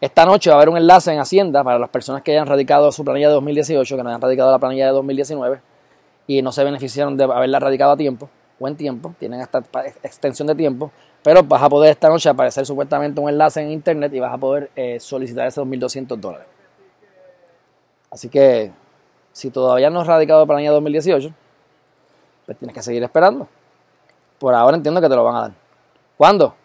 esta 0.03 0.27
noche 0.27 0.51
va 0.51 0.57
a 0.57 0.59
haber 0.59 0.69
un 0.69 0.77
enlace 0.77 1.13
en 1.13 1.21
Hacienda 1.21 1.63
para 1.63 1.79
las 1.79 1.89
personas 1.89 2.23
que 2.23 2.33
hayan 2.33 2.49
radicado 2.49 2.91
su 2.91 3.05
planilla 3.05 3.29
de 3.29 3.35
2018, 3.35 3.97
que 3.97 4.03
no 4.03 4.09
hayan 4.09 4.21
radicado 4.21 4.51
la 4.51 4.59
planilla 4.59 4.87
de 4.87 4.93
2019 4.95 5.61
y 6.27 6.43
no 6.43 6.51
se 6.51 6.65
beneficiaron 6.65 7.17
de 7.17 7.23
haberla 7.23 7.61
radicado 7.61 7.93
a 7.93 7.97
tiempo, 7.97 8.29
buen 8.59 8.77
tiempo, 8.77 9.15
tienen 9.21 9.41
hasta 9.41 9.63
extensión 10.03 10.49
de 10.49 10.57
tiempo, 10.57 10.91
pero 11.23 11.45
vas 11.45 11.63
a 11.63 11.69
poder 11.69 11.93
esta 11.93 12.09
noche 12.09 12.29
aparecer 12.29 12.67
supuestamente 12.67 13.21
un 13.21 13.29
enlace 13.29 13.61
en 13.61 13.71
internet 13.71 14.13
y 14.13 14.19
vas 14.19 14.35
a 14.35 14.39
poder 14.39 14.73
eh, 14.75 14.99
solicitar 14.99 15.47
esos 15.47 15.65
2.200 15.65 16.17
dólares. 16.17 16.49
Así 18.11 18.29
que 18.29 18.73
si 19.31 19.51
todavía 19.51 19.89
no 19.89 20.01
has 20.01 20.09
radicado 20.09 20.41
la 20.41 20.47
planilla 20.47 20.71
de 20.71 20.75
2018, 20.75 21.33
pues 22.45 22.59
tienes 22.59 22.75
que 22.75 22.83
seguir 22.83 23.05
esperando. 23.05 23.47
Por 24.41 24.53
ahora 24.53 24.77
entiendo 24.77 25.01
que 25.01 25.09
te 25.09 25.15
lo 25.15 25.23
van 25.23 25.37
a 25.37 25.41
dar. 25.43 25.53
¿Cuándo? 26.17 26.57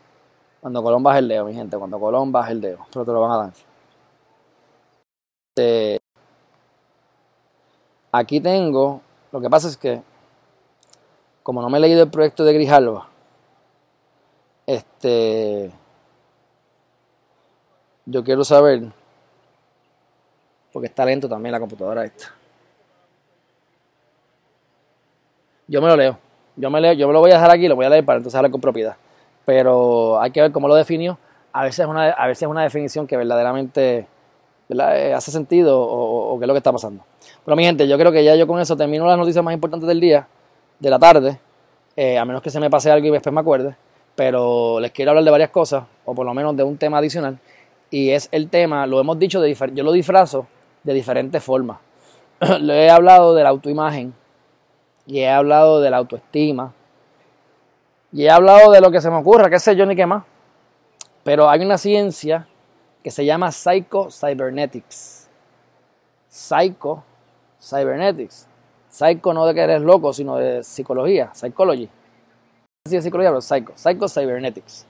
Cuando 0.68 0.84
Colón 0.84 1.02
baje 1.02 1.20
el 1.20 1.30
dedo, 1.30 1.46
mi 1.46 1.54
gente, 1.54 1.78
cuando 1.78 1.98
Colón 1.98 2.30
baje 2.30 2.52
el 2.52 2.60
dedo, 2.60 2.86
pero 2.92 3.06
te 3.06 3.12
lo 3.14 3.22
van 3.22 3.32
a 3.32 3.38
dar. 3.38 3.54
Este, 5.56 5.98
aquí 8.12 8.42
tengo, 8.42 9.00
lo 9.32 9.40
que 9.40 9.50
pasa 9.50 9.70
es 9.70 9.78
que, 9.78 10.02
como 11.42 11.62
no 11.62 11.70
me 11.70 11.78
he 11.78 11.80
leído 11.80 12.04
el 12.04 12.10
proyecto 12.10 12.44
de 12.44 12.52
Grijalva, 12.52 13.08
este, 14.66 15.72
yo 18.06 18.22
quiero 18.26 18.44
saber, 18.44 18.92
porque 20.74 20.88
está 20.88 21.06
lento 21.06 21.30
también 21.30 21.54
la 21.54 21.62
computadora 21.62 22.04
esta. 22.04 22.26
Yo 25.66 25.82
me 25.82 25.88
lo 25.88 25.96
leo, 25.96 26.20
yo 26.58 26.70
me 26.70 26.82
leo, 26.82 26.92
yo 26.92 27.08
me 27.08 27.14
lo 27.14 27.22
voy 27.22 27.32
a 27.32 27.36
dejar 27.36 27.52
aquí, 27.52 27.70
lo 27.70 27.78
voy 27.78 27.86
a 27.86 27.90
leer 27.90 28.04
para 28.04 28.18
entonces 28.18 28.36
hablar 28.36 28.52
con 28.52 28.60
propiedad 28.60 28.98
pero 29.48 30.20
hay 30.20 30.32
que 30.32 30.42
ver 30.42 30.52
cómo 30.52 30.68
lo 30.68 30.76
definió. 30.76 31.18
A 31.54 31.64
veces 31.64 31.80
es 31.80 31.86
una, 31.86 32.10
a 32.10 32.28
veces 32.28 32.42
es 32.44 32.50
una 32.50 32.64
definición 32.64 33.08
que 33.08 33.16
verdaderamente 33.16 34.06
eh, 34.68 35.14
hace 35.16 35.32
sentido 35.32 35.80
o, 35.80 36.38
qué 36.38 36.44
es 36.44 36.48
lo 36.48 36.54
que 36.54 36.58
está 36.58 36.74
pasando. 36.74 37.06
Pero 37.46 37.56
mi 37.56 37.64
gente, 37.64 37.88
yo 37.88 37.98
creo 37.98 38.12
que 38.12 38.26
ya 38.26 38.36
yo 38.36 38.46
con 38.46 38.60
eso 38.60 38.76
termino 38.76 39.08
las 39.08 39.18
noticias 39.18 39.42
más 39.42 39.54
importantes 39.54 39.88
del 39.88 40.02
día, 40.02 40.28
de 40.78 40.90
la 40.90 41.00
tarde, 41.00 41.40
eh, 41.96 42.18
a 42.18 42.26
menos 42.26 42.42
que 42.42 42.50
se 42.50 42.60
me 42.60 42.70
pase 42.70 42.92
algo 42.92 43.08
y 43.08 43.12
después 43.12 43.34
me 43.34 43.40
acuerde, 43.40 43.78
pero 44.16 44.82
les 44.82 44.92
quiero 44.92 45.12
hablar 45.12 45.24
de 45.24 45.32
varias 45.32 45.50
cosas, 45.52 45.86
o 46.04 46.14
por 46.14 46.26
lo 46.26 46.34
menos 46.34 46.54
de 46.58 46.64
un 46.64 46.78
tema 46.78 46.98
adicional, 46.98 47.40
y 47.90 48.10
es 48.10 48.28
el 48.34 48.50
tema, 48.50 48.86
lo 48.86 49.00
hemos 49.00 49.18
dicho, 49.18 49.40
de 49.40 49.56
yo 49.74 49.84
lo 49.86 49.94
disfrazo 49.94 50.46
de 50.84 50.94
diferentes 50.94 51.42
formas. 51.42 51.78
Le 52.60 52.88
he 52.88 52.90
hablado 52.90 53.34
de 53.34 53.44
la 53.44 53.50
autoimagen, 53.50 54.14
y 55.06 55.20
he 55.20 55.30
hablado 55.30 55.80
de 55.80 55.90
la 55.90 55.96
autoestima, 55.96 56.74
y 58.12 58.26
he 58.26 58.30
hablado 58.30 58.72
de 58.72 58.82
lo 58.82 58.92
que 58.92 59.00
se 59.02 59.10
me 59.10 59.16
ocurra, 59.18 59.50
qué 59.50 59.58
sé 59.60 59.76
yo 59.76 59.84
ni 59.86 59.96
qué 59.96 60.06
más. 60.06 60.24
Pero 61.24 61.50
hay 61.50 61.66
una 61.66 61.78
ciencia 61.78 62.48
que 63.04 63.12
se 63.12 63.26
llama 63.26 63.52
Psycho-Cybernetics. 63.52 65.28
Psycho-Cybernetics. 66.30 68.48
Psycho 68.90 69.34
no 69.34 69.46
de 69.46 69.54
que 69.54 69.60
eres 69.62 69.82
loco, 69.82 70.14
sino 70.14 70.38
de 70.38 70.64
psicología, 70.64 71.32
psychology. 71.34 71.90
Sí, 72.88 73.02
psicología, 73.02 73.32
pero 73.32 73.42
psycho. 73.42 73.74
Psycho-Cybernetics. 73.76 74.86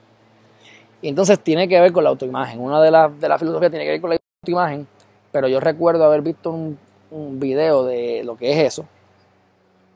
Y 1.02 1.08
entonces 1.08 1.40
tiene 1.40 1.66
que 1.68 1.80
ver 1.80 1.90
con 1.92 2.04
la 2.04 2.10
autoimagen. 2.10 2.60
Una 2.60 2.80
de 2.80 2.92
las 2.92 3.20
de 3.20 3.28
la 3.28 3.38
filosofía 3.38 3.70
tiene 3.70 3.84
que 3.84 3.90
ver 3.90 4.00
con 4.00 4.10
la 4.10 4.18
autoimagen, 4.42 4.86
pero 5.32 5.48
yo 5.48 5.58
recuerdo 5.58 6.04
haber 6.04 6.22
visto 6.22 6.50
un, 6.50 6.78
un 7.10 7.40
video 7.40 7.84
de 7.84 8.22
lo 8.24 8.36
que 8.36 8.52
es 8.52 8.58
eso. 8.72 8.84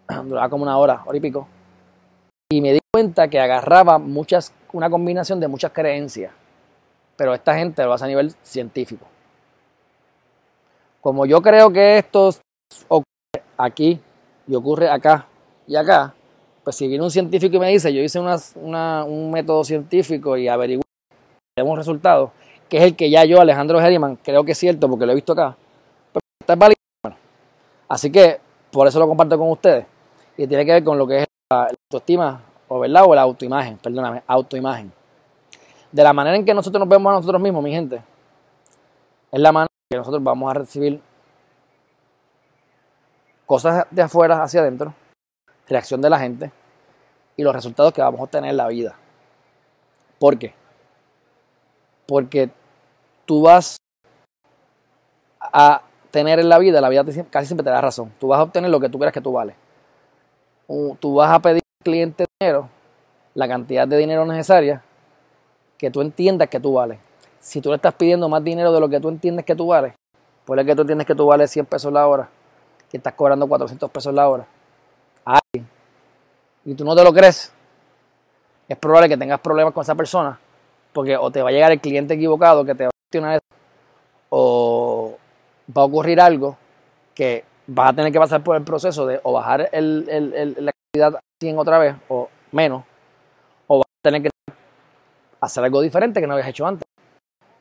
Duraba 0.24 0.48
como 0.48 0.64
una 0.64 0.76
hora, 0.76 1.02
hora 1.06 1.16
y 1.16 1.20
pico 1.20 1.46
y 2.52 2.60
me 2.60 2.74
di 2.74 2.80
cuenta 2.92 3.28
que 3.28 3.40
agarraba 3.40 3.98
muchas, 3.98 4.52
una 4.74 4.90
combinación 4.90 5.40
de 5.40 5.48
muchas 5.48 5.72
creencias, 5.72 6.32
pero 7.16 7.32
esta 7.32 7.54
gente 7.54 7.82
lo 7.82 7.94
hace 7.94 8.04
a 8.04 8.08
nivel 8.08 8.34
científico. 8.42 9.06
Como 11.00 11.24
yo 11.24 11.40
creo 11.40 11.72
que 11.72 11.96
esto 11.96 12.28
ocurre 12.88 13.04
aquí 13.56 13.98
y 14.46 14.54
ocurre 14.54 14.90
acá 14.90 15.26
y 15.66 15.76
acá, 15.76 16.12
pues 16.62 16.76
si 16.76 16.86
viene 16.88 17.02
un 17.02 17.10
científico 17.10 17.56
y 17.56 17.58
me 17.58 17.68
dice, 17.68 17.90
yo 17.90 18.02
hice 18.02 18.20
un 18.20 19.30
método 19.30 19.64
científico 19.64 20.36
y 20.36 20.46
averigué 20.46 20.82
un 21.56 21.76
resultado, 21.78 22.32
que 22.68 22.76
es 22.76 22.82
el 22.82 22.96
que 22.96 23.08
ya 23.08 23.24
yo, 23.24 23.40
Alejandro 23.40 23.80
Herriman, 23.80 24.16
creo 24.16 24.44
que 24.44 24.52
es 24.52 24.58
cierto 24.58 24.90
porque 24.90 25.06
lo 25.06 25.12
he 25.12 25.14
visto 25.14 25.32
acá, 25.32 25.56
pues 26.12 26.22
está 26.38 26.54
válido. 26.54 26.76
Así 27.88 28.12
que 28.12 28.40
por 28.70 28.86
eso 28.86 28.98
lo 28.98 29.08
comparto 29.08 29.38
con 29.38 29.48
ustedes 29.48 29.86
y 30.36 30.46
tiene 30.46 30.66
que 30.66 30.72
ver 30.72 30.84
con 30.84 30.98
lo 30.98 31.06
que 31.06 31.22
es 31.22 31.26
la 31.50 31.68
autoestima, 31.92 32.40
o 32.68 32.80
verdad, 32.80 33.04
o 33.06 33.14
la 33.14 33.22
autoimagen, 33.22 33.76
perdóname, 33.78 34.22
autoimagen. 34.26 34.92
De 35.90 36.02
la 36.02 36.12
manera 36.12 36.36
en 36.36 36.44
que 36.44 36.54
nosotros 36.54 36.80
nos 36.80 36.88
vemos 36.88 37.10
a 37.10 37.16
nosotros 37.16 37.40
mismos, 37.40 37.62
mi 37.62 37.70
gente, 37.70 38.02
es 39.30 39.40
la 39.40 39.52
manera 39.52 39.68
en 39.70 39.94
que 39.94 39.98
nosotros 39.98 40.22
vamos 40.22 40.50
a 40.50 40.54
recibir 40.54 41.00
cosas 43.44 43.86
de 43.90 44.02
afuera 44.02 44.42
hacia 44.42 44.60
adentro, 44.60 44.94
reacción 45.68 46.00
de 46.00 46.08
la 46.08 46.18
gente 46.18 46.50
y 47.36 47.42
los 47.42 47.54
resultados 47.54 47.92
que 47.92 48.00
vamos 48.00 48.20
a 48.20 48.24
obtener 48.24 48.50
en 48.50 48.56
la 48.56 48.68
vida. 48.68 48.96
¿Por 50.18 50.38
qué? 50.38 50.54
Porque 52.06 52.50
tú 53.26 53.42
vas 53.42 53.76
a 55.40 55.82
tener 56.10 56.38
en 56.38 56.48
la 56.48 56.58
vida, 56.58 56.80
la 56.80 56.88
vida 56.88 57.04
casi 57.30 57.46
siempre 57.46 57.64
te 57.64 57.70
da 57.70 57.80
razón. 57.80 58.12
Tú 58.18 58.28
vas 58.28 58.38
a 58.38 58.44
obtener 58.44 58.70
lo 58.70 58.80
que 58.80 58.88
tú 58.88 58.98
creas 58.98 59.12
que 59.12 59.20
tú 59.20 59.32
vales. 59.32 59.56
Tú 61.00 61.14
vas 61.14 61.30
a 61.30 61.40
pedir 61.40 61.61
cliente 61.82 62.26
dinero, 62.40 62.68
la 63.34 63.48
cantidad 63.48 63.86
de 63.86 63.96
dinero 63.96 64.24
necesaria 64.26 64.82
que 65.78 65.90
tú 65.90 66.00
entiendas 66.00 66.48
que 66.48 66.60
tú 66.60 66.74
vales. 66.74 66.98
Si 67.40 67.60
tú 67.60 67.70
le 67.70 67.76
estás 67.76 67.94
pidiendo 67.94 68.28
más 68.28 68.42
dinero 68.44 68.72
de 68.72 68.80
lo 68.80 68.88
que 68.88 69.00
tú 69.00 69.08
entiendes 69.08 69.44
que 69.44 69.54
tú 69.54 69.66
vales, 69.66 69.94
pues 70.44 70.60
es 70.60 70.66
que 70.66 70.74
tú 70.74 70.82
entiendes 70.82 71.06
que 71.06 71.14
tú 71.14 71.26
vales 71.26 71.50
100 71.50 71.66
pesos 71.66 71.92
la 71.92 72.06
hora, 72.06 72.28
que 72.90 72.96
estás 72.96 73.14
cobrando 73.14 73.46
400 73.46 73.90
pesos 73.90 74.14
la 74.14 74.28
hora 74.28 74.46
a 75.24 75.38
alguien 75.38 75.68
y 76.64 76.74
tú 76.74 76.84
no 76.84 76.94
te 76.94 77.02
lo 77.02 77.12
crees, 77.12 77.52
es 78.68 78.78
probable 78.78 79.08
que 79.08 79.16
tengas 79.16 79.40
problemas 79.40 79.72
con 79.72 79.82
esa 79.82 79.94
persona 79.94 80.38
porque 80.92 81.16
o 81.16 81.30
te 81.30 81.42
va 81.42 81.48
a 81.48 81.52
llegar 81.52 81.72
el 81.72 81.80
cliente 81.80 82.14
equivocado 82.14 82.64
que 82.64 82.74
te 82.74 82.84
va 82.84 82.90
a 82.90 82.92
cuestionar 82.92 83.36
eso, 83.36 83.60
o 84.30 85.16
va 85.76 85.82
a 85.82 85.84
ocurrir 85.84 86.20
algo 86.20 86.56
que 87.14 87.44
vas 87.66 87.90
a 87.90 87.96
tener 87.96 88.12
que 88.12 88.18
pasar 88.18 88.42
por 88.42 88.56
el 88.56 88.62
proceso 88.62 89.06
de 89.06 89.20
o 89.22 89.32
bajar 89.32 89.68
el, 89.72 90.06
el, 90.08 90.54
la 90.64 90.72
100 91.42 91.58
otra 91.58 91.78
vez 91.78 91.96
o 92.08 92.28
menos, 92.52 92.84
o 93.66 93.78
vas 93.78 93.86
a 93.86 94.02
tener 94.02 94.22
que 94.22 94.30
hacer 95.40 95.64
algo 95.64 95.80
diferente 95.80 96.20
que 96.20 96.26
no 96.26 96.34
habías 96.34 96.48
hecho 96.48 96.64
antes. 96.64 96.86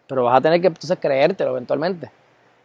Pero 0.07 0.23
vas 0.23 0.37
a 0.37 0.41
tener 0.41 0.61
que 0.61 0.67
entonces 0.67 0.97
creértelo 1.01 1.51
eventualmente. 1.51 2.11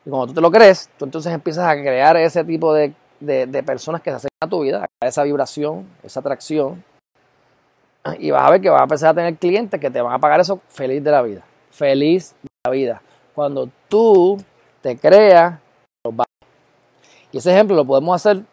Y 0.05 0.11
cuando 0.11 0.27
tú 0.27 0.35
te 0.35 0.41
lo 0.43 0.51
crees, 0.51 0.91
tú 0.99 1.07
entonces 1.07 1.33
empiezas 1.33 1.67
a 1.67 1.75
crear 1.75 2.19
ese 2.19 2.45
tipo 2.45 2.75
de, 2.75 2.93
de, 3.21 3.62
personas 3.62 4.03
que 4.03 4.11
se 4.11 4.17
acercan 4.17 4.47
a 4.47 4.49
tu 4.49 4.61
vida, 4.61 4.87
esa 5.01 5.23
vibración, 5.23 5.89
esa 6.03 6.21
atracción. 6.21 6.85
Y 8.19 8.31
vas 8.31 8.47
a 8.47 8.51
ver 8.51 8.61
que 8.61 8.69
vas 8.69 8.81
a 8.81 8.85
empezar 8.85 9.11
a 9.11 9.14
tener 9.14 9.37
clientes 9.37 9.81
que 9.81 9.91
te 9.91 10.03
van 10.03 10.12
a 10.12 10.19
pagar 10.19 10.41
eso 10.41 10.61
feliz 10.69 11.03
de 11.03 11.11
la 11.11 11.23
vida. 11.23 11.43
Feliz 11.71 12.35
de 12.43 12.49
la 12.64 12.71
vida. 12.71 13.03
Cuando 13.35 13.71
tú 13.89 14.37
te 14.83 14.97
creas, 14.99 15.59
y 17.33 17.39
ese 17.39 17.53
ejemplo 17.53 17.75
lo 17.75 17.85
podemos 17.85 18.14
hacer 18.14 18.45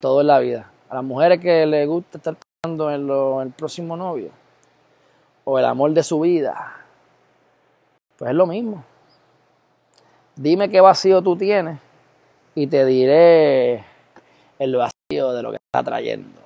todo 0.00 0.20
en 0.20 0.26
la 0.26 0.38
vida. 0.40 0.70
A 0.88 0.94
las 0.96 1.04
mujeres 1.04 1.40
que 1.40 1.66
les 1.66 1.86
gusta 1.86 2.18
estar 2.18 2.36
pensando 2.36 2.90
en, 2.90 3.10
en 3.10 3.46
el 3.48 3.52
próximo 3.52 3.96
novio 3.96 4.30
o 5.44 5.58
el 5.58 5.64
amor 5.64 5.92
de 5.92 6.02
su 6.02 6.20
vida, 6.20 6.76
pues 8.16 8.30
es 8.30 8.36
lo 8.36 8.46
mismo. 8.46 8.84
Dime 10.36 10.68
qué 10.68 10.80
vacío 10.80 11.22
tú 11.22 11.36
tienes 11.36 11.78
y 12.54 12.66
te 12.66 12.84
diré 12.84 13.84
el 14.58 14.76
vacío 14.76 15.32
de 15.32 15.42
lo 15.42 15.50
que 15.50 15.56
está 15.56 15.82
trayendo. 15.82 16.40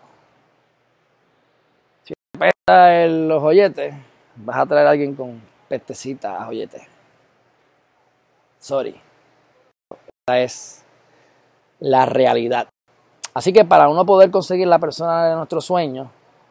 Si 2.05 2.13
te 2.15 2.39
pesta 2.39 3.07
los 3.07 3.43
joyetes, 3.43 3.95
vas 4.37 4.57
a 4.57 4.67
traer 4.67 4.87
a 4.87 4.91
alguien 4.91 5.15
con 5.15 5.43
pestecita 5.69 6.43
a 6.43 6.47
joyetes. 6.47 6.83
Sorry. 8.59 9.01
Esta 9.91 10.41
es 10.41 10.85
la 11.81 12.07
realidad. 12.07 12.69
Así 13.35 13.53
que 13.53 13.65
para 13.65 13.89
uno 13.89 14.05
poder 14.05 14.31
conseguir 14.31 14.67
la 14.67 14.79
persona 14.79 15.27
de 15.27 15.37
nuestros 15.37 15.65
sueños, 15.65 16.09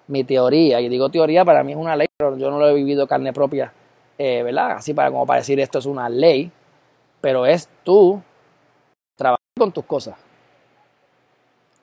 mi 0.07 0.23
teoría, 0.23 0.81
y 0.81 0.89
digo 0.89 1.09
teoría, 1.09 1.45
para 1.45 1.63
mí 1.63 1.73
es 1.73 1.77
una 1.77 1.95
ley, 1.95 2.07
pero 2.17 2.35
yo 2.37 2.49
no 2.49 2.59
lo 2.59 2.67
he 2.67 2.73
vivido 2.73 3.07
carne 3.07 3.33
propia, 3.33 3.71
eh, 4.17 4.41
¿verdad? 4.43 4.71
Así 4.71 4.93
para 4.93 5.11
como 5.11 5.25
para 5.25 5.39
decir 5.39 5.59
esto 5.59 5.79
es 5.79 5.85
una 5.85 6.09
ley, 6.09 6.51
pero 7.21 7.45
es 7.45 7.69
tú 7.83 8.21
trabajar 9.15 9.45
con 9.57 9.71
tus 9.71 9.85
cosas, 9.85 10.15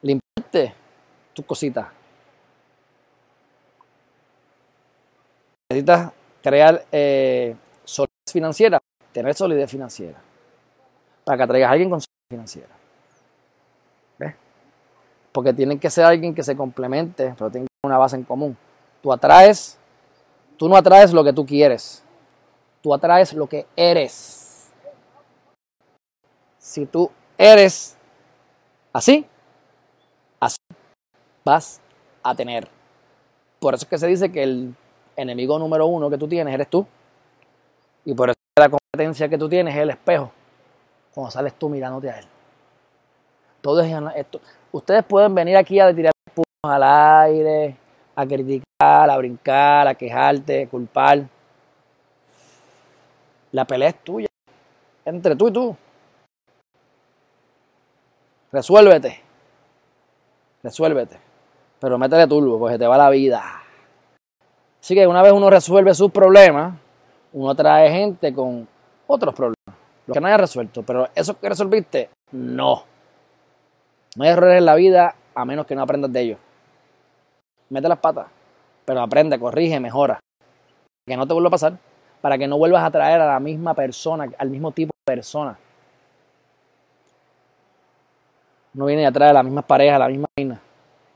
limpiarte 0.02 0.74
tus 1.32 1.44
cositas. 1.46 1.86
Necesitas 5.70 6.12
crear 6.42 6.84
eh, 6.90 7.54
solidez 7.84 8.32
financiera, 8.32 8.80
tener 9.12 9.34
solidez 9.34 9.70
financiera, 9.70 10.18
para 11.24 11.36
que 11.36 11.42
atraigas 11.44 11.68
a 11.68 11.72
alguien 11.72 11.90
con 11.90 12.00
solidez 12.00 12.28
financiera 12.30 12.77
porque 15.38 15.52
tienen 15.52 15.78
que 15.78 15.88
ser 15.88 16.04
alguien 16.04 16.34
que 16.34 16.42
se 16.42 16.56
complemente, 16.56 17.32
pero 17.38 17.48
tenga 17.48 17.68
una 17.84 17.96
base 17.96 18.16
en 18.16 18.24
común. 18.24 18.56
Tú 19.00 19.12
atraes, 19.12 19.78
tú 20.56 20.68
no 20.68 20.76
atraes 20.76 21.12
lo 21.12 21.22
que 21.22 21.32
tú 21.32 21.46
quieres, 21.46 22.02
tú 22.82 22.92
atraes 22.92 23.32
lo 23.34 23.46
que 23.46 23.64
eres. 23.76 24.72
Si 26.58 26.86
tú 26.86 27.08
eres 27.38 27.96
así, 28.92 29.24
así 30.40 30.58
vas 31.44 31.80
a 32.24 32.34
tener. 32.34 32.66
Por 33.60 33.74
eso 33.74 33.84
es 33.84 33.90
que 33.90 33.98
se 33.98 34.08
dice 34.08 34.32
que 34.32 34.42
el 34.42 34.74
enemigo 35.14 35.56
número 35.56 35.86
uno 35.86 36.10
que 36.10 36.18
tú 36.18 36.26
tienes 36.26 36.52
eres 36.52 36.66
tú. 36.66 36.84
Y 38.04 38.12
por 38.12 38.30
eso 38.30 38.38
la 38.58 38.68
competencia 38.68 39.28
que 39.28 39.38
tú 39.38 39.48
tienes 39.48 39.72
es 39.76 39.82
el 39.82 39.90
espejo. 39.90 40.32
Cuando 41.14 41.30
sales 41.30 41.54
tú 41.54 41.68
mirándote 41.68 42.10
a 42.10 42.18
él. 42.18 42.26
Todo 43.60 43.82
es. 43.82 43.92
Ustedes 44.72 45.04
pueden 45.04 45.34
venir 45.34 45.56
aquí 45.56 45.80
a 45.80 45.94
tirar 45.94 46.12
puños 46.34 46.46
al 46.62 46.82
aire, 46.82 47.76
a 48.14 48.26
criticar, 48.26 49.10
a 49.10 49.16
brincar, 49.16 49.88
a 49.88 49.94
quejarte, 49.94 50.64
a 50.64 50.68
culpar. 50.68 51.22
La 53.52 53.64
pelea 53.64 53.88
es 53.88 54.04
tuya, 54.04 54.28
entre 55.04 55.34
tú 55.36 55.48
y 55.48 55.52
tú. 55.52 55.76
Resuélvete. 58.52 59.20
Resuélvete. 60.62 61.18
Pero 61.80 61.98
métele 61.98 62.26
turbo, 62.26 62.58
porque 62.58 62.78
te 62.78 62.86
va 62.86 62.98
la 62.98 63.10
vida. 63.10 63.42
Así 64.80 64.94
que 64.94 65.06
una 65.06 65.22
vez 65.22 65.32
uno 65.32 65.48
resuelve 65.48 65.94
sus 65.94 66.10
problemas, 66.10 66.74
uno 67.32 67.54
trae 67.54 67.90
gente 67.90 68.32
con 68.32 68.66
otros 69.06 69.34
problemas. 69.34 69.76
Los 70.06 70.14
que 70.14 70.20
no 70.20 70.26
haya 70.26 70.38
resuelto. 70.38 70.82
Pero 70.82 71.08
eso 71.14 71.38
que 71.38 71.48
resolviste, 71.48 72.10
no. 72.32 72.84
No 74.16 74.24
hay 74.24 74.30
errores 74.30 74.58
en 74.58 74.64
la 74.64 74.74
vida 74.74 75.14
a 75.34 75.44
menos 75.44 75.66
que 75.66 75.74
no 75.74 75.82
aprendas 75.82 76.12
de 76.12 76.20
ellos. 76.20 76.38
Mete 77.70 77.88
las 77.88 77.98
patas, 77.98 78.26
pero 78.84 79.00
aprende, 79.00 79.38
corrige, 79.38 79.78
mejora. 79.78 80.20
Que 81.06 81.16
no 81.16 81.26
te 81.26 81.32
vuelva 81.32 81.48
a 81.48 81.50
pasar, 81.50 81.78
para 82.20 82.38
que 82.38 82.48
no 82.48 82.58
vuelvas 82.58 82.82
a 82.82 82.90
traer 82.90 83.20
a 83.20 83.26
la 83.26 83.40
misma 83.40 83.74
persona, 83.74 84.26
al 84.38 84.50
mismo 84.50 84.72
tipo 84.72 84.90
de 85.06 85.14
persona. 85.14 85.58
No 88.74 88.86
viene 88.86 89.06
a 89.06 89.12
traer 89.12 89.30
a 89.30 89.34
las 89.34 89.44
mismas 89.44 89.64
parejas, 89.64 89.98
la 89.98 90.08
misma 90.08 90.28
vaina. 90.36 90.60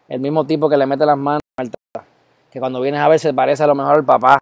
El 0.09 0.20
mismo 0.20 0.45
tipo 0.45 0.68
que 0.68 0.76
le 0.76 0.86
mete 0.86 1.07
las 1.07 1.16
manos 1.16 1.40
maltrata. 1.57 2.05
Que 2.51 2.61
cuando 2.61 2.80
vienes 2.80 3.01
a 3.01 3.09
ver 3.09 3.18
se 3.18 3.32
parece 3.32 3.62
a 3.62 3.66
lo 3.66 3.74
mejor 3.74 3.95
al 3.95 4.05
papá. 4.05 4.38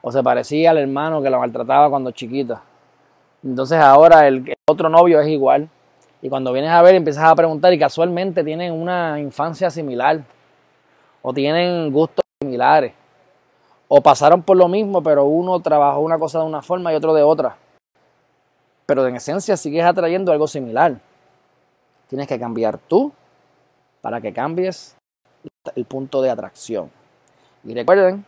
O 0.00 0.10
se 0.10 0.22
parecía 0.22 0.70
al 0.70 0.78
hermano 0.78 1.22
que 1.22 1.30
la 1.30 1.38
maltrataba 1.38 1.88
cuando 1.88 2.10
chiquita. 2.10 2.62
Entonces 3.44 3.78
ahora 3.78 4.26
el 4.26 4.54
otro 4.68 4.88
novio 4.88 5.20
es 5.20 5.28
igual. 5.28 5.68
Y 6.22 6.28
cuando 6.28 6.52
vienes 6.52 6.70
a 6.70 6.80
ver, 6.82 6.94
empiezas 6.94 7.24
a 7.24 7.34
preguntar 7.34 7.72
y 7.72 7.78
casualmente 7.78 8.44
tienen 8.44 8.72
una 8.72 9.18
infancia 9.18 9.68
similar. 9.70 10.22
O 11.20 11.34
tienen 11.34 11.92
gustos 11.92 12.24
similares. 12.40 12.94
O 13.88 14.00
pasaron 14.00 14.42
por 14.42 14.56
lo 14.56 14.68
mismo, 14.68 15.02
pero 15.02 15.24
uno 15.24 15.60
trabajó 15.60 16.00
una 16.00 16.18
cosa 16.18 16.38
de 16.38 16.44
una 16.44 16.62
forma 16.62 16.92
y 16.92 16.96
otro 16.96 17.12
de 17.12 17.24
otra. 17.24 17.56
Pero 18.86 19.06
en 19.06 19.16
esencia 19.16 19.56
sigues 19.56 19.84
atrayendo 19.84 20.30
algo 20.30 20.46
similar. 20.46 21.00
Tienes 22.08 22.28
que 22.28 22.38
cambiar 22.38 22.78
tú 22.78 23.12
para 24.00 24.20
que 24.20 24.32
cambies 24.32 24.96
el 25.74 25.84
punto 25.86 26.22
de 26.22 26.30
atracción. 26.30 26.90
Y 27.64 27.74
recuerden, 27.74 28.24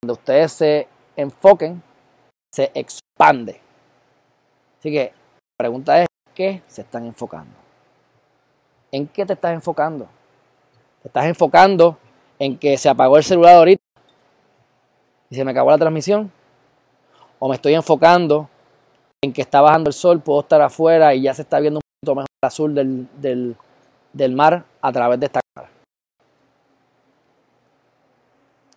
cuando 0.00 0.14
ustedes 0.14 0.52
se 0.52 0.88
enfoquen, 1.16 1.80
se 2.52 2.72
expande. 2.74 3.60
Así 4.78 4.90
que 4.90 5.12
la 5.12 5.56
pregunta 5.58 6.02
es, 6.02 6.09
qué 6.34 6.62
se 6.66 6.82
están 6.82 7.06
enfocando? 7.06 7.52
¿En 8.92 9.06
qué 9.06 9.24
te 9.24 9.34
estás 9.34 9.52
enfocando? 9.52 10.08
¿Te 11.02 11.08
estás 11.08 11.26
enfocando 11.26 11.96
en 12.38 12.58
que 12.58 12.76
se 12.76 12.88
apagó 12.88 13.16
el 13.16 13.24
celular 13.24 13.56
ahorita 13.56 13.82
y 15.30 15.34
se 15.34 15.44
me 15.44 15.52
acabó 15.52 15.70
la 15.70 15.78
transmisión? 15.78 16.30
¿O 17.38 17.48
me 17.48 17.54
estoy 17.54 17.74
enfocando 17.74 18.48
en 19.22 19.32
que 19.32 19.42
está 19.42 19.60
bajando 19.60 19.88
el 19.88 19.94
sol, 19.94 20.20
puedo 20.20 20.40
estar 20.40 20.60
afuera 20.60 21.14
y 21.14 21.22
ya 21.22 21.34
se 21.34 21.42
está 21.42 21.60
viendo 21.60 21.78
un 21.78 21.82
poquito 21.82 22.14
mejor 22.14 22.28
el 22.42 22.46
azul 22.46 22.74
del, 22.74 23.56
del 24.12 24.34
mar 24.34 24.64
a 24.80 24.92
través 24.92 25.20
de 25.20 25.26
esta 25.26 25.40
cámara? 25.54 25.72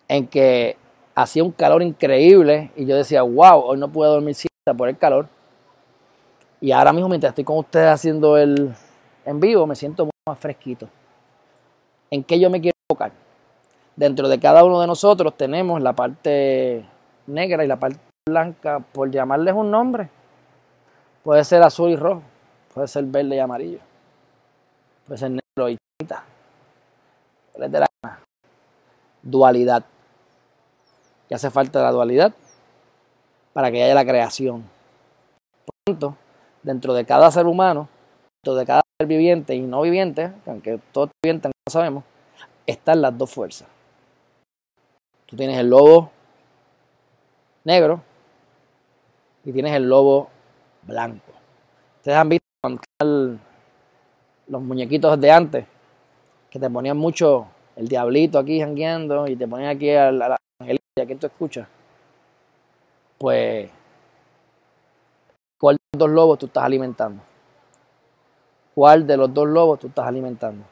En 0.08 0.26
que 0.28 0.76
hacía 1.14 1.44
un 1.44 1.52
calor 1.52 1.82
increíble 1.82 2.70
y 2.76 2.86
yo 2.86 2.96
decía, 2.96 3.22
wow, 3.22 3.60
hoy 3.60 3.78
no 3.78 3.88
puedo 3.88 4.12
dormir 4.12 4.34
siesta 4.34 4.74
por 4.76 4.88
el 4.88 4.98
calor. 4.98 5.28
Y 6.64 6.72
ahora 6.72 6.94
mismo, 6.94 7.10
mientras 7.10 7.32
estoy 7.32 7.44
con 7.44 7.58
ustedes 7.58 7.88
haciendo 7.88 8.38
el 8.38 8.74
en 9.26 9.38
vivo, 9.38 9.66
me 9.66 9.76
siento 9.76 10.08
más 10.26 10.38
fresquito. 10.38 10.88
¿En 12.10 12.24
qué 12.24 12.40
yo 12.40 12.48
me 12.48 12.58
quiero 12.58 12.74
enfocar? 12.88 13.12
Dentro 13.94 14.28
de 14.28 14.40
cada 14.40 14.64
uno 14.64 14.80
de 14.80 14.86
nosotros 14.86 15.36
tenemos 15.36 15.82
la 15.82 15.92
parte 15.92 16.86
negra 17.26 17.66
y 17.66 17.68
la 17.68 17.78
parte 17.78 18.00
blanca, 18.26 18.80
por 18.80 19.10
llamarles 19.10 19.52
un 19.52 19.70
nombre. 19.70 20.08
Puede 21.22 21.44
ser 21.44 21.62
azul 21.62 21.90
y 21.90 21.96
rojo, 21.96 22.22
puede 22.72 22.88
ser 22.88 23.04
verde 23.04 23.36
y 23.36 23.40
amarillo, 23.40 23.80
puede 25.06 25.18
ser 25.18 25.32
negro 25.32 25.68
y 25.68 25.76
tinta. 25.98 26.24
de 27.58 27.68
la 27.78 27.86
dualidad. 29.20 29.84
¿Qué 31.28 31.34
hace 31.34 31.50
falta 31.50 31.82
la 31.82 31.92
dualidad? 31.92 32.32
Para 33.52 33.70
que 33.70 33.84
haya 33.84 33.94
la 33.94 34.06
creación. 34.06 34.64
Por 35.66 35.74
tanto, 35.84 36.16
dentro 36.64 36.94
de 36.94 37.04
cada 37.04 37.30
ser 37.30 37.46
humano, 37.46 37.88
dentro 38.42 38.58
de 38.58 38.66
cada 38.66 38.82
ser 38.98 39.06
viviente 39.06 39.54
y 39.54 39.60
no 39.60 39.82
viviente, 39.82 40.32
aunque 40.46 40.80
todos 40.90 41.10
vivientes 41.22 41.50
no 41.50 41.52
lo 41.68 41.70
sabemos, 41.70 42.04
están 42.66 43.00
las 43.00 43.16
dos 43.16 43.30
fuerzas. 43.30 43.68
Tú 45.26 45.36
tienes 45.36 45.58
el 45.58 45.70
lobo 45.70 46.10
negro 47.64 48.02
y 49.44 49.52
tienes 49.52 49.74
el 49.74 49.88
lobo 49.88 50.28
blanco. 50.82 51.32
Ustedes 51.98 52.16
han 52.16 52.28
visto 52.28 52.44
los 54.46 54.62
muñequitos 54.62 55.20
de 55.20 55.30
antes, 55.30 55.66
que 56.50 56.58
te 56.58 56.70
ponían 56.70 56.96
mucho 56.96 57.46
el 57.76 57.88
diablito 57.88 58.38
aquí 58.38 58.60
jangueando 58.60 59.26
y 59.26 59.36
te 59.36 59.48
ponían 59.48 59.70
aquí 59.70 59.90
a 59.90 60.12
la, 60.12 60.36
angelita 60.60 61.06
que 61.06 61.16
tú 61.16 61.26
escuchas, 61.26 61.66
pues, 63.18 63.68
¿cuál 63.68 63.68
de 63.68 63.72
los 63.72 63.83
dos 65.96 66.10
lobos 66.10 66.38
tú 66.38 66.46
estás 66.46 66.64
alimentando? 66.64 67.22
¿Cuál 68.74 69.06
de 69.06 69.16
los 69.16 69.32
dos 69.32 69.46
lobos 69.46 69.78
tú 69.78 69.86
estás 69.86 70.06
alimentando? 70.06 70.64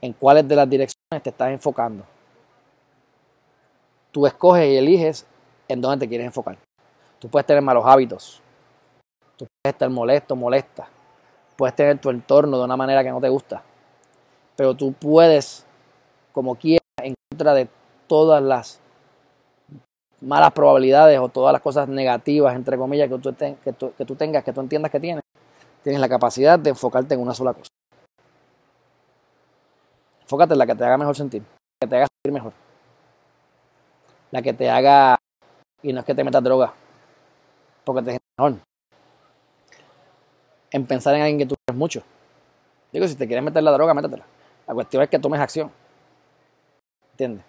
¿En 0.00 0.12
cuáles 0.12 0.46
de 0.46 0.56
las 0.56 0.68
direcciones 0.68 1.22
te 1.22 1.30
estás 1.30 1.50
enfocando? 1.50 2.04
Tú 4.10 4.26
escoges 4.26 4.68
y 4.68 4.76
eliges 4.76 5.26
en 5.68 5.80
dónde 5.80 6.04
te 6.04 6.08
quieres 6.08 6.26
enfocar. 6.26 6.58
Tú 7.18 7.28
puedes 7.28 7.46
tener 7.46 7.62
malos 7.62 7.84
hábitos. 7.86 8.42
Tú 9.36 9.46
puedes 9.46 9.74
estar 9.74 9.88
molesto, 9.88 10.36
molesta. 10.36 10.88
Puedes 11.56 11.74
tener 11.74 11.98
tu 11.98 12.10
entorno 12.10 12.58
de 12.58 12.64
una 12.64 12.76
manera 12.76 13.02
que 13.02 13.10
no 13.10 13.20
te 13.20 13.28
gusta. 13.28 13.62
Pero 14.56 14.74
tú 14.74 14.92
puedes, 14.92 15.64
como 16.32 16.56
quieras, 16.56 16.82
en 16.98 17.14
contra 17.30 17.54
de 17.54 17.68
todas 18.06 18.42
las 18.42 18.81
malas 20.22 20.52
probabilidades 20.52 21.18
o 21.18 21.28
todas 21.28 21.52
las 21.52 21.60
cosas 21.60 21.88
negativas, 21.88 22.54
entre 22.54 22.78
comillas, 22.78 23.08
que 23.08 23.18
tú, 23.18 23.34
que 23.34 23.72
tú, 23.72 23.92
que 23.96 24.04
tú 24.04 24.14
tengas, 24.14 24.44
que 24.44 24.52
tú 24.52 24.60
entiendas 24.60 24.90
que 24.90 25.00
tienes, 25.00 25.22
tienes 25.82 26.00
la 26.00 26.08
capacidad 26.08 26.58
de 26.58 26.70
enfocarte 26.70 27.14
en 27.14 27.20
una 27.20 27.34
sola 27.34 27.52
cosa. 27.52 27.68
Enfócate 30.22 30.54
en 30.54 30.58
la 30.58 30.66
que 30.66 30.74
te 30.74 30.84
haga 30.84 30.96
mejor 30.96 31.16
sentir, 31.16 31.42
que 31.80 31.88
te 31.88 31.96
haga 31.96 32.06
sentir 32.06 32.32
mejor. 32.32 32.52
La 34.30 34.40
que 34.40 34.54
te 34.54 34.70
haga, 34.70 35.18
y 35.82 35.92
no 35.92 36.00
es 36.00 36.06
que 36.06 36.14
te 36.14 36.24
metas 36.24 36.42
droga, 36.42 36.72
porque 37.84 38.02
te 38.02 38.10
sientes 38.12 38.28
mejor. 38.38 38.54
En 40.70 40.86
pensar 40.86 41.14
en 41.16 41.22
alguien 41.22 41.38
que 41.38 41.46
tú 41.46 41.54
quieres 41.66 41.78
mucho. 41.78 42.02
Digo, 42.92 43.06
si 43.08 43.14
te 43.14 43.26
quieres 43.26 43.44
meter 43.44 43.62
la 43.62 43.72
droga, 43.72 43.92
métetela. 43.92 44.24
La 44.66 44.74
cuestión 44.74 45.02
es 45.02 45.08
que 45.10 45.18
tomes 45.18 45.40
acción. 45.40 45.70
¿Entiendes? 47.10 47.44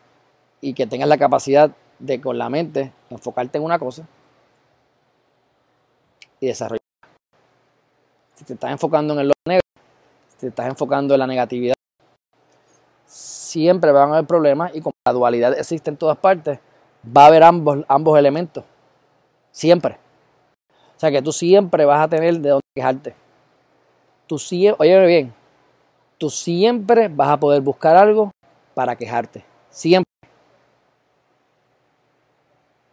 Y 0.60 0.74
que 0.74 0.88
tengas 0.88 1.08
la 1.08 1.18
capacidad 1.18 1.72
de 2.04 2.20
con 2.20 2.38
la 2.38 2.50
mente 2.50 2.92
enfocarte 3.10 3.58
en 3.58 3.64
una 3.64 3.80
cosa 3.80 4.06
y 6.40 6.48
desarrollar. 6.48 6.82
Si 8.36 8.44
te 8.44 8.54
estás 8.54 8.72
enfocando 8.72 9.14
en 9.14 9.20
el 9.22 9.32
negro, 9.48 9.62
si 10.28 10.38
te 10.38 10.48
estás 10.48 10.68
enfocando 10.68 11.14
en 11.14 11.20
la 11.22 11.28
negatividad, 11.28 11.76
siempre 13.06 13.94
van 13.94 14.10
a 14.10 14.14
haber 14.16 14.28
problemas 14.28 14.76
y 14.76 14.82
como 14.82 14.94
la 15.08 15.14
dualidad 15.14 15.58
existe 15.58 15.90
en 15.90 15.96
todas 15.96 16.18
partes, 16.18 16.60
va 17.06 17.24
a 17.24 17.28
haber 17.28 17.44
ambos, 17.44 17.86
ambos 17.88 18.20
elementos. 18.20 18.66
Siempre. 19.52 19.98
O 20.98 21.00
sea 21.00 21.10
que 21.10 21.22
tú 21.22 21.32
siempre 21.32 21.86
vas 21.86 22.04
a 22.04 22.10
tener 22.10 22.38
de 22.40 22.50
dónde 22.50 22.66
quejarte. 22.76 23.16
Tú 24.28 24.38
siempre, 24.38 24.86
oye 24.86 25.06
bien, 25.06 25.34
tú 26.18 26.30
siempre 26.30 27.08
vas 27.08 27.30
a 27.30 27.40
poder 27.40 27.62
buscar 27.62 27.96
algo 27.96 28.32
para 28.74 28.98
quejarte. 28.98 29.46
Siempre. 29.70 30.13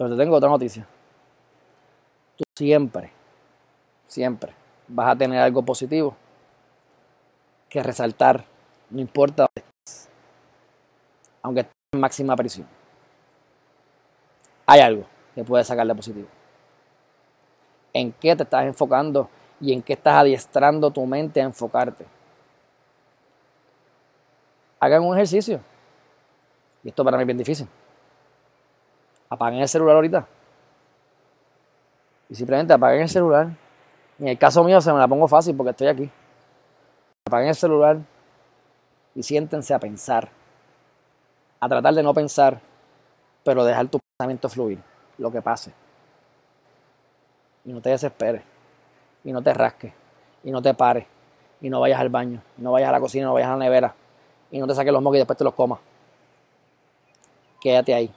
Pero 0.01 0.16
te 0.16 0.16
tengo 0.16 0.34
otra 0.34 0.48
noticia. 0.48 0.86
Tú 2.34 2.44
siempre, 2.57 3.12
siempre 4.07 4.55
vas 4.88 5.11
a 5.11 5.18
tener 5.18 5.38
algo 5.38 5.62
positivo 5.62 6.16
que 7.68 7.82
resaltar, 7.82 8.42
no 8.88 8.98
importa 8.98 9.42
dónde 9.42 9.68
estés, 9.84 10.09
aunque 11.42 11.61
estés 11.61 11.74
en 11.92 12.01
máxima 12.01 12.34
prisión. 12.34 12.66
Hay 14.64 14.80
algo 14.80 15.05
que 15.34 15.44
puedes 15.44 15.66
sacarle 15.66 15.94
positivo. 15.94 16.28
¿En 17.92 18.11
qué 18.12 18.34
te 18.34 18.44
estás 18.44 18.64
enfocando 18.64 19.28
y 19.61 19.74
en 19.74 19.82
qué 19.82 19.92
estás 19.92 20.14
adiestrando 20.14 20.90
tu 20.90 21.05
mente 21.05 21.42
a 21.42 21.44
enfocarte? 21.44 22.07
Hagan 24.80 25.05
un 25.05 25.14
ejercicio. 25.14 25.61
Y 26.82 26.88
esto 26.88 27.05
para 27.05 27.18
mí 27.18 27.24
es 27.24 27.26
bien 27.26 27.36
difícil. 27.36 27.68
Apaguen 29.31 29.61
el 29.61 29.68
celular 29.68 29.97
ahorita. 29.97 30.26
Y 32.28 32.35
simplemente 32.35 32.74
apaguen 32.74 33.03
el 33.03 33.09
celular 33.09 33.51
en 34.20 34.28
el 34.28 34.37
caso 34.37 34.62
mío 34.62 34.81
se 34.83 34.93
me 34.93 34.99
la 34.99 35.09
pongo 35.09 35.26
fácil 35.26 35.57
porque 35.57 35.70
estoy 35.70 35.87
aquí. 35.87 36.11
Apaguen 37.26 37.49
el 37.49 37.55
celular 37.55 37.99
y 39.14 39.22
siéntense 39.22 39.72
a 39.72 39.78
pensar. 39.78 40.28
A 41.59 41.68
tratar 41.68 41.95
de 41.95 42.03
no 42.03 42.12
pensar, 42.12 42.61
pero 43.43 43.64
dejar 43.64 43.89
tu 43.89 43.99
pensamiento 43.99 44.51
fluir, 44.51 44.78
lo 45.16 45.33
que 45.33 45.41
pase. 45.41 45.72
Y 47.64 47.72
no 47.72 47.81
te 47.81 47.91
desesperes. 47.91 48.43
Y 49.24 49.33
no 49.33 49.43
te 49.43 49.55
rasques. 49.55 49.93
Y 50.45 50.51
no 50.51 50.61
te 50.61 50.74
pares. 50.74 51.07
Y 51.62 51.70
no 51.70 51.81
vayas 51.81 52.01
al 52.01 52.11
baño. 52.11 52.43
Y 52.59 52.62
no 52.62 52.72
vayas 52.72 52.91
a 52.91 52.93
la 52.93 53.01
cocina, 53.01 53.24
no 53.24 53.33
vayas 53.33 53.49
a 53.49 53.53
la 53.53 53.64
nevera. 53.64 53.95
Y 54.51 54.59
no 54.59 54.66
te 54.66 54.74
saques 54.74 54.93
los 54.93 55.03
mocos 55.03 55.16
y 55.16 55.20
después 55.20 55.39
te 55.39 55.45
los 55.45 55.55
comas. 55.55 55.78
Quédate 57.59 57.95
ahí. 57.95 58.12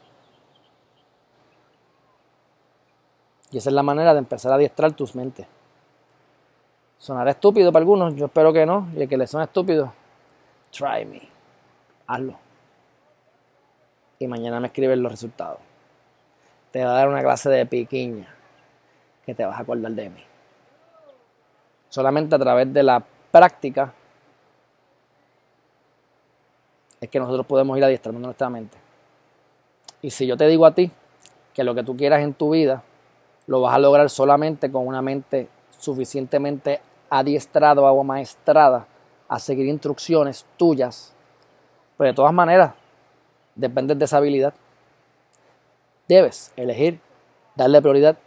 Y 3.53 3.59
esa 3.59 3.69
es 3.69 3.75
la 3.75 3.83
manera 3.83 4.13
de 4.13 4.19
empezar 4.19 4.51
a 4.51 4.55
adiestrar 4.55 4.93
tus 4.93 5.13
mentes. 5.13 5.45
Sonará 6.97 7.29
estúpido 7.29 7.71
para 7.71 7.81
algunos, 7.81 8.15
yo 8.15 8.25
espero 8.25 8.51
que 8.51 8.65
no. 8.65 8.89
Y 8.95 9.03
el 9.03 9.07
que 9.07 9.15
le 9.15 9.27
suene 9.27 9.43
estúpido, 9.43 9.93
try 10.71 11.05
me. 11.05 11.21
Hazlo. 12.07 12.35
Y 14.17 14.25
mañana 14.25 14.59
me 14.59 14.67
escribes 14.67 14.97
los 14.97 15.11
resultados. 15.11 15.59
Te 16.71 16.83
va 16.83 16.93
a 16.93 16.95
dar 16.95 17.09
una 17.09 17.21
clase 17.21 17.47
de 17.51 17.67
piquiña 17.67 18.27
que 19.23 19.35
te 19.35 19.45
vas 19.45 19.55
a 19.55 19.61
acordar 19.61 19.91
de 19.91 20.09
mí. 20.09 20.23
Solamente 21.89 22.33
a 22.33 22.39
través 22.39 22.73
de 22.73 22.81
la 22.81 23.03
práctica 23.29 23.93
es 26.99 27.07
que 27.07 27.19
nosotros 27.19 27.45
podemos 27.45 27.77
ir 27.77 27.83
adiestrando 27.83 28.19
nuestra 28.19 28.49
mente. 28.49 28.79
Y 30.01 30.09
si 30.09 30.25
yo 30.25 30.35
te 30.35 30.47
digo 30.47 30.65
a 30.65 30.73
ti 30.73 30.89
que 31.53 31.63
lo 31.63 31.75
que 31.75 31.83
tú 31.83 31.95
quieras 31.95 32.23
en 32.23 32.33
tu 32.33 32.49
vida 32.49 32.81
lo 33.47 33.61
vas 33.61 33.75
a 33.75 33.79
lograr 33.79 34.09
solamente 34.09 34.71
con 34.71 34.87
una 34.87 35.01
mente 35.01 35.49
suficientemente 35.77 36.81
adiestrado 37.09 37.83
o 37.83 38.03
maestrada 38.03 38.87
a 39.27 39.39
seguir 39.39 39.67
instrucciones 39.67 40.45
tuyas, 40.57 41.13
pero 41.97 42.09
de 42.09 42.13
todas 42.13 42.33
maneras, 42.33 42.73
dependes 43.55 43.99
de 43.99 44.05
esa 44.05 44.17
habilidad. 44.17 44.53
Debes 46.07 46.51
elegir 46.55 46.99
darle 47.55 47.81
prioridad 47.81 48.17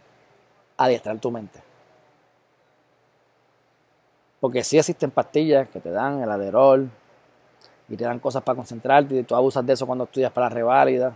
a 0.77 0.85
adiestrar 0.85 1.19
tu 1.19 1.31
mente. 1.31 1.61
Porque 4.39 4.63
si 4.63 4.77
existen 4.77 5.11
pastillas 5.11 5.67
que 5.69 5.79
te 5.79 5.89
dan 5.89 6.21
el 6.21 6.29
aderol 6.29 6.89
y 7.89 7.97
te 7.97 8.03
dan 8.03 8.19
cosas 8.19 8.43
para 8.43 8.55
concentrarte 8.55 9.15
y 9.15 9.23
tú 9.23 9.35
abusas 9.35 9.65
de 9.65 9.73
eso 9.73 9.85
cuando 9.85 10.05
estudias 10.05 10.31
para 10.31 10.47
la 10.49 10.55
reválida. 10.55 11.15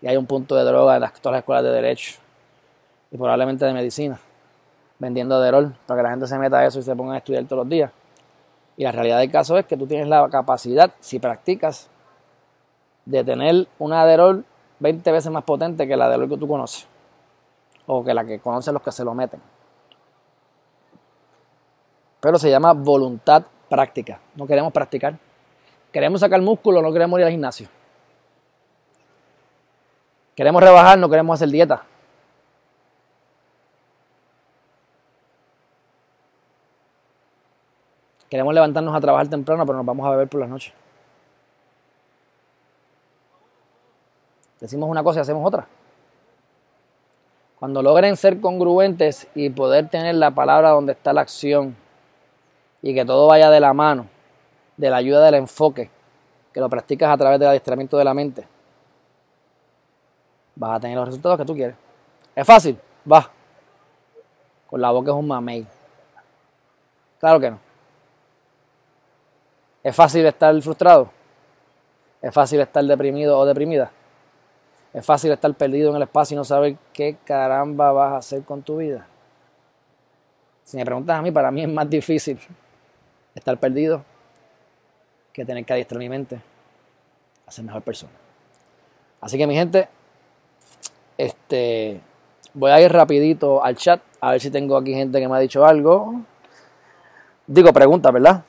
Y 0.00 0.06
hay 0.06 0.16
un 0.16 0.26
punto 0.26 0.54
de 0.54 0.64
droga 0.64 0.96
en 0.96 1.00
las, 1.00 1.12
todas 1.14 1.34
las 1.34 1.40
escuelas 1.40 1.64
de 1.64 1.70
derecho 1.70 2.21
y 3.12 3.16
probablemente 3.16 3.64
de 3.64 3.72
medicina 3.72 4.18
vendiendo 5.02 5.34
Aderol 5.34 5.74
para 5.84 5.98
que 5.98 6.02
la 6.04 6.10
gente 6.10 6.28
se 6.28 6.38
meta 6.38 6.60
a 6.60 6.66
eso 6.66 6.78
y 6.78 6.82
se 6.82 6.94
ponga 6.94 7.14
a 7.14 7.18
estudiar 7.18 7.44
todos 7.44 7.64
los 7.64 7.68
días. 7.68 7.90
Y 8.76 8.84
la 8.84 8.92
realidad 8.92 9.18
del 9.18 9.32
caso 9.32 9.58
es 9.58 9.66
que 9.66 9.76
tú 9.76 9.84
tienes 9.86 10.06
la 10.06 10.28
capacidad, 10.30 10.92
si 11.00 11.18
practicas, 11.18 11.90
de 13.04 13.24
tener 13.24 13.66
una 13.80 14.02
Aderol 14.02 14.44
20 14.78 15.10
veces 15.10 15.32
más 15.32 15.42
potente 15.42 15.88
que 15.88 15.96
la 15.96 16.06
Aderol 16.06 16.28
que 16.28 16.36
tú 16.36 16.46
conoces. 16.46 16.86
O 17.86 18.04
que 18.04 18.14
la 18.14 18.24
que 18.24 18.38
conocen 18.38 18.74
los 18.74 18.82
que 18.82 18.92
se 18.92 19.04
lo 19.04 19.12
meten. 19.12 19.42
Pero 22.20 22.38
se 22.38 22.48
llama 22.48 22.72
voluntad 22.72 23.42
práctica. 23.68 24.20
No 24.36 24.46
queremos 24.46 24.72
practicar. 24.72 25.18
Queremos 25.92 26.20
sacar 26.20 26.40
músculo, 26.40 26.80
no 26.80 26.92
queremos 26.92 27.18
ir 27.18 27.26
al 27.26 27.32
gimnasio. 27.32 27.68
Queremos 30.36 30.62
rebajar, 30.62 30.96
no 30.96 31.10
queremos 31.10 31.34
hacer 31.34 31.48
dieta. 31.48 31.82
Queremos 38.32 38.54
levantarnos 38.54 38.96
a 38.96 39.00
trabajar 39.02 39.28
temprano, 39.28 39.66
pero 39.66 39.76
nos 39.76 39.84
vamos 39.84 40.06
a 40.06 40.10
beber 40.12 40.26
por 40.26 40.40
las 40.40 40.48
noches. 40.48 40.72
Decimos 44.58 44.88
una 44.88 45.02
cosa 45.02 45.18
y 45.18 45.20
hacemos 45.20 45.46
otra. 45.46 45.66
Cuando 47.58 47.82
logren 47.82 48.16
ser 48.16 48.40
congruentes 48.40 49.28
y 49.34 49.50
poder 49.50 49.90
tener 49.90 50.14
la 50.14 50.30
palabra 50.30 50.70
donde 50.70 50.92
está 50.92 51.12
la 51.12 51.20
acción 51.20 51.76
y 52.80 52.94
que 52.94 53.04
todo 53.04 53.26
vaya 53.26 53.50
de 53.50 53.60
la 53.60 53.74
mano, 53.74 54.06
de 54.78 54.88
la 54.88 54.96
ayuda 54.96 55.26
del 55.26 55.34
enfoque, 55.34 55.90
que 56.54 56.60
lo 56.60 56.70
practicas 56.70 57.10
a 57.10 57.18
través 57.18 57.38
del 57.38 57.50
adiestramiento 57.50 57.98
de 57.98 58.04
la 58.04 58.14
mente, 58.14 58.48
vas 60.56 60.78
a 60.78 60.80
tener 60.80 60.96
los 60.96 61.04
resultados 61.04 61.36
que 61.36 61.44
tú 61.44 61.54
quieres. 61.54 61.76
¿Es 62.34 62.46
fácil? 62.46 62.80
Va. 63.12 63.30
Con 64.70 64.80
la 64.80 64.90
boca 64.90 65.10
es 65.10 65.16
un 65.18 65.28
mamey. 65.28 65.66
Claro 67.20 67.38
que 67.38 67.50
no. 67.50 67.71
¿Es 69.82 69.94
fácil 69.94 70.24
estar 70.26 70.60
frustrado? 70.62 71.10
¿Es 72.20 72.32
fácil 72.32 72.60
estar 72.60 72.84
deprimido 72.84 73.38
o 73.38 73.44
deprimida? 73.44 73.90
¿Es 74.92 75.04
fácil 75.04 75.32
estar 75.32 75.52
perdido 75.54 75.90
en 75.90 75.96
el 75.96 76.02
espacio 76.02 76.34
y 76.34 76.36
no 76.36 76.44
saber 76.44 76.76
qué 76.92 77.16
caramba 77.24 77.92
vas 77.92 78.12
a 78.12 78.16
hacer 78.18 78.42
con 78.42 78.62
tu 78.62 78.76
vida? 78.76 79.06
Si 80.64 80.76
me 80.76 80.84
preguntas 80.84 81.18
a 81.18 81.22
mí, 81.22 81.30
para 81.30 81.50
mí 81.50 81.62
es 81.62 81.68
más 81.68 81.88
difícil. 81.88 82.38
estar 83.34 83.58
perdido 83.58 84.04
que 85.32 85.44
tener 85.44 85.64
que 85.64 85.72
adiestrar 85.72 85.98
mi 85.98 86.08
mente 86.08 86.40
a 87.46 87.50
ser 87.50 87.64
mejor 87.64 87.82
persona. 87.82 88.12
Así 89.20 89.38
que 89.38 89.46
mi 89.46 89.54
gente, 89.54 89.88
este, 91.16 92.00
voy 92.52 92.70
a 92.70 92.80
ir 92.80 92.92
rapidito 92.92 93.64
al 93.64 93.76
chat 93.76 94.02
a 94.20 94.30
ver 94.30 94.40
si 94.40 94.50
tengo 94.50 94.76
aquí 94.76 94.94
gente 94.94 95.18
que 95.18 95.28
me 95.28 95.36
ha 95.36 95.40
dicho 95.40 95.64
algo. 95.64 96.14
Digo 97.46 97.72
pregunta, 97.72 98.10
¿verdad? 98.12 98.44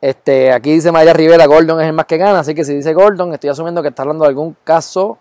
Este, 0.00 0.50
aquí 0.50 0.72
dice 0.72 0.90
María 0.92 1.12
Rivera, 1.12 1.44
Gordon 1.46 1.80
es 1.80 1.86
el 1.86 1.92
más 1.92 2.06
que 2.06 2.16
gana, 2.16 2.38
así 2.38 2.54
que 2.54 2.64
si 2.64 2.74
dice 2.74 2.94
Gordon, 2.94 3.34
estoy 3.34 3.50
asumiendo 3.50 3.82
que 3.82 3.88
está 3.88 4.02
hablando 4.02 4.24
de 4.24 4.30
algún 4.30 4.56
caso 4.64 5.18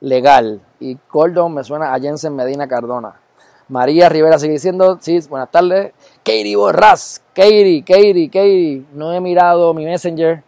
legal. 0.00 0.60
Y 0.78 0.96
Gordon 1.10 1.52
me 1.54 1.64
suena 1.64 1.92
a 1.92 1.98
Jensen 1.98 2.36
Medina 2.36 2.68
Cardona. 2.68 3.20
María 3.68 4.08
Rivera 4.08 4.38
sigue 4.38 4.52
diciendo, 4.52 4.98
sí, 5.00 5.18
buenas 5.28 5.50
tardes. 5.50 5.92
Katie 6.18 6.54
Borras, 6.54 7.22
Katie, 7.34 7.82
Katie, 7.82 8.28
Katie, 8.28 8.84
no 8.92 9.12
he 9.12 9.20
mirado 9.20 9.74
mi 9.74 9.84
messenger, 9.84 10.44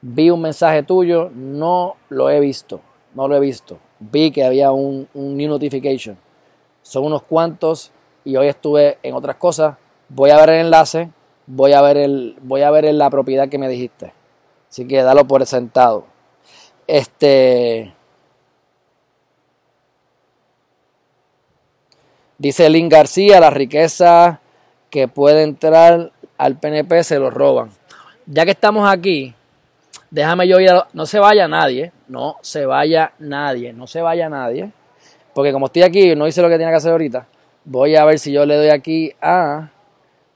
vi 0.00 0.30
un 0.30 0.40
mensaje 0.40 0.84
tuyo, 0.84 1.30
no 1.34 1.96
lo 2.10 2.30
he 2.30 2.38
visto, 2.38 2.80
no 3.14 3.26
lo 3.26 3.34
he 3.34 3.40
visto. 3.40 3.78
Vi 3.98 4.30
que 4.30 4.44
había 4.44 4.70
un, 4.70 5.08
un 5.14 5.36
new 5.36 5.48
notification. 5.48 6.16
Son 6.82 7.04
unos 7.04 7.22
cuantos 7.22 7.90
y 8.24 8.36
hoy 8.36 8.46
estuve 8.46 8.98
en 9.02 9.14
otras 9.14 9.36
cosas. 9.36 9.76
Voy 10.08 10.30
a 10.30 10.36
ver 10.36 10.50
el 10.50 10.66
enlace, 10.66 11.10
voy 11.48 11.72
a 11.72 11.80
ver, 11.80 11.96
el, 11.96 12.36
voy 12.42 12.62
a 12.62 12.70
ver 12.70 12.84
la 12.94 13.10
propiedad 13.10 13.48
que 13.48 13.58
me 13.58 13.68
dijiste. 13.68 14.12
Así 14.70 14.86
que 14.86 15.02
dalo 15.02 15.26
por 15.26 15.44
sentado. 15.46 16.04
Este. 16.86 17.92
Dice 22.36 22.70
Lynn 22.70 22.88
García, 22.88 23.40
la 23.40 23.50
riqueza 23.50 24.40
que 24.90 25.08
puede 25.08 25.42
entrar 25.42 26.12
al 26.36 26.56
PNP 26.56 27.02
se 27.02 27.18
lo 27.18 27.30
roban. 27.30 27.70
Ya 28.26 28.44
que 28.44 28.52
estamos 28.52 28.88
aquí, 28.88 29.34
déjame 30.10 30.46
yo 30.46 30.60
ir. 30.60 30.70
No 30.92 31.06
se 31.06 31.18
vaya 31.18 31.48
nadie, 31.48 31.92
no 32.06 32.36
se 32.42 32.66
vaya 32.66 33.12
nadie, 33.18 33.72
no 33.72 33.86
se 33.88 34.02
vaya 34.02 34.28
nadie. 34.28 34.70
Porque 35.34 35.52
como 35.52 35.66
estoy 35.66 35.82
aquí, 35.82 36.14
no 36.14 36.28
hice 36.28 36.42
lo 36.42 36.48
que 36.48 36.54
tenía 36.54 36.70
que 36.70 36.76
hacer 36.76 36.92
ahorita. 36.92 37.26
Voy 37.64 37.96
a 37.96 38.04
ver 38.04 38.18
si 38.18 38.32
yo 38.32 38.46
le 38.46 38.56
doy 38.56 38.68
aquí 38.68 39.12
a 39.20 39.70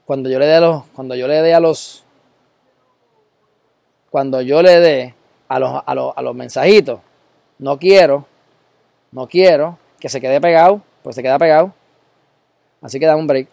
cuando 0.04 0.28
yo 0.28 0.38
le 0.38 0.46
dé 0.46 0.54
a 0.54 0.60
los, 0.60 0.84
cuando 0.94 1.14
yo 1.14 1.28
le 1.28 1.42
dé 1.42 1.54
a 1.54 1.60
los, 1.60 2.04
cuando 4.10 4.40
yo 4.42 4.62
le 4.62 4.80
dé 4.80 5.14
a 5.48 5.58
los, 5.58 5.82
a 5.84 5.94
los, 5.94 6.12
a 6.16 6.22
los 6.22 6.34
mensajitos, 6.34 7.00
no 7.58 7.78
quiero, 7.78 8.26
no 9.12 9.28
quiero 9.28 9.78
que 10.00 10.08
se 10.08 10.20
quede 10.20 10.40
pegado, 10.40 10.82
pues 11.02 11.16
se 11.16 11.22
queda 11.22 11.38
pegado. 11.38 11.72
Así 12.80 12.98
que 12.98 13.06
da 13.06 13.14
un 13.14 13.26
break. 13.26 13.48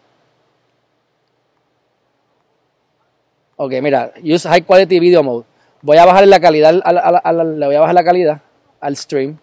Ok, 3.55 3.73
mira, 3.81 4.13
use 4.23 4.47
high 4.47 4.63
quality 4.63 4.99
video 4.99 5.21
mode. 5.21 5.45
Voy 5.81 5.97
a 5.97 6.05
bajar 6.05 6.25
la 6.27 6.39
calidad, 6.39 6.73
le 6.73 7.65
voy 7.65 7.75
a 7.75 7.79
bajar 7.79 7.95
la 7.95 8.03
calidad 8.03 8.41
al 8.79 8.95
stream, 8.95 9.37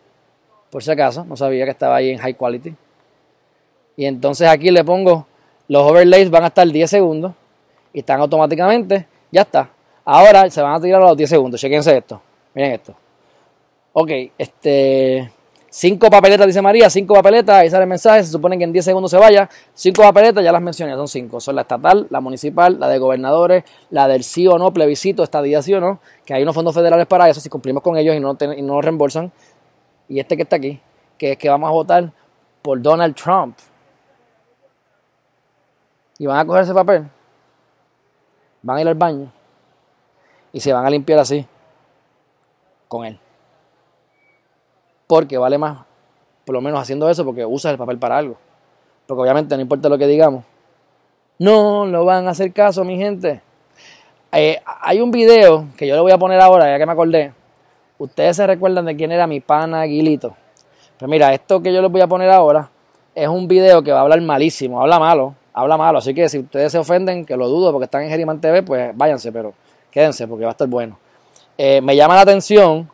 por 0.71 0.83
si 0.83 0.91
acaso, 0.91 1.25
no 1.25 1.37
sabía 1.37 1.65
que 1.65 1.71
estaba 1.71 1.97
ahí 1.97 2.11
en 2.11 2.19
high 2.19 2.35
quality. 2.35 2.75
Y 3.97 4.05
entonces 4.05 4.49
aquí 4.49 4.71
le 4.71 4.85
pongo 4.85 5.27
los 5.69 5.83
overlays 5.83 6.31
van 6.31 6.45
a 6.45 6.47
estar 6.49 6.67
10 6.67 6.89
segundos 6.91 7.33
y 7.93 8.01
están 8.01 8.21
automáticamente, 8.21 9.07
ya 9.31 9.43
está. 9.43 9.71
Ahora 10.05 10.49
se 10.51 10.63
van 10.63 10.75
a 10.75 10.81
tirar 10.81 11.03
a 11.03 11.07
los 11.07 11.17
10 11.17 11.29
segundos. 11.29 11.61
Chequense 11.61 11.97
esto. 11.97 12.21
Miren 12.55 12.73
esto. 12.73 12.95
Ok, 13.93 14.11
este. 14.39 15.33
5 15.69 16.09
papeletas, 16.09 16.47
dice 16.47 16.63
María, 16.63 16.89
5 16.89 17.13
papeletas, 17.13 17.57
ahí 17.57 17.69
sale 17.69 17.83
el 17.83 17.89
mensaje, 17.89 18.25
se 18.25 18.31
supone 18.31 18.57
que 18.57 18.65
en 18.65 18.73
10 18.73 18.83
segundos 18.83 19.11
se 19.11 19.19
vaya. 19.19 19.51
5 19.75 20.01
papeletas, 20.01 20.43
ya 20.43 20.51
las 20.51 20.63
mencioné, 20.63 20.95
son 20.95 21.07
5. 21.07 21.41
Son 21.41 21.55
la 21.55 21.63
estatal, 21.63 22.07
la 22.09 22.21
municipal, 22.21 22.79
la 22.81 22.89
de 22.89 22.99
gobernadores, 22.99 23.65
la 23.91 24.09
del 24.09 24.25
sí 24.25 24.47
o 24.47 24.57
no, 24.57 24.73
plebiscito, 24.73 25.23
estadía 25.23 25.61
sí 25.61 25.75
o 25.75 25.81
no, 25.81 26.01
que 26.25 26.33
hay 26.33 26.43
unos 26.45 26.55
fondos 26.55 26.75
federales 26.75 27.07
para 27.07 27.29
eso, 27.29 27.41
si 27.41 27.51
cumplimos 27.51 27.83
con 27.83 27.99
ellos 27.99 28.17
y 28.17 28.21
no, 28.21 28.39
y 28.57 28.63
no 28.63 28.75
nos 28.75 28.85
reembolsan. 28.85 29.31
Y 30.09 30.19
este 30.19 30.37
que 30.37 30.45
está 30.45 30.57
aquí, 30.57 30.81
que 31.19 31.33
es 31.33 31.39
que 31.39 31.51
vamos 31.51 31.69
a 31.69 31.73
votar 31.73 32.11
por 32.63 32.81
Donald 32.81 33.15
Trump 33.15 33.59
y 36.19 36.27
van 36.27 36.39
a 36.39 36.45
coger 36.47 36.63
ese 36.63 36.75
papel, 36.75 37.09
van 38.63 38.77
a 38.77 38.81
ir 38.81 38.89
al 38.89 38.95
baño 38.95 39.33
y 40.53 40.61
se 40.61 40.73
van 40.73 40.87
a 40.87 40.91
limpiar 40.91 41.19
así 41.19 41.47
con 42.89 43.05
él. 43.05 43.19
Porque 45.07 45.39
vale 45.39 45.59
más, 45.59 45.85
por 46.45 46.55
lo 46.55 46.61
menos 46.61 46.81
haciendo 46.81 47.09
eso, 47.09 47.25
porque 47.25 47.45
usas 47.45 47.73
el 47.73 47.79
papel 47.79 47.99
para 47.99 48.19
algo. 48.19 48.37
Porque 49.07 49.23
obviamente 49.23 49.55
no 49.55 49.63
importa 49.63 49.89
lo 49.89 49.99
que 49.99 50.07
digamos. 50.07 50.45
No 51.39 51.87
lo 51.87 52.05
van 52.05 52.27
a 52.27 52.31
hacer 52.31 52.53
caso, 52.53 52.85
mi 52.85 52.97
gente. 52.97 53.43
Eh, 54.33 54.61
hay 54.65 55.01
un 55.01 55.11
video 55.11 55.67
que 55.77 55.87
yo 55.87 55.95
le 55.95 56.01
voy 56.01 56.13
a 56.13 56.19
poner 56.19 56.41
ahora, 56.41 56.71
ya 56.71 56.79
que 56.79 56.87
me 56.87 56.93
acordé. 56.93 57.33
Ustedes 57.99 58.37
se 58.37 58.47
recuerdan 58.47 58.85
de 58.85 58.97
quién 58.97 59.13
era 59.13 59.27
mi 59.27 59.41
pana 59.41 59.83
Aguilito. 59.83 60.35
Pues 60.99 61.09
mira, 61.09 61.33
esto 61.33 61.63
que 61.63 61.73
yo 61.73 61.83
les 61.83 61.91
voy 61.91 62.01
a 62.01 62.07
poner 62.07 62.31
ahora 62.31 62.71
es 63.15 63.29
un 63.29 63.47
video 63.49 63.83
que 63.83 63.93
va 63.93 63.99
a 63.99 64.03
hablar 64.03 64.21
malísimo, 64.21 64.81
habla 64.81 64.99
malo, 64.99 65.35
habla 65.57 65.77
malo. 65.77 65.99
Así 65.99 66.15
que 66.15 66.29
si 66.29 66.39
ustedes 66.39 66.71
se 66.71 66.79
ofenden, 66.79 67.25
que 67.25 67.37
lo 67.37 67.49
dudo 67.49 67.73
porque 67.73 67.85
están 67.85 68.03
en 68.03 68.11
Geriman 68.11 68.41
TV, 68.41 68.63
pues 68.63 68.97
váyanse, 68.97 69.33
pero 69.33 69.55
quédense 69.91 70.29
porque 70.29 70.45
va 70.45 70.51
a 70.51 70.53
estar 70.53 70.69
bueno. 70.69 70.99
Eh, 71.59 71.81
me 71.81 71.97
llama 71.97 72.15
la 72.15 72.21
atención 72.21 72.89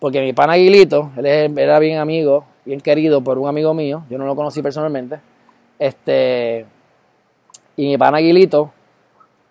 porque 0.00 0.22
mi 0.22 0.32
pana 0.32 0.54
Aguilito, 0.54 1.12
él 1.16 1.26
era 1.26 1.78
bien 1.78 1.98
amigo, 1.98 2.44
bien 2.64 2.80
querido 2.80 3.22
por 3.22 3.38
un 3.38 3.48
amigo 3.48 3.74
mío, 3.74 4.02
yo 4.08 4.16
no 4.18 4.24
lo 4.24 4.34
conocí 4.34 4.62
personalmente. 4.62 5.20
Este, 5.78 6.64
y 7.76 7.86
mi 7.86 7.98
pana 7.98 8.18
Aguilito 8.18 8.72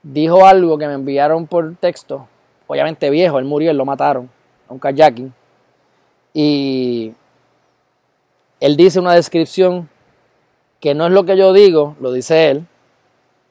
dijo 0.01 0.45
algo 0.45 0.77
que 0.77 0.87
me 0.87 0.93
enviaron 0.93 1.45
por 1.45 1.75
texto, 1.75 2.27
obviamente 2.65 3.11
viejo, 3.11 3.37
él 3.37 3.45
murió, 3.45 3.69
él 3.69 3.77
lo 3.77 3.85
mataron, 3.85 4.29
a 4.67 4.73
un 4.73 4.79
kayaking. 4.79 5.31
Y 6.33 7.13
él 8.59 8.75
dice 8.75 8.99
una 8.99 9.13
descripción 9.13 9.87
que 10.85 10.93
no 10.93 11.07
es 11.07 11.13
lo 11.13 11.25
que 11.25 11.35
yo 11.35 11.51
digo, 11.51 11.95
lo 11.99 12.11
dice 12.11 12.51
él, 12.51 12.67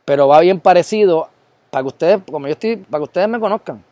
pero 0.04 0.28
va 0.28 0.38
bien 0.38 0.60
parecido 0.60 1.30
para 1.68 1.82
que 1.82 1.88
ustedes, 1.88 2.22
como 2.30 2.46
yo 2.46 2.52
estoy, 2.52 2.76
para 2.76 3.00
que 3.00 3.04
ustedes 3.06 3.28
me 3.28 3.40
conozcan. 3.40 3.82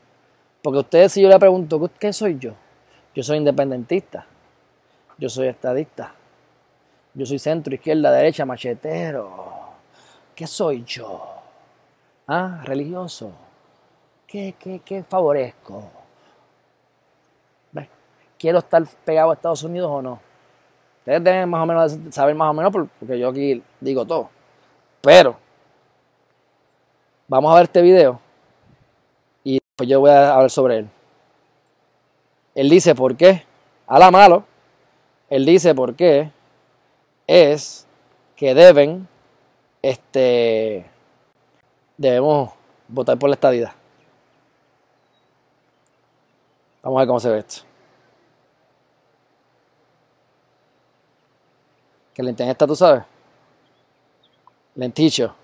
Porque 0.63 0.79
ustedes, 0.79 1.11
si 1.11 1.23
yo 1.23 1.29
le 1.29 1.37
pregunto, 1.41 1.91
¿qué 1.99 2.13
soy 2.13 2.39
yo? 2.39 2.53
Yo 3.13 3.25
soy 3.25 3.39
independentista, 3.39 4.25
yo 5.19 5.29
soy 5.29 5.49
estadista, 5.49 6.15
yo 7.15 7.27
soy 7.27 7.41
centro, 7.41 7.75
izquierda, 7.75 8.13
derecha, 8.13 8.47
machetero. 8.47 9.33
¿Qué 10.37 10.47
soy 10.47 10.85
yo? 10.85 11.21
¿Ah? 12.29 12.61
Religioso. 12.63 13.33
¿Qué, 14.25 14.55
qué, 14.57 14.83
qué 14.85 15.03
favorezco? 15.03 15.91
¿Quiero 18.39 18.61
estar 18.61 18.87
pegado 19.05 19.33
a 19.33 19.35
Estados 19.35 19.65
Unidos 19.65 19.91
o 19.91 20.01
no? 20.01 20.32
Ustedes 21.03 21.25
deben 21.25 21.49
más 21.51 21.65
o 21.65 21.67
menos 21.67 21.99
saber 22.15 22.33
más 22.37 22.51
o 22.51 22.53
menos 22.55 22.73
porque 22.73 23.19
yo 23.19 23.31
aquí 23.31 23.61
digo 23.81 24.07
todo. 24.07 24.31
Pero 25.01 25.37
vamos 27.27 27.51
a 27.51 27.57
ver 27.57 27.65
este 27.65 27.83
video 27.83 28.21
y 29.43 29.59
pues 29.75 29.89
yo 29.89 29.99
voy 29.99 30.11
a 30.11 30.33
hablar 30.33 30.51
sobre 30.51 30.79
él. 30.79 30.89
Él 32.55 32.71
dice 32.71 32.95
por 32.95 33.17
qué, 33.17 33.43
a 33.89 33.99
la 33.99 34.13
malo, 34.13 34.45
él 35.29 35.45
dice 35.45 35.75
por 35.75 35.97
qué 35.97 36.31
es 37.27 37.85
que 38.37 38.55
deben, 38.55 39.09
este, 39.83 40.87
debemos 41.97 42.53
votar 42.87 43.19
por 43.19 43.29
la 43.29 43.35
estadidad. 43.35 43.73
Vamos 46.85 46.99
a 46.99 47.01
ver 47.01 47.09
cómo 47.09 47.19
se 47.19 47.29
ve 47.29 47.39
esto. 47.41 47.72
Que 52.15 52.23
le 52.23 52.31
está, 52.31 52.67
tú 52.67 52.77
sabes. 52.77 53.05
Lenticho. 54.75 55.35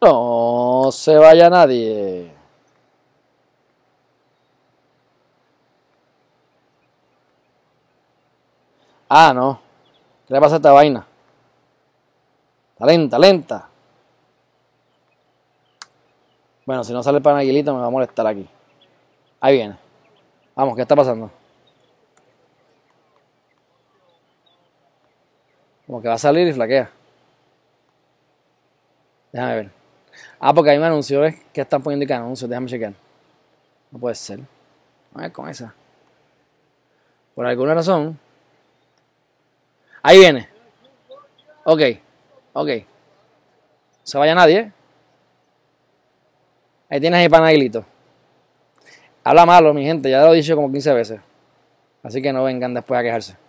No 0.00 0.90
se 0.92 1.16
vaya 1.16 1.48
nadie. 1.50 2.30
Ah, 9.08 9.32
no. 9.34 9.60
¿Qué 10.26 10.34
le 10.34 10.40
pasa 10.40 10.54
a 10.54 10.56
esta 10.56 10.72
vaina? 10.72 11.06
Está 12.72 12.86
lenta, 12.86 13.18
lenta. 13.18 13.68
Bueno, 16.66 16.82
si 16.82 16.92
no 16.92 17.02
sale 17.02 17.18
el 17.18 17.22
panaguilito 17.22 17.74
me 17.74 17.80
va 17.80 17.86
a 17.86 17.90
molestar 17.90 18.26
aquí. 18.26 18.48
Ahí 19.40 19.56
viene. 19.56 19.76
Vamos, 20.54 20.74
¿qué 20.74 20.82
está 20.82 20.96
pasando? 20.96 21.30
Como 25.94 26.02
que 26.02 26.08
va 26.08 26.14
a 26.14 26.18
salir 26.18 26.48
y 26.48 26.52
flaquea. 26.52 26.90
Déjame 29.30 29.54
ver. 29.54 29.70
Ah, 30.40 30.52
porque 30.52 30.70
hay 30.70 30.76
un 30.76 30.82
anuncio, 30.82 31.20
¿ves? 31.20 31.36
¿Qué 31.52 31.60
están 31.60 31.84
poniendo 31.84 32.04
que 32.04 32.12
anuncio? 32.12 32.48
Déjame 32.48 32.66
chequear. 32.66 32.94
No 33.92 34.00
puede 34.00 34.16
ser. 34.16 34.40
A 35.14 35.20
ver 35.20 35.30
con 35.30 35.48
esa. 35.48 35.72
Por 37.36 37.46
alguna 37.46 37.74
razón. 37.74 38.18
Ahí 40.02 40.18
viene. 40.18 40.48
Ok. 41.62 41.82
Ok. 42.54 42.68
No 42.68 42.84
se 44.02 44.18
vaya 44.18 44.34
nadie. 44.34 44.72
Ahí 46.90 46.98
tienes 46.98 47.20
ahí 47.20 47.28
panaguilito. 47.28 47.84
Habla 49.22 49.46
malo, 49.46 49.72
mi 49.72 49.84
gente, 49.84 50.10
ya 50.10 50.24
lo 50.24 50.32
he 50.32 50.38
dicho 50.38 50.56
como 50.56 50.72
15 50.72 50.92
veces. 50.92 51.20
Así 52.02 52.20
que 52.20 52.32
no 52.32 52.42
vengan 52.42 52.74
después 52.74 52.98
a 52.98 53.04
quejarse. 53.04 53.43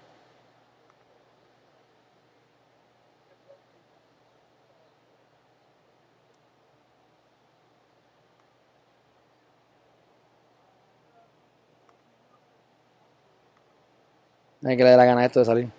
Que 14.69 14.83
le 14.83 14.89
dé 14.89 14.97
la 14.97 15.05
gana 15.05 15.21
a 15.21 15.25
esto 15.25 15.39
de 15.39 15.45
salir. 15.45 15.69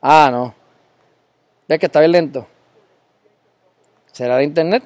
Ah, 0.00 0.28
no. 0.30 0.54
¿Ves 1.68 1.78
que 1.78 1.86
está 1.86 2.00
bien 2.00 2.12
lento? 2.12 2.46
¿Será 4.12 4.36
de 4.36 4.44
internet? 4.44 4.84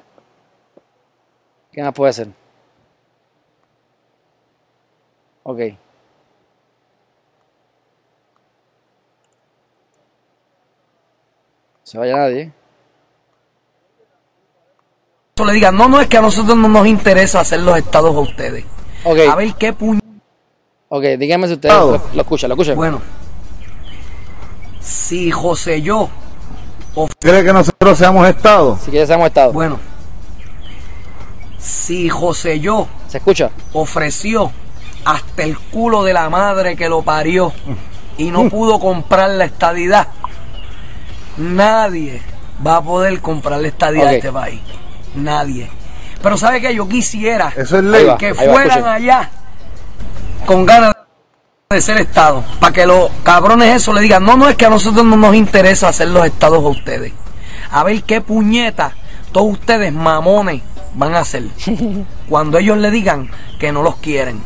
¿Qué 1.71 1.83
más 1.83 1.93
puede 1.93 2.13
ser? 2.13 2.27
Ok. 5.43 5.59
Se 11.83 11.97
vaya 11.97 12.17
nadie. 12.17 12.51
le 15.45 15.53
digan, 15.53 15.77
no, 15.77 15.87
no, 15.87 16.01
es 16.01 16.07
que 16.07 16.17
a 16.17 16.21
nosotros 16.21 16.57
no 16.57 16.67
nos 16.67 16.87
interesa 16.87 17.39
hacer 17.39 17.61
los 17.61 17.77
estados 17.77 18.15
a 18.15 18.19
ustedes. 18.19 18.65
Ok. 19.03 19.19
A 19.29 19.35
ver 19.35 19.53
qué 19.55 19.71
puñ... 19.71 20.06
Ok, 20.89 21.03
díganme 21.19 21.47
si 21.47 21.53
ustedes 21.53 21.75
lo, 21.75 22.01
lo 22.13 22.21
escuchan, 22.21 22.49
lo 22.49 22.55
escuchan. 22.55 22.75
Bueno, 22.75 23.01
si 24.79 25.31
José 25.31 25.81
yo, 25.81 26.09
¿Cree 27.19 27.43
que 27.43 27.53
nosotros 27.53 27.97
seamos 27.97 28.27
Estado? 28.27 28.77
Si 28.83 28.89
quieres, 28.89 29.09
hemos 29.09 29.27
estado. 29.27 29.53
bueno, 29.53 29.79
si 31.59 32.09
José 32.09 32.59
yo 32.59 32.87
¿Se 33.07 33.17
escucha? 33.19 33.51
ofreció 33.73 34.51
hasta 35.05 35.43
el 35.43 35.57
culo 35.59 36.03
de 36.03 36.13
la 36.13 36.29
madre 36.29 36.75
que 36.75 36.89
lo 36.89 37.01
parió 37.03 37.53
y 38.17 38.31
no 38.31 38.49
pudo 38.49 38.79
comprar 38.79 39.29
la 39.31 39.45
estadidad, 39.45 40.07
nadie 41.37 42.21
va 42.65 42.77
a 42.77 42.81
poder 42.81 43.21
comprar 43.21 43.59
la 43.61 43.67
estadidad 43.67 44.09
de 44.09 44.15
este 44.17 44.31
país. 44.31 44.59
Nadie. 45.15 45.69
Pero 46.21 46.35
¿sabe 46.37 46.59
que 46.61 46.73
Yo 46.73 46.87
quisiera 46.87 47.53
Eso 47.55 47.77
es 47.77 47.83
ley. 47.83 48.07
que 48.17 48.33
va, 48.33 48.41
fueran 48.43 48.85
allá 48.85 49.29
con 50.47 50.65
ganas 50.65 50.95
de 51.69 51.81
ser 51.81 51.97
Estado. 51.97 52.43
Para 52.61 52.73
que 52.73 52.87
los 52.87 53.11
cabrones 53.23 53.75
eso 53.75 53.93
le 53.93 53.99
digan, 53.99 54.23
no, 54.23 54.37
no 54.37 54.47
es 54.47 54.55
que 54.55 54.65
a 54.65 54.69
nosotros 54.69 55.05
no 55.05 55.17
nos 55.17 55.35
interesa 55.35 55.89
hacer 55.89 56.07
los 56.07 56.25
Estados 56.25 56.63
a 56.63 56.67
ustedes. 56.69 57.11
A 57.69 57.83
ver 57.83 58.01
qué 58.03 58.21
puñeta 58.21 58.93
todos 59.33 59.51
ustedes 59.51 59.91
mamones 59.91 60.61
van 60.95 61.15
a 61.15 61.19
hacer 61.19 61.43
cuando 62.29 62.57
ellos 62.57 62.77
le 62.77 62.89
digan 62.89 63.29
que 63.59 63.73
no 63.73 63.83
los 63.83 63.97
quieren. 63.97 64.41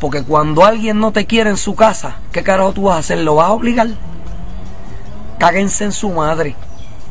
Porque 0.00 0.24
cuando 0.24 0.64
alguien 0.64 0.98
no 0.98 1.12
te 1.12 1.26
quiere 1.26 1.50
en 1.50 1.56
su 1.56 1.76
casa, 1.76 2.16
¿qué 2.32 2.42
carajo 2.42 2.72
tú 2.72 2.82
vas 2.82 2.96
a 2.96 2.98
hacer? 2.98 3.18
¿Lo 3.18 3.36
vas 3.36 3.46
a 3.46 3.52
obligar? 3.52 3.88
Cáguense 5.38 5.84
en 5.84 5.92
su 5.92 6.10
madre. 6.10 6.56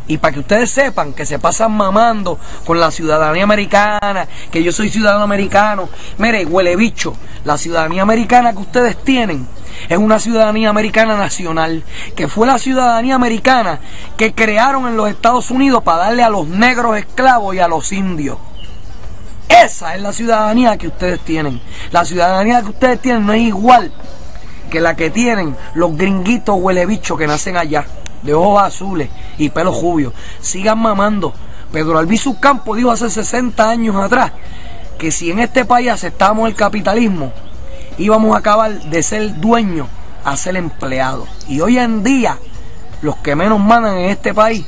Y 0.07 0.17
para 0.17 0.33
que 0.33 0.39
ustedes 0.39 0.71
sepan 0.71 1.13
que 1.13 1.25
se 1.25 1.39
pasan 1.39 1.75
mamando 1.75 2.39
con 2.65 2.79
la 2.79 2.91
ciudadanía 2.91 3.43
americana, 3.43 4.27
que 4.49 4.63
yo 4.63 4.71
soy 4.71 4.89
ciudadano 4.89 5.23
americano. 5.23 5.89
Mire, 6.17 6.45
huele 6.45 6.75
bicho, 6.75 7.13
la 7.43 7.57
ciudadanía 7.57 8.03
americana 8.03 8.53
que 8.53 8.59
ustedes 8.59 9.03
tienen 9.03 9.47
es 9.89 9.97
una 9.97 10.19
ciudadanía 10.19 10.69
americana 10.69 11.17
nacional, 11.17 11.83
que 12.15 12.27
fue 12.27 12.47
la 12.47 12.57
ciudadanía 12.57 13.15
americana 13.15 13.79
que 14.15 14.33
crearon 14.33 14.87
en 14.87 14.97
los 14.97 15.09
Estados 15.09 15.51
Unidos 15.51 15.83
para 15.83 16.05
darle 16.05 16.23
a 16.23 16.29
los 16.29 16.47
negros 16.47 16.97
esclavos 16.97 17.55
y 17.55 17.59
a 17.59 17.67
los 17.67 17.91
indios. 17.91 18.37
Esa 19.49 19.95
es 19.95 20.01
la 20.01 20.11
ciudadanía 20.11 20.77
que 20.77 20.87
ustedes 20.87 21.19
tienen. 21.21 21.61
La 21.91 22.05
ciudadanía 22.05 22.61
que 22.61 22.69
ustedes 22.69 23.01
tienen 23.01 23.25
no 23.25 23.33
es 23.33 23.41
igual 23.41 23.91
que 24.69 24.81
la 24.81 24.95
que 24.95 25.09
tienen 25.09 25.55
los 25.73 25.95
gringuitos 25.95 26.57
huele 26.59 26.85
bicho 26.85 27.15
que 27.15 27.27
nacen 27.27 27.55
allá, 27.55 27.85
de 28.21 28.33
ojos 28.33 28.63
azules 28.63 29.09
y 29.37 29.49
pelos 29.49 29.81
rubios. 29.81 30.13
Sigan 30.39 30.79
mamando. 30.79 31.33
Pedro 31.71 31.97
Albizu 31.97 32.39
Campos 32.39 32.77
dijo 32.77 32.91
hace 32.91 33.09
60 33.09 33.69
años 33.69 33.95
atrás 33.95 34.31
que 34.97 35.11
si 35.11 35.31
en 35.31 35.39
este 35.39 35.65
país 35.65 35.89
aceptamos 35.89 36.47
el 36.47 36.55
capitalismo, 36.55 37.31
íbamos 37.97 38.35
a 38.35 38.39
acabar 38.39 38.71
de 38.71 39.03
ser 39.03 39.39
dueños 39.39 39.87
a 40.23 40.35
ser 40.35 40.57
empleados. 40.57 41.29
Y 41.47 41.61
hoy 41.61 41.77
en 41.77 42.03
día, 42.03 42.37
los 43.01 43.15
que 43.17 43.35
menos 43.35 43.59
mandan 43.59 43.97
en 43.97 44.09
este 44.09 44.33
país 44.33 44.65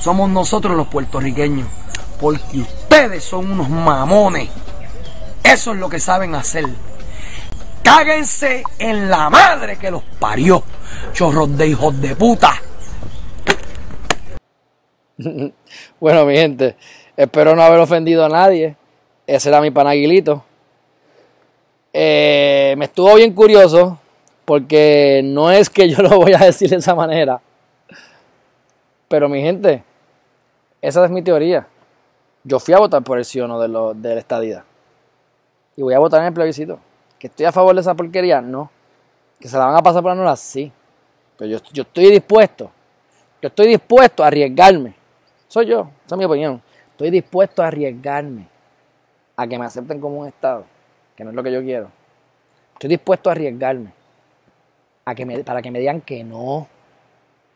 somos 0.00 0.30
nosotros 0.30 0.76
los 0.76 0.86
puertorriqueños. 0.86 1.66
Porque 2.20 2.60
ustedes 2.60 3.24
son 3.24 3.50
unos 3.50 3.68
mamones. 3.68 4.48
Eso 5.42 5.72
es 5.72 5.78
lo 5.78 5.88
que 5.88 6.00
saben 6.00 6.34
hacer. 6.34 6.66
Cáguense 7.82 8.62
en 8.78 9.10
la 9.10 9.30
madre 9.30 9.78
que 9.78 9.90
los 9.90 10.02
parió. 10.18 10.62
Chorros 11.12 11.56
de 11.56 11.68
hijos 11.68 12.00
de 12.00 12.14
puta. 12.14 12.60
Bueno, 16.00 16.24
mi 16.24 16.34
gente, 16.34 16.76
espero 17.16 17.54
no 17.54 17.62
haber 17.62 17.80
ofendido 17.80 18.24
a 18.24 18.28
nadie. 18.28 18.76
Ese 19.26 19.48
era 19.48 19.60
mi 19.60 19.70
panaguilito. 19.70 20.44
Eh, 21.92 22.74
me 22.78 22.86
estuvo 22.86 23.14
bien 23.14 23.32
curioso 23.32 23.98
porque 24.44 25.20
no 25.24 25.50
es 25.50 25.68
que 25.68 25.88
yo 25.88 26.02
lo 26.02 26.18
voy 26.18 26.32
a 26.32 26.38
decir 26.38 26.70
de 26.70 26.76
esa 26.76 26.94
manera. 26.94 27.40
Pero 29.08 29.28
mi 29.28 29.40
gente, 29.40 29.82
esa 30.80 31.04
es 31.04 31.10
mi 31.10 31.22
teoría. 31.22 31.66
Yo 32.42 32.58
fui 32.58 32.74
a 32.74 32.78
votar 32.78 33.02
por 33.02 33.18
el 33.18 33.24
sí 33.24 33.40
o 33.40 33.46
no 33.46 33.60
de, 33.60 33.68
lo, 33.68 33.92
de 33.92 34.14
la 34.14 34.20
estadía. 34.20 34.64
Y 35.76 35.82
voy 35.82 35.94
a 35.94 35.98
votar 35.98 36.20
en 36.20 36.28
el 36.28 36.32
plebiscito. 36.32 36.78
¿Que 37.18 37.26
estoy 37.26 37.44
a 37.44 37.52
favor 37.52 37.74
de 37.74 37.82
esa 37.82 37.94
porquería? 37.94 38.40
No. 38.40 38.70
¿Que 39.38 39.48
se 39.48 39.58
la 39.58 39.66
van 39.66 39.76
a 39.76 39.82
pasar 39.82 40.02
por 40.02 40.12
la 40.12 40.16
nula? 40.16 40.36
Sí. 40.36 40.72
Pero 41.36 41.50
yo, 41.50 41.58
yo 41.72 41.82
estoy 41.82 42.10
dispuesto. 42.10 42.70
Yo 43.42 43.48
estoy 43.48 43.68
dispuesto 43.68 44.22
a 44.22 44.28
arriesgarme. 44.28 44.99
Soy 45.50 45.66
yo, 45.66 45.90
esa 46.06 46.14
es 46.14 46.16
mi 46.16 46.24
opinión. 46.24 46.62
Estoy 46.92 47.10
dispuesto 47.10 47.60
a 47.60 47.66
arriesgarme 47.66 48.46
a 49.34 49.48
que 49.48 49.58
me 49.58 49.64
acepten 49.64 50.00
como 50.00 50.20
un 50.20 50.28
Estado, 50.28 50.64
que 51.16 51.24
no 51.24 51.30
es 51.30 51.36
lo 51.36 51.42
que 51.42 51.50
yo 51.50 51.60
quiero. 51.60 51.88
Estoy 52.74 52.88
dispuesto 52.90 53.28
a 53.28 53.32
arriesgarme 53.32 53.92
a 55.04 55.12
que 55.12 55.26
me, 55.26 55.42
para 55.42 55.60
que 55.60 55.72
me 55.72 55.80
digan 55.80 56.02
que 56.02 56.22
no, 56.22 56.68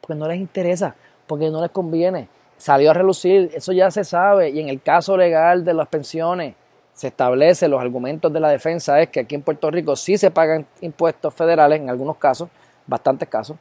porque 0.00 0.18
no 0.18 0.26
les 0.26 0.40
interesa, 0.40 0.96
porque 1.28 1.50
no 1.50 1.62
les 1.62 1.70
conviene. 1.70 2.26
Salió 2.56 2.90
a 2.90 2.94
relucir, 2.94 3.52
eso 3.54 3.70
ya 3.72 3.92
se 3.92 4.02
sabe, 4.02 4.50
y 4.50 4.58
en 4.58 4.68
el 4.70 4.82
caso 4.82 5.16
legal 5.16 5.64
de 5.64 5.72
las 5.72 5.86
pensiones 5.86 6.56
se 6.94 7.06
establece, 7.06 7.68
los 7.68 7.80
argumentos 7.80 8.32
de 8.32 8.40
la 8.40 8.48
defensa 8.48 9.00
es 9.00 9.08
que 9.10 9.20
aquí 9.20 9.36
en 9.36 9.42
Puerto 9.42 9.70
Rico 9.70 9.94
sí 9.94 10.18
se 10.18 10.32
pagan 10.32 10.66
impuestos 10.80 11.32
federales, 11.32 11.78
en 11.78 11.88
algunos 11.88 12.16
casos, 12.16 12.48
bastantes 12.88 13.28
casos, 13.28 13.56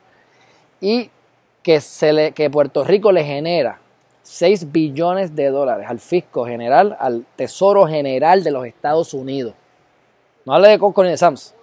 y 0.82 1.12
que, 1.62 1.80
se 1.82 2.32
que 2.32 2.50
Puerto 2.50 2.84
Rico 2.84 3.12
le 3.12 3.24
genera 3.24 3.83
6 4.24 4.72
billones 4.72 5.36
de 5.36 5.50
dólares 5.50 5.86
al 5.88 6.00
fisco 6.00 6.46
general, 6.46 6.96
al 7.00 7.26
tesoro 7.36 7.86
general 7.86 8.44
de 8.44 8.52
los 8.52 8.66
Estados 8.66 9.14
Unidos. 9.14 9.54
No 10.46 10.54
hable 10.54 10.70
de 10.70 10.80
Coco 10.80 11.04
ni 11.04 11.10
de 11.10 11.18
Sams. 11.18 11.54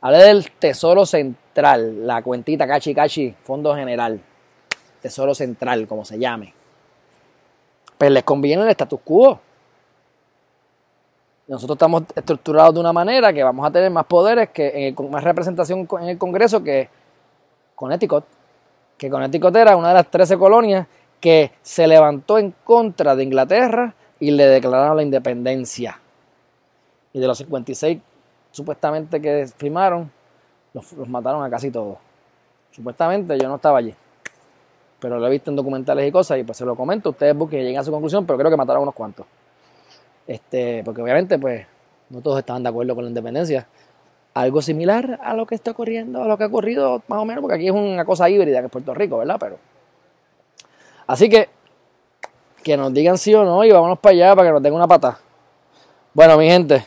Hable 0.00 0.18
del 0.18 0.50
tesoro 0.50 1.06
central, 1.06 2.06
la 2.06 2.22
cuentita 2.22 2.66
cachi 2.66 2.92
cachi, 2.92 3.34
fondo 3.42 3.74
general. 3.74 4.20
Tesoro 5.00 5.34
central, 5.34 5.86
como 5.86 6.04
se 6.04 6.18
llame. 6.18 6.52
Pues 7.96 8.10
les 8.10 8.24
conviene 8.24 8.64
el 8.64 8.68
status 8.70 9.00
quo. 9.04 9.40
Nosotros 11.46 11.76
estamos 11.76 12.02
estructurados 12.16 12.74
de 12.74 12.80
una 12.80 12.92
manera 12.92 13.32
que 13.32 13.44
vamos 13.44 13.64
a 13.64 13.70
tener 13.70 13.90
más 13.90 14.06
poderes, 14.06 14.50
que 14.50 14.92
más 15.08 15.22
representación 15.22 15.86
en 16.00 16.08
el 16.08 16.18
Congreso 16.18 16.62
que 16.64 16.88
Connecticut 17.76 18.24
que 18.96 19.10
Connecticut 19.10 19.54
era 19.54 19.76
una 19.76 19.88
de 19.88 19.94
las 19.94 20.10
13 20.10 20.38
colonias 20.38 20.86
que 21.26 21.50
se 21.60 21.88
levantó 21.88 22.38
en 22.38 22.54
contra 22.62 23.16
de 23.16 23.24
Inglaterra 23.24 23.96
y 24.20 24.30
le 24.30 24.46
declararon 24.46 24.96
la 24.96 25.02
independencia. 25.02 26.00
Y 27.12 27.18
de 27.18 27.26
los 27.26 27.38
56 27.38 27.98
supuestamente 28.52 29.20
que 29.20 29.48
firmaron, 29.56 30.08
los, 30.72 30.92
los 30.92 31.08
mataron 31.08 31.42
a 31.42 31.50
casi 31.50 31.72
todos. 31.72 31.98
Supuestamente 32.70 33.36
yo 33.40 33.48
no 33.48 33.56
estaba 33.56 33.78
allí. 33.78 33.92
Pero 35.00 35.18
lo 35.18 35.26
he 35.26 35.30
visto 35.30 35.50
en 35.50 35.56
documentales 35.56 36.06
y 36.06 36.12
cosas 36.12 36.38
y 36.38 36.44
pues 36.44 36.58
se 36.58 36.64
lo 36.64 36.76
comento. 36.76 37.10
Ustedes 37.10 37.36
busquen 37.36 37.58
y 37.58 37.62
lleguen 37.64 37.80
a 37.80 37.82
su 37.82 37.90
conclusión, 37.90 38.24
pero 38.24 38.38
creo 38.38 38.48
que 38.52 38.56
mataron 38.56 38.78
a 38.78 38.82
unos 38.84 38.94
cuantos. 38.94 39.26
Este, 40.28 40.84
porque 40.84 41.02
obviamente 41.02 41.40
pues 41.40 41.66
no 42.08 42.20
todos 42.20 42.38
estaban 42.38 42.62
de 42.62 42.68
acuerdo 42.68 42.94
con 42.94 43.02
la 43.02 43.10
independencia 43.10 43.66
algo 44.32 44.62
similar 44.62 45.18
a 45.24 45.34
lo 45.34 45.44
que 45.44 45.56
está 45.56 45.72
ocurriendo, 45.72 46.22
a 46.22 46.28
lo 46.28 46.38
que 46.38 46.44
ha 46.44 46.46
ocurrido 46.46 47.02
más 47.08 47.18
o 47.18 47.24
menos, 47.24 47.42
porque 47.42 47.56
aquí 47.56 47.66
es 47.66 47.74
una 47.74 48.04
cosa 48.04 48.30
híbrida 48.30 48.60
que 48.60 48.66
es 48.66 48.70
Puerto 48.70 48.94
Rico, 48.94 49.18
¿verdad? 49.18 49.38
Pero. 49.40 49.58
Así 51.06 51.28
que, 51.28 51.48
que 52.62 52.76
nos 52.76 52.92
digan 52.92 53.18
sí 53.18 53.34
o 53.34 53.44
no 53.44 53.64
y 53.64 53.70
vámonos 53.70 53.98
para 53.98 54.14
allá 54.14 54.36
para 54.36 54.48
que 54.48 54.52
nos 54.52 54.62
den 54.62 54.74
una 54.74 54.88
pata. 54.88 55.18
Bueno, 56.12 56.36
mi 56.36 56.46
gente, 56.46 56.84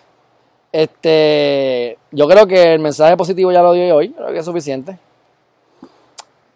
este, 0.72 1.98
yo 2.12 2.28
creo 2.28 2.48
que 2.48 2.74
el 2.74 2.80
mensaje 2.80 3.16
positivo 3.16 3.52
ya 3.52 3.62
lo 3.62 3.74
di 3.74 3.90
hoy, 3.92 4.10
creo 4.10 4.28
que 4.28 4.40
es 4.40 4.46
suficiente. 4.46 4.98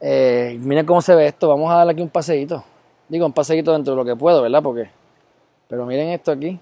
Eh, 0.01 0.57
miren 0.59 0.86
cómo 0.86 1.01
se 1.01 1.16
ve 1.16 1.28
esto, 1.28 1.47
vamos 1.47 1.72
a 1.72 1.78
darle 1.78 1.93
aquí 1.93 2.01
un 2.01 2.09
paseíto. 2.09 2.64
Digo, 3.07 3.26
un 3.26 3.34
paseíto 3.34 3.72
dentro 3.72 3.93
de 3.93 3.97
lo 3.97 4.05
que 4.05 4.16
puedo, 4.16 4.41
¿verdad? 4.41 4.61
Porque. 4.64 4.89
Pero 5.68 5.86
miren 5.86 6.09
esto 6.09 6.32
aquí. 6.32 6.59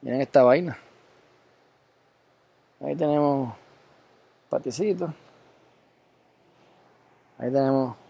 Miren 0.00 0.20
esta 0.20 0.42
vaina. 0.42 0.76
Ahí 2.80 2.96
tenemos 2.96 3.54
paticito. 4.48 5.14
Ahí 7.38 7.52
tenemos. 7.52 8.01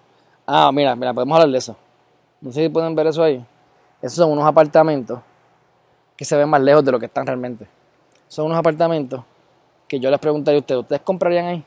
Ah, 0.46 0.70
mira, 0.72 0.96
mira, 0.96 1.14
podemos 1.14 1.36
hablar 1.36 1.50
de 1.50 1.58
eso. 1.58 1.76
No 2.40 2.50
sé 2.50 2.62
si 2.64 2.68
pueden 2.68 2.94
ver 2.94 3.06
eso 3.06 3.22
ahí. 3.22 3.44
Esos 4.00 4.16
son 4.16 4.32
unos 4.32 4.44
apartamentos 4.44 5.20
que 6.16 6.24
se 6.24 6.36
ven 6.36 6.48
más 6.48 6.60
lejos 6.60 6.84
de 6.84 6.92
lo 6.92 6.98
que 6.98 7.06
están 7.06 7.26
realmente. 7.26 7.68
Son 8.28 8.46
unos 8.46 8.58
apartamentos 8.58 9.22
que 9.86 10.00
yo 10.00 10.10
les 10.10 10.18
preguntaría 10.18 10.58
a 10.58 10.60
ustedes, 10.60 10.80
¿ustedes 10.80 11.02
comprarían 11.02 11.46
ahí? 11.46 11.64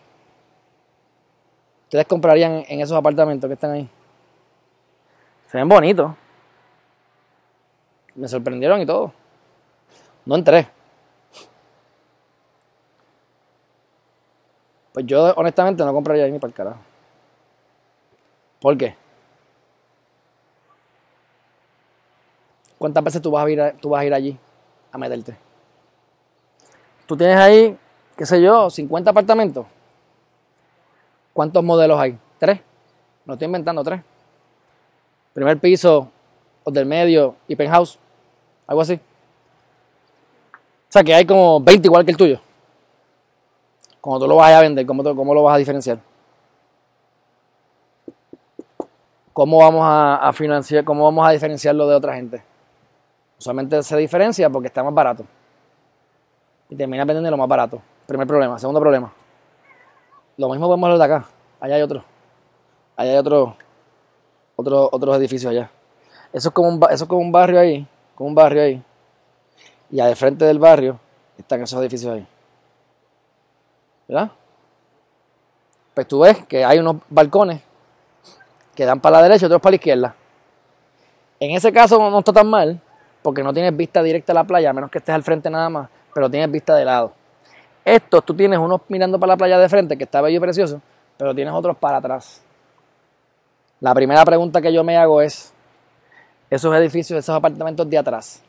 ¿Ustedes 1.83 2.05
comprarían 2.07 2.65
en 2.67 2.81
esos 2.81 2.97
apartamentos 2.97 3.47
que 3.47 3.53
están 3.53 3.71
ahí? 3.71 3.89
Se 5.47 5.57
ven 5.57 5.69
bonitos. 5.69 6.11
Me 8.15 8.27
sorprendieron 8.27 8.81
y 8.81 8.85
todo. 8.85 9.13
No 10.25 10.35
entré. 10.35 10.67
Pues 14.93 15.05
yo 15.05 15.33
honestamente 15.35 15.83
no 15.85 15.93
compraría 15.93 16.25
ahí 16.25 16.31
ni 16.31 16.39
para 16.39 16.49
el 16.49 16.55
carajo. 16.55 16.79
¿Por 18.59 18.77
qué? 18.77 18.95
¿Cuántas 22.77 23.03
veces 23.03 23.21
tú 23.21 23.31
vas 23.31 23.45
a 23.45 23.49
ir, 23.49 23.75
tú 23.81 23.89
vas 23.89 24.01
a 24.01 24.05
ir 24.05 24.13
allí 24.13 24.37
a 24.91 24.97
meterte? 24.97 25.37
Tú 27.05 27.15
tienes 27.15 27.37
ahí, 27.37 27.77
qué 28.15 28.25
sé 28.25 28.41
yo, 28.41 28.69
50 28.69 29.09
apartamentos. 29.09 29.65
¿Cuántos 31.33 31.63
modelos 31.63 31.99
hay? 31.99 32.17
Tres. 32.37 32.59
No 33.25 33.33
estoy 33.33 33.45
inventando 33.45 33.83
tres. 33.83 34.01
Primer 35.33 35.59
piso, 35.59 36.09
del 36.65 36.85
medio 36.85 37.35
y 37.47 37.55
penthouse. 37.55 37.99
Algo 38.67 38.81
así. 38.81 38.93
O 38.93 40.91
sea 40.95 41.03
que 41.03 41.13
hay 41.13 41.25
como 41.25 41.59
20 41.59 41.87
igual 41.87 42.05
que 42.05 42.11
el 42.11 42.17
tuyo. 42.17 42.39
Como 43.99 44.19
tú 44.19 44.27
lo 44.27 44.35
vas 44.37 44.53
a 44.53 44.61
vender, 44.61 44.85
¿cómo, 44.85 45.03
cómo 45.03 45.33
lo 45.33 45.43
vas 45.43 45.55
a 45.55 45.57
diferenciar? 45.57 45.99
¿Cómo 49.35 49.57
vamos 49.57 49.83
a, 49.85 50.31
financiar, 50.31 50.85
cómo 50.85 51.03
vamos 51.03 51.27
a 51.27 51.31
diferenciarlo 51.31 51.85
de 51.89 51.95
otra 51.97 52.15
gente? 52.15 52.41
Usualmente 53.37 53.83
se 53.83 53.97
diferencia 53.97 54.49
porque 54.49 54.67
está 54.67 54.81
más 54.81 54.93
barato. 54.93 55.25
Y 56.69 56.75
termina 56.77 57.03
vendiendo 57.03 57.29
lo 57.29 57.35
más 57.35 57.49
barato. 57.49 57.81
Primer 58.07 58.25
problema. 58.25 58.57
Segundo 58.57 58.79
problema. 58.79 59.11
Lo 60.37 60.47
mismo 60.47 60.67
podemos 60.67 60.89
ver 60.89 60.97
de 60.99 61.03
acá. 61.03 61.25
Allá 61.59 61.75
hay 61.75 61.81
otro. 61.81 62.05
Allá 62.95 63.11
hay 63.11 63.17
otro, 63.17 63.57
otro, 64.55 64.87
otros 64.89 65.17
edificios 65.17 65.51
allá. 65.51 65.69
Eso 66.31 66.47
es 66.47 66.53
como 66.53 66.69
un, 66.69 66.81
eso 66.89 67.03
es 67.03 67.09
como 67.09 67.19
un 67.19 67.33
barrio 67.33 67.59
ahí. 67.59 67.85
Como 68.15 68.29
un 68.29 68.35
barrio 68.35 68.61
ahí. 68.61 68.81
Y 69.91 69.99
al 69.99 70.15
frente 70.15 70.45
del 70.45 70.59
barrio 70.59 70.97
están 71.37 71.61
esos 71.61 71.81
edificios 71.81 72.13
ahí. 72.13 72.25
¿Verdad? 74.07 74.31
Pues 75.93 76.07
tú 76.07 76.19
ves 76.19 76.45
que 76.45 76.63
hay 76.63 76.79
unos 76.79 76.95
balcones 77.09 77.64
que 78.75 78.85
dan 78.85 78.99
para 78.99 79.17
la 79.17 79.23
derecha 79.23 79.45
y 79.45 79.47
otros 79.47 79.61
para 79.61 79.71
la 79.71 79.75
izquierda. 79.75 80.15
En 81.39 81.51
ese 81.51 81.71
caso 81.71 81.97
no 82.09 82.19
está 82.19 82.33
tan 82.33 82.47
mal, 82.47 82.79
porque 83.21 83.41
no 83.41 83.53
tienes 83.53 83.75
vista 83.75 84.03
directa 84.03 84.33
a 84.33 84.35
la 84.35 84.43
playa, 84.43 84.69
a 84.69 84.73
menos 84.73 84.91
que 84.91 84.99
estés 84.99 85.15
al 85.15 85.23
frente 85.23 85.49
nada 85.49 85.69
más, 85.69 85.89
pero 86.13 86.29
tienes 86.29 86.51
vista 86.51 86.75
de 86.75 86.85
lado. 86.85 87.11
Estos 87.83 88.23
tú 88.23 88.33
tienes 88.33 88.59
unos 88.59 88.81
mirando 88.87 89.19
para 89.19 89.33
la 89.33 89.37
playa 89.37 89.57
de 89.57 89.67
frente, 89.67 89.97
que 89.97 90.03
está 90.03 90.21
bello 90.21 90.37
y 90.37 90.39
precioso, 90.39 90.81
pero 91.17 91.33
tienes 91.33 91.53
otros 91.53 91.75
para 91.77 91.97
atrás. 91.97 92.43
La 93.79 93.93
primera 93.93 94.23
pregunta 94.23 94.61
que 94.61 94.71
yo 94.71 94.83
me 94.83 94.97
hago 94.97 95.21
es, 95.21 95.53
esos 96.49 96.73
edificios, 96.75 97.19
esos 97.19 97.35
apartamentos 97.35 97.89
de 97.89 97.97
atrás, 97.97 98.41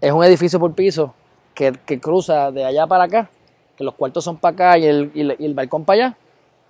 ¿es 0.00 0.12
un 0.12 0.24
edificio 0.24 0.58
por 0.58 0.74
piso 0.74 1.14
que, 1.54 1.72
cruza 2.00 2.50
de 2.50 2.64
allá 2.64 2.86
para 2.86 3.04
acá? 3.04 3.30
Que 3.76 3.84
los 3.84 3.94
cuartos 3.94 4.24
son 4.24 4.36
para 4.36 4.54
acá 4.54 4.78
y 4.78 4.86
el, 4.86 5.10
y 5.14 5.44
el 5.44 5.54
balcón 5.54 5.84
para 5.84 6.06
allá, 6.06 6.16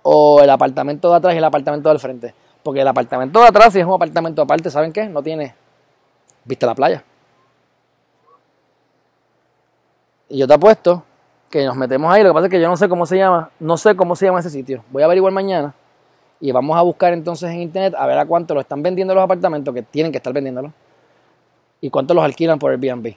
o 0.03 0.41
el 0.41 0.49
apartamento 0.49 1.09
de 1.09 1.15
atrás 1.15 1.33
y 1.33 1.37
el 1.37 1.43
apartamento 1.43 1.89
del 1.89 1.99
frente. 1.99 2.33
Porque 2.63 2.81
el 2.81 2.87
apartamento 2.87 3.39
de 3.41 3.47
atrás, 3.47 3.73
si 3.73 3.79
es 3.79 3.85
un 3.85 3.93
apartamento 3.93 4.41
aparte, 4.41 4.69
¿saben 4.69 4.93
qué? 4.93 5.05
No 5.07 5.21
tiene 5.21 5.53
vista 6.45 6.65
a 6.65 6.69
la 6.69 6.75
playa. 6.75 7.03
Y 10.29 10.39
yo 10.39 10.47
te 10.47 10.53
apuesto 10.53 11.03
que 11.49 11.65
nos 11.65 11.75
metemos 11.75 12.11
ahí. 12.11 12.23
Lo 12.23 12.29
que 12.29 12.33
pasa 12.33 12.45
es 12.47 12.51
que 12.51 12.61
yo 12.61 12.67
no 12.67 12.77
sé 12.77 12.89
cómo 12.89 13.05
se 13.05 13.17
llama, 13.17 13.51
no 13.59 13.77
sé 13.77 13.95
cómo 13.95 14.15
se 14.15 14.25
llama 14.25 14.39
ese 14.39 14.49
sitio. 14.49 14.83
Voy 14.89 15.03
a 15.03 15.05
averiguar 15.05 15.33
mañana 15.33 15.73
y 16.39 16.51
vamos 16.51 16.77
a 16.77 16.81
buscar 16.81 17.13
entonces 17.13 17.51
en 17.51 17.61
internet 17.61 17.93
a 17.97 18.07
ver 18.07 18.17
a 18.17 18.25
cuánto 18.25 18.53
lo 18.53 18.61
están 18.61 18.81
vendiendo 18.81 19.13
los 19.13 19.23
apartamentos 19.23 19.73
que 19.73 19.83
tienen 19.83 20.11
que 20.11 20.17
estar 20.17 20.33
vendiéndolos 20.33 20.71
y 21.79 21.89
cuánto 21.89 22.13
los 22.13 22.23
alquilan 22.23 22.57
por 22.57 22.71
Airbnb. 22.71 23.13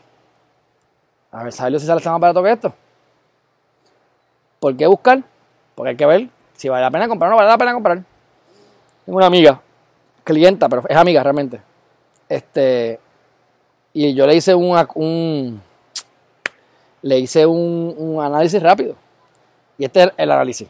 A 1.33 1.45
ver, 1.45 1.53
¿sabes 1.53 1.81
si 1.81 1.87
sale 1.87 2.03
más 2.05 2.21
barato 2.21 2.43
que 2.43 2.53
esto? 2.53 2.75
¿Por 4.61 4.77
qué 4.77 4.87
buscar? 4.87 5.23
Porque 5.75 5.91
hay 5.91 5.97
que 5.97 6.07
ver 6.07 6.29
si 6.55 6.69
vale 6.69 6.83
la 6.83 6.91
pena 6.91 7.09
comprar 7.09 7.31
o 7.31 7.31
no 7.31 7.37
vale 7.37 7.49
la 7.49 7.59
pena 7.59 7.73
comprar. 7.73 8.03
Tengo 9.07 9.19
una 9.19 9.27
amiga, 9.27 9.61
clienta, 10.25 10.69
pero 10.69 10.83
es 10.89 10.97
amiga 10.97 11.23
realmente. 11.23 11.61
Este, 12.29 12.99
y 13.93 14.13
yo 14.15 14.27
le 14.27 14.35
hice 14.35 14.53
un, 14.53 15.63
le 17.03 17.19
hice 17.21 17.47
un, 17.47 18.19
análisis 18.21 18.61
rápido. 18.61 18.97
Y 19.79 19.85
este 19.85 20.03
es 20.03 20.13
el 20.17 20.31
análisis. 20.33 20.69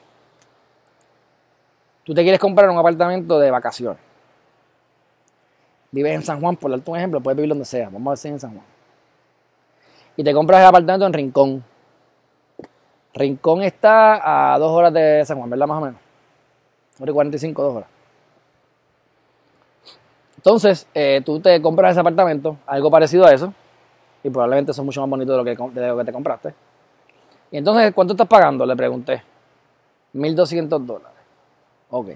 Tú 2.04 2.12
te 2.12 2.22
quieres 2.22 2.38
comprar 2.38 2.68
un 2.68 2.76
apartamento 2.76 3.38
de 3.38 3.50
vacaciones. 3.50 3.98
Vives 5.90 6.14
en 6.14 6.22
San 6.22 6.38
Juan, 6.38 6.56
por 6.56 6.70
darte 6.70 6.90
un 6.90 6.98
ejemplo, 6.98 7.22
puedes 7.22 7.36
vivir 7.36 7.48
donde 7.48 7.64
sea. 7.64 7.88
Vamos 7.88 8.08
a 8.08 8.10
decir 8.12 8.32
en 8.32 8.40
San 8.40 8.52
Juan. 8.52 8.66
Y 10.14 10.22
te 10.22 10.34
compras 10.34 10.60
el 10.60 10.66
apartamento 10.66 11.06
en 11.06 11.12
Rincón. 11.14 11.64
Rincón 13.14 13.62
está 13.62 14.52
a 14.52 14.58
dos 14.58 14.70
horas 14.72 14.92
de 14.92 15.24
San 15.24 15.38
Juan, 15.38 15.48
¿verdad? 15.48 15.66
Más 15.66 15.78
o 15.82 15.86
menos. 15.86 16.00
Hora 17.00 17.10
y 17.10 17.14
45, 17.14 17.62
dos 17.62 17.76
horas. 17.76 17.95
Entonces, 20.46 20.86
eh, 20.94 21.22
tú 21.24 21.40
te 21.40 21.60
compras 21.60 21.90
ese 21.90 21.98
apartamento, 21.98 22.56
algo 22.68 22.88
parecido 22.88 23.26
a 23.26 23.34
eso, 23.34 23.52
y 24.22 24.30
probablemente 24.30 24.72
son 24.72 24.86
mucho 24.86 25.00
más 25.00 25.10
bonitos 25.10 25.32
de 25.32 25.38
lo 25.38 25.44
que, 25.44 25.80
de 25.80 25.88
lo 25.88 25.98
que 25.98 26.04
te 26.04 26.12
compraste. 26.12 26.54
Y 27.50 27.56
entonces, 27.56 27.92
¿cuánto 27.92 28.12
estás 28.12 28.28
pagando? 28.28 28.64
Le 28.64 28.76
pregunté. 28.76 29.24
1.200 30.14 30.68
dólares. 30.86 31.18
Ok. 31.90 32.10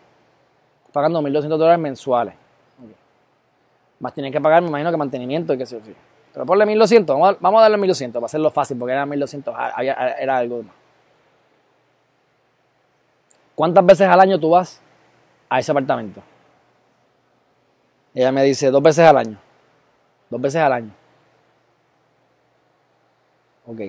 Pagando 0.92 1.20
1.200 1.20 1.48
dólares 1.48 1.80
mensuales. 1.80 2.34
Más 3.98 4.14
tienes 4.14 4.30
que 4.30 4.40
pagar, 4.40 4.62
me 4.62 4.68
imagino 4.68 4.92
que 4.92 4.96
mantenimiento 4.96 5.52
y 5.54 5.58
que 5.58 5.64
yo. 5.64 5.78
Pero 6.32 6.46
ponle 6.46 6.64
1.200, 6.66 7.06
vamos 7.08 7.30
a, 7.30 7.36
vamos 7.40 7.58
a 7.58 7.62
darle 7.62 7.78
1.200 7.78 8.12
para 8.12 8.26
hacerlo 8.26 8.52
fácil, 8.52 8.78
porque 8.78 8.92
era 8.92 9.04
1.200, 9.06 9.52
ah, 9.56 9.82
era 9.82 10.36
algo 10.36 10.62
más. 10.62 10.74
¿Cuántas 13.56 13.84
veces 13.84 14.06
al 14.06 14.20
año 14.20 14.38
tú 14.38 14.50
vas 14.50 14.80
a 15.48 15.58
ese 15.58 15.72
apartamento? 15.72 16.22
Ella 18.14 18.32
me 18.32 18.42
dice 18.42 18.70
dos 18.70 18.82
veces 18.82 19.06
al 19.06 19.16
año. 19.16 19.38
Dos 20.28 20.40
veces 20.40 20.60
al 20.60 20.72
año. 20.72 20.90
Ok. 23.66 23.80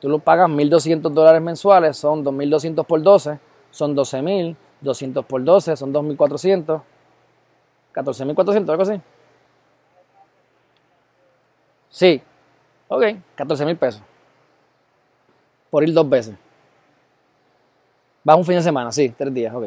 Tú 0.00 0.08
lo 0.08 0.18
pagas 0.18 0.48
1.200 0.48 1.10
dólares 1.10 1.40
mensuales, 1.40 1.96
son 1.96 2.22
2.200 2.24 2.84
por 2.84 3.02
12, 3.02 3.38
son 3.70 3.96
12.000, 3.96 4.56
200 4.80 5.24
por 5.24 5.42
12, 5.42 5.76
son 5.76 5.92
2.400, 5.92 6.82
14.400, 7.94 8.70
algo 8.70 8.82
así. 8.82 9.00
Sí. 11.88 12.22
Ok, 12.88 13.02
14.000 13.36 13.78
pesos. 13.78 14.02
Por 15.70 15.82
ir 15.82 15.92
dos 15.94 16.08
veces. 16.08 16.34
Vas 18.22 18.36
un 18.36 18.44
fin 18.44 18.56
de 18.56 18.62
semana, 18.62 18.92
sí, 18.92 19.08
tres 19.16 19.32
días, 19.32 19.54
ok. 19.54 19.66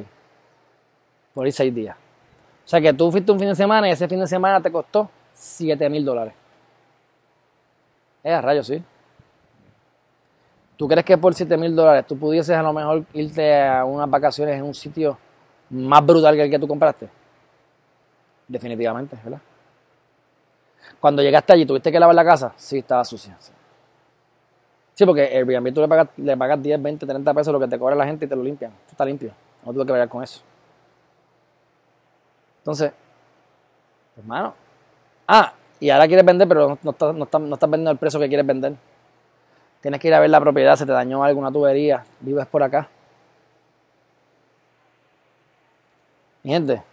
Por 1.33 1.47
ir 1.47 1.53
seis 1.53 1.73
días. 1.73 1.95
O 2.69 2.71
sea 2.71 2.79
que 2.79 2.93
tú 2.93 3.11
fuiste 3.11 3.31
un 3.31 3.39
fin 3.39 3.47
de 3.47 3.55
semana 3.55 3.89
y 3.89 3.91
ese 3.93 4.07
fin 4.07 4.19
de 4.19 4.27
semana 4.27 4.61
te 4.61 4.71
costó 4.71 5.09
7 5.33 5.89
mil 5.89 6.05
dólares. 6.05 6.35
Es 8.23 8.31
a 8.31 8.41
rayos, 8.41 8.67
sí. 8.67 8.79
¿Tú 10.77 10.87
crees 10.87 11.03
que 11.03 11.17
por 11.17 11.33
7 11.33 11.57
mil 11.57 11.75
dólares 11.75 12.05
tú 12.05 12.15
pudieses 12.15 12.55
a 12.55 12.61
lo 12.61 12.71
mejor 12.71 13.05
irte 13.13 13.59
a 13.59 13.83
unas 13.85 14.07
vacaciones 14.07 14.55
en 14.55 14.65
un 14.65 14.75
sitio 14.75 15.17
más 15.71 16.05
brutal 16.05 16.35
que 16.35 16.43
el 16.43 16.51
que 16.51 16.59
tú 16.59 16.67
compraste? 16.67 17.09
Definitivamente, 18.47 19.17
¿verdad? 19.23 19.41
Cuando 20.99 21.23
llegaste 21.23 21.53
allí, 21.53 21.65
¿tuviste 21.65 21.91
que 21.91 21.99
lavar 21.99 22.13
la 22.13 22.23
casa? 22.23 22.53
Sí, 22.55 22.77
estaba 22.77 23.03
sucia. 23.03 23.35
Sí, 24.93 25.05
porque 25.07 25.25
el 25.25 25.49
Airbnb 25.49 25.73
tú 25.73 25.81
le 25.81 25.87
pagas, 25.87 26.09
le 26.17 26.37
pagas 26.37 26.61
10, 26.61 26.83
20, 26.83 27.07
30 27.07 27.33
pesos 27.33 27.51
lo 27.51 27.59
que 27.59 27.67
te 27.67 27.79
cobra 27.79 27.95
la 27.95 28.05
gente 28.05 28.25
y 28.25 28.27
te 28.27 28.35
lo 28.35 28.43
limpian. 28.43 28.69
Tú 28.69 28.91
está 28.91 29.05
limpio. 29.05 29.31
No 29.65 29.73
tuve 29.73 29.87
que 29.87 29.91
ver 29.91 30.07
con 30.07 30.21
eso. 30.21 30.43
Entonces, 32.69 32.91
hermano. 34.15 34.53
Ah, 35.27 35.53
y 35.79 35.89
ahora 35.89 36.05
quieres 36.05 36.23
vender, 36.23 36.47
pero 36.47 36.77
no, 36.83 36.91
estás, 36.91 37.61
vendiendo 37.61 37.89
el 37.89 37.97
precio 37.97 38.19
que 38.19 38.27
quieres 38.27 38.45
vender. 38.45 38.75
Tienes 39.81 39.99
que 39.99 40.07
ir 40.07 40.13
a 40.13 40.19
ver 40.19 40.29
la 40.29 40.39
propiedad, 40.39 40.75
se 40.75 40.85
te 40.85 40.91
dañó 40.91 41.23
alguna 41.23 41.51
tubería, 41.51 42.05
vives 42.19 42.45
por 42.45 42.61
acá. 42.61 42.87
Mi 46.43 46.51
gente, 46.51 46.83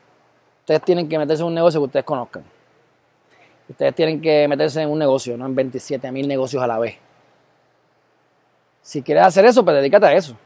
Ustedes 0.61 0.83
tienen 0.83 1.09
que 1.11 1.19
meterse 1.19 1.43
en 1.43 1.49
un 1.49 1.55
negocio 1.55 1.79
que 1.79 1.85
ustedes 1.85 2.07
conozcan. 2.07 2.43
Ustedes 3.69 3.95
tienen 3.95 4.21
que 4.23 4.49
meterse 4.49 4.81
en 4.81 4.89
un 4.89 4.99
negocio, 4.99 5.37
no 5.37 5.45
en 5.45 5.55
27 5.55 6.11
mil 6.11 6.27
negocios 6.27 6.63
a 6.63 6.67
la 6.67 6.79
vez. 6.79 6.97
Si 8.81 9.03
quieres 9.03 9.25
hacer 9.25 9.45
eso, 9.45 9.63
pues 9.63 9.77
dedícate 9.77 10.07
a 10.07 10.15
eso. 10.15 10.37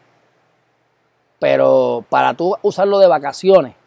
Pero 1.39 2.05
para 2.09 2.35
tú 2.35 2.57
usarlo 2.63 2.99
de 2.99 3.07
vacaciones 3.07 3.80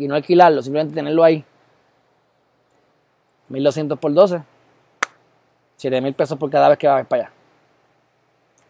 y 0.00 0.08
no 0.08 0.14
alquilarlo, 0.14 0.62
simplemente 0.62 0.94
tenerlo 0.94 1.22
ahí, 1.22 1.44
1200 3.50 3.98
por 3.98 4.14
12, 4.14 4.42
7 5.76 6.00
mil 6.00 6.14
pesos 6.14 6.38
por 6.38 6.50
cada 6.50 6.70
vez 6.70 6.78
que 6.78 6.88
vas 6.88 7.06
para 7.06 7.24
allá. 7.24 7.32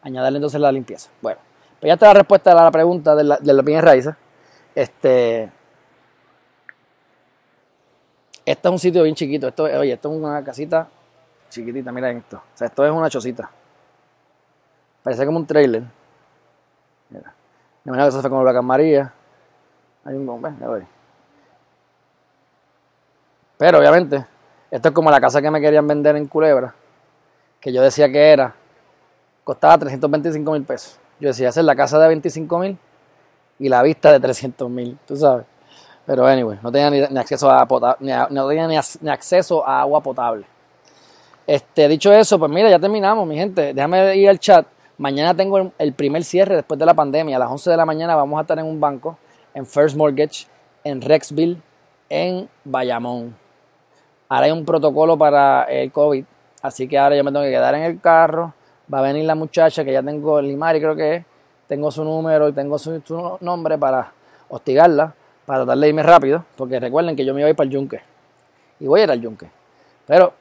Añadirle 0.03 0.39
entonces 0.39 0.61
la 0.61 0.73
limpieza. 0.73 1.09
Bueno, 1.23 1.39
pues 1.79 1.89
ya 1.89 1.95
está 1.95 2.09
la 2.09 2.15
respuesta 2.15 2.51
a 2.51 2.65
la 2.65 2.71
pregunta 2.73 3.15
de 3.15 3.23
la, 3.23 3.37
de 3.37 3.53
la 3.53 3.63
bienes 3.63 3.85
raíces. 3.85 4.15
Este, 4.75 5.53
este 8.45 8.69
es 8.69 8.73
un 8.73 8.79
sitio 8.79 9.05
bien 9.05 9.15
chiquito. 9.15 9.47
Esto, 9.47 9.65
oye, 9.65 9.93
esto 9.93 10.11
es 10.11 10.19
una 10.19 10.43
casita 10.43 10.89
chiquitita. 11.49 11.93
Mira 11.93 12.11
esto. 12.11 12.39
O 12.39 12.57
sea, 12.57 12.67
esto 12.67 12.85
es 12.85 12.91
una 12.91 13.09
chocita. 13.09 13.49
Parece 15.03 15.25
como 15.27 15.39
un 15.39 15.47
trailer. 15.47 15.85
Mira. 17.11 17.35
Me 17.85 17.91
imagino 17.91 18.05
que 18.07 18.09
eso 18.09 18.21
fue 18.21 18.31
como 18.31 18.43
la 18.43 18.63
María. 18.63 19.13
Hay 20.05 20.15
un 20.15 20.27
bombe, 20.27 20.53
ya 20.59 20.67
voy. 20.67 21.00
Pero 23.61 23.79
obviamente, 23.79 24.25
esto 24.71 24.89
es 24.89 24.95
como 24.95 25.11
la 25.11 25.21
casa 25.21 25.43
que 25.43 25.51
me 25.51 25.61
querían 25.61 25.87
vender 25.87 26.17
en 26.17 26.25
Culebra, 26.27 26.75
que 27.61 27.71
yo 27.71 27.83
decía 27.83 28.11
que 28.11 28.31
era, 28.31 28.55
costaba 29.45 29.77
325 29.77 30.51
mil 30.53 30.63
pesos. 30.63 30.99
Yo 31.21 31.29
decía, 31.29 31.51
hacer 31.51 31.65
la 31.65 31.77
casa 31.77 31.99
de 31.99 32.09
25 32.09 32.59
mil 32.59 32.79
y 33.59 33.69
la 33.69 33.83
vista 33.83 34.13
de 34.13 34.19
300 34.19 34.71
mil, 34.71 34.97
tú 35.07 35.15
sabes. 35.15 35.45
Pero 36.07 36.27
anyway, 36.27 36.59
no 36.63 36.73
tenía 36.73 36.89
ni, 37.11 37.19
acceso 37.19 37.51
a 37.51 37.69
no 38.31 38.49
tenía 38.49 38.67
ni, 38.67 39.11
acceso 39.11 39.69
agua 39.69 40.01
potable. 40.01 40.47
Este, 41.47 41.87
dicho 41.87 42.11
eso, 42.15 42.39
pues 42.39 42.51
mira, 42.51 42.71
ya 42.71 42.79
terminamos, 42.79 43.29
mi 43.29 43.37
gente. 43.37 43.75
Déjame 43.75 44.17
ir 44.17 44.31
al 44.31 44.39
chat. 44.39 44.67
Mañana 44.97 45.37
tengo 45.37 45.71
el, 45.77 45.93
primer 45.93 46.25
cierre 46.25 46.57
después 46.57 46.81
de 46.81 46.87
la 46.87 46.95
pandemia. 46.95 47.37
A 47.37 47.41
las 47.41 47.51
11 47.51 47.69
de 47.69 47.77
la 47.77 47.85
mañana 47.85 48.17
vamos 48.17 48.39
a 48.39 48.41
estar 48.41 48.59
en 48.59 48.65
un 48.65 48.81
banco, 48.81 49.19
en 49.53 49.67
First 49.67 49.99
Mortgage, 49.99 50.47
en 50.83 51.03
Rexville, 51.03 51.59
en 52.09 52.49
Bayamón. 52.65 53.40
Ahora 54.31 54.47
hay 54.47 54.53
un 54.53 54.65
protocolo 54.65 55.19
para 55.19 55.65
el 55.65 55.91
COVID, 55.91 56.25
así 56.63 56.87
que 56.87 56.97
ahora 56.97 57.17
yo 57.17 57.25
me 57.25 57.33
tengo 57.33 57.45
que 57.45 57.51
quedar 57.51 57.75
en 57.75 57.83
el 57.83 58.01
carro. 58.01 58.55
Va 58.93 59.01
a 59.01 59.03
venir 59.03 59.25
la 59.25 59.35
muchacha 59.35 59.85
que 59.85 59.93
ya 59.93 60.05
tengo, 60.05 60.39
el 60.39 60.47
Limari 60.47 60.79
creo 60.81 60.95
que 60.95 61.17
es, 61.17 61.25
tengo 61.67 61.91
su 61.91 62.05
número 62.05 62.49
y 62.49 62.53
tengo 62.53 62.79
su, 62.79 63.03
nombre 63.41 63.77
para 63.77 64.13
hostigarla 64.49 65.15
para 65.45 65.65
tratar 65.65 65.79
de 65.79 65.89
irme 65.89 66.05
rápido, 66.05 66.45
porque 66.57 66.79
recuerden 66.79 67.17
que 67.17 67.25
yo 67.25 67.35
me 67.35 67.41
iba 67.41 67.49
a 67.49 67.51
ir 67.51 67.57
para 67.57 67.67
el 67.67 67.73
yunque. 67.73 68.03
Y 68.79 68.87
voy 68.87 69.01
a 69.01 69.05
ir 69.05 69.11
al 69.11 69.21
yunque. 69.21 69.51
Pero 70.07 70.33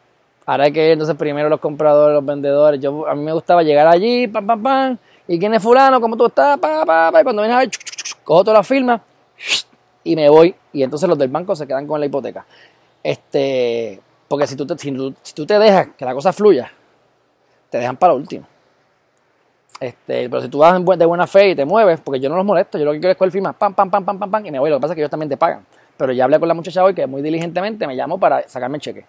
ahora 0.46 0.66
hay 0.66 0.72
que 0.72 0.86
ir 0.86 0.92
entonces 0.92 1.16
primero 1.16 1.50
los 1.50 1.60
compradores, 1.60 2.14
los 2.14 2.26
vendedores. 2.26 2.80
Yo, 2.80 3.08
a 3.08 3.16
mí 3.16 3.24
me 3.24 3.34
gustaba 3.34 3.64
llegar 3.64 3.88
allí, 3.88 4.28
pam, 4.28 4.46
pam, 4.46 4.62
pam. 4.62 4.98
¿Y 5.28 5.40
quién 5.40 5.56
es 5.56 5.64
fulano? 5.64 6.00
¿Cómo 6.00 6.16
tú 6.16 6.28
estás? 6.28 6.60
Pa, 6.60 6.86
pa, 6.86 7.12
pa. 7.12 7.22
Y 7.22 7.24
cuando 7.24 7.42
vienes 7.42 7.58
a 7.58 7.60
ver, 7.62 7.72
cojo 8.24 8.44
toda 8.44 8.58
la 8.58 8.64
firma 8.64 9.02
y 10.04 10.16
me 10.16 10.30
voy. 10.30 10.54
Y 10.74 10.84
entonces 10.84 11.10
los 11.10 11.18
del 11.18 11.30
banco 11.30 11.56
se 11.56 11.66
quedan 11.66 11.88
con 11.88 12.00
la 12.00 12.06
hipoteca. 12.06 12.46
Este, 13.04 14.02
porque 14.28 14.48
si 14.48 14.56
tú, 14.56 14.66
te, 14.66 14.78
si 14.78 15.34
tú 15.34 15.46
te 15.46 15.60
dejas 15.60 15.90
que 15.98 16.06
la 16.06 16.14
cosa 16.14 16.34
fluya, 16.34 16.72
te 17.70 17.78
dejan 17.78 17.98
para 17.98 18.14
último. 18.14 18.46
Este, 19.80 20.30
pero 20.30 20.42
si 20.42 20.50
tú 20.50 20.58
vas 20.58 20.84
de 20.98 21.06
buena 21.06 21.26
fe 21.26 21.52
y 21.52 21.56
te 21.56 21.64
mueves, 21.64 22.02
porque 22.02 22.20
yo 22.20 22.30
no 22.30 22.36
los 22.36 22.46
molesto, 22.46 22.78
yo 22.78 22.86
lo 22.86 22.92
que 22.92 23.00
quiero 23.00 23.12
es 23.12 23.18
coger 23.18 23.32
firma, 23.32 23.54
pam, 23.54 23.74
pam, 23.74 23.90
pam, 23.90 24.04
pam, 24.04 24.20
pam, 24.20 24.32
pam, 24.32 24.46
y 24.46 24.52
me 24.52 24.60
voy. 24.60 24.70
Lo 24.70 24.78
que 24.78 24.82
pasa 24.82 24.94
es 24.94 24.96
que 24.96 25.02
ellos 25.02 25.12
también 25.12 25.30
te 25.30 25.38
pagan. 25.38 25.66
Pero 25.96 26.12
ya 26.12 26.26
hablé 26.26 26.40
con 26.40 26.48
la 26.48 26.54
muchacha 26.54 26.84
hoy 26.84 26.94
que 26.94 27.08
muy 27.08 27.22
diligentemente 27.22 27.88
me 27.88 27.96
llamó 27.96 28.20
para 28.20 28.48
sacarme 28.48 28.78
el 28.78 28.82
cheque. 28.82 29.06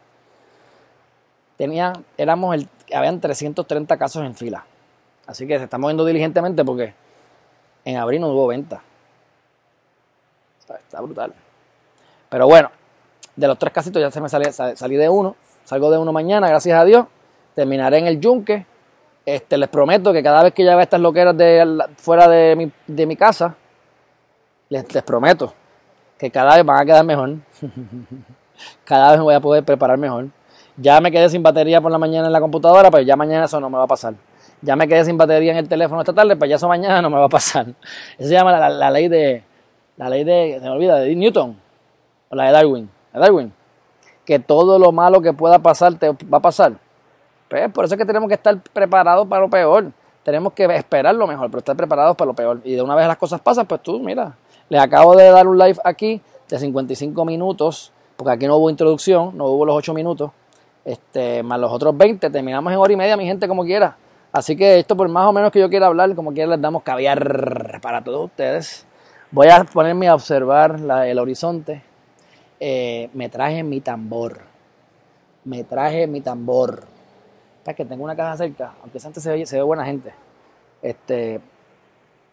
Tenía, 1.57 1.93
éramos 2.17 2.55
el, 2.55 2.69
habían 2.95 3.21
330 3.21 3.97
casos 3.97 4.25
en 4.25 4.35
fila. 4.35 4.65
Así 5.27 5.47
que 5.47 5.59
se 5.59 5.65
está 5.65 5.79
moviendo 5.79 6.05
diligentemente 6.05 6.65
porque 6.65 6.95
en 7.85 7.97
abril 7.97 8.21
no 8.21 8.29
hubo 8.29 8.47
venta. 8.47 8.83
Está 10.61 11.01
brutal. 11.01 11.35
Pero 12.29 12.47
bueno, 12.47 12.71
de 13.41 13.49
los 13.49 13.59
tres 13.59 13.73
casitos 13.73 14.01
ya 14.01 14.11
se 14.11 14.21
me 14.21 14.29
salí, 14.29 14.45
salí 14.53 14.97
de 14.97 15.09
uno. 15.09 15.35
Salgo 15.65 15.91
de 15.91 15.99
uno 15.99 16.13
mañana, 16.13 16.49
gracias 16.49 16.79
a 16.79 16.85
Dios. 16.85 17.07
Terminaré 17.55 17.99
en 17.99 18.07
el 18.07 18.21
yunque 18.21 18.67
este, 19.25 19.57
les 19.57 19.69
prometo 19.69 20.13
que 20.13 20.23
cada 20.23 20.43
vez 20.43 20.53
que 20.53 20.65
ya 20.65 20.75
vea 20.75 20.85
estas 20.85 21.01
loqueras 21.01 21.37
de, 21.37 21.85
fuera 21.97 22.29
de 22.29 22.55
mi, 22.57 22.71
de 22.87 23.07
mi 23.07 23.17
casa, 23.17 23.55
les, 24.69 24.93
les, 24.93 25.03
prometo 25.03 25.55
que 26.19 26.31
cada 26.31 26.57
vez 26.57 26.65
van 26.65 26.81
a 26.81 26.85
quedar 26.85 27.05
mejor. 27.05 27.37
cada 28.85 29.11
vez 29.11 29.19
me 29.19 29.25
voy 29.25 29.35
a 29.35 29.41
poder 29.41 29.65
preparar 29.65 29.97
mejor. 29.97 30.29
Ya 30.77 31.01
me 31.01 31.11
quedé 31.11 31.29
sin 31.29 31.43
batería 31.43 31.81
por 31.81 31.91
la 31.91 31.99
mañana 31.99 32.27
en 32.27 32.33
la 32.33 32.41
computadora, 32.41 32.91
pero 32.91 33.03
ya 33.03 33.17
mañana 33.17 33.47
eso 33.47 33.59
no 33.59 33.71
me 33.71 33.79
va 33.79 33.85
a 33.85 33.89
pasar. 33.89 34.15
Ya 34.63 34.77
me 34.77 34.87
quedé 34.87 35.05
sin 35.05 35.17
batería 35.17 35.53
en 35.53 35.59
el 35.59 35.69
teléfono 35.69 36.03
esta 36.03 36.13
tarde, 36.13 36.37
pues 36.37 36.51
ya 36.51 36.57
eso 36.57 36.69
mañana 36.69 37.01
no 37.01 37.09
me 37.09 37.17
va 37.17 37.25
a 37.25 37.29
pasar. 37.29 37.69
Eso 38.19 38.29
se 38.29 38.35
llama 38.35 38.69
la, 38.69 38.91
ley 38.91 39.09
de, 39.09 39.43
la 39.97 40.09
ley 40.11 40.25
de, 40.25 40.59
se 40.61 40.65
me 40.65 40.71
olvida, 40.71 40.97
de 40.99 41.15
Newton, 41.15 41.57
o 42.29 42.37
la 42.37 42.45
de 42.45 42.53
Darwin, 42.53 42.91
de 43.13 43.21
Darwin, 43.21 43.53
que 44.25 44.39
todo 44.39 44.79
lo 44.79 44.93
malo 44.93 45.21
que 45.21 45.33
pueda 45.33 45.59
pasar 45.59 45.95
te 45.95 46.11
va 46.11 46.39
a 46.39 46.43
pasar. 46.43 46.75
Pues 47.49 47.71
por 47.73 47.85
eso 47.85 47.95
es 47.95 47.99
que 47.99 48.07
tenemos 48.07 48.29
que 48.29 48.35
estar 48.35 48.61
preparados 48.73 49.27
para 49.27 49.43
lo 49.43 49.51
peor. 49.51 49.93
Tenemos 50.23 50.53
que 50.53 50.65
esperar 50.67 51.15
lo 51.15 51.27
mejor, 51.27 51.49
pero 51.51 51.59
estar 51.59 51.77
preparados 51.77 52.17
para 52.17 52.27
lo 52.27 52.35
peor. 52.35 52.61
Y 52.63 52.75
de 52.75 52.83
una 52.83 52.95
vez 52.95 53.09
las 53.09 53.17
cosas 53.17 53.41
pasan, 53.41 53.67
pues 53.67 53.83
tú, 53.83 53.99
mira, 53.99 54.37
les 54.69 54.81
acabo 54.81 55.17
de 55.17 55.29
dar 55.31 55.49
un 55.49 55.59
live 55.59 55.79
aquí 55.85 56.21
de 56.49 56.59
55 56.59 57.25
minutos, 57.25 57.93
porque 58.17 58.33
aquí 58.33 58.47
no 58.47 58.57
hubo 58.57 58.71
introducción, 58.71 59.37
no 59.37 59.47
hubo 59.47 59.65
los 59.65 59.77
8 59.77 59.95
minutos, 59.95 60.31
este, 60.85 61.43
más 61.43 61.59
los 61.59 61.73
otros 61.73 61.97
20, 61.97 62.31
terminamos 62.31 62.73
en 62.73 62.79
hora 62.79 62.93
y 62.93 62.97
media, 62.97 63.17
mi 63.17 63.25
gente, 63.25 63.49
como 63.49 63.65
quiera. 63.65 63.97
Así 64.33 64.55
que 64.55 64.79
esto 64.79 64.97
por 64.97 65.09
más 65.09 65.27
o 65.27 65.33
menos 65.33 65.51
que 65.51 65.59
yo 65.59 65.69
quiera 65.69 65.87
hablar, 65.87 66.15
como 66.15 66.33
quiera 66.33 66.51
les 66.51 66.61
damos 66.61 66.85
caviar 66.85 67.81
para 67.83 68.05
todos 68.05 68.27
ustedes. 68.27 68.87
Voy 69.33 69.49
a 69.49 69.65
ponerme 69.65 70.09
a 70.09 70.15
observar 70.15 70.79
el 71.07 71.19
horizonte. 71.19 71.83
Eh, 72.61 73.11
me 73.15 73.29
traje 73.29 73.63
mi 73.63 73.81
tambor. 73.81 74.43
Me 75.45 75.65
traje 75.65 76.07
mi 76.07 76.21
tambor 76.21 76.85
que 77.75 77.85
tengo 77.85 78.05
una 78.05 78.17
casa 78.17 78.45
cerca, 78.45 78.75
aunque 78.83 78.99
antes 79.05 79.23
se 79.23 79.33
ve, 79.33 79.47
se 79.47 79.57
ve 79.57 79.63
buena 79.63 79.85
gente. 79.85 80.13
Este, 80.83 81.41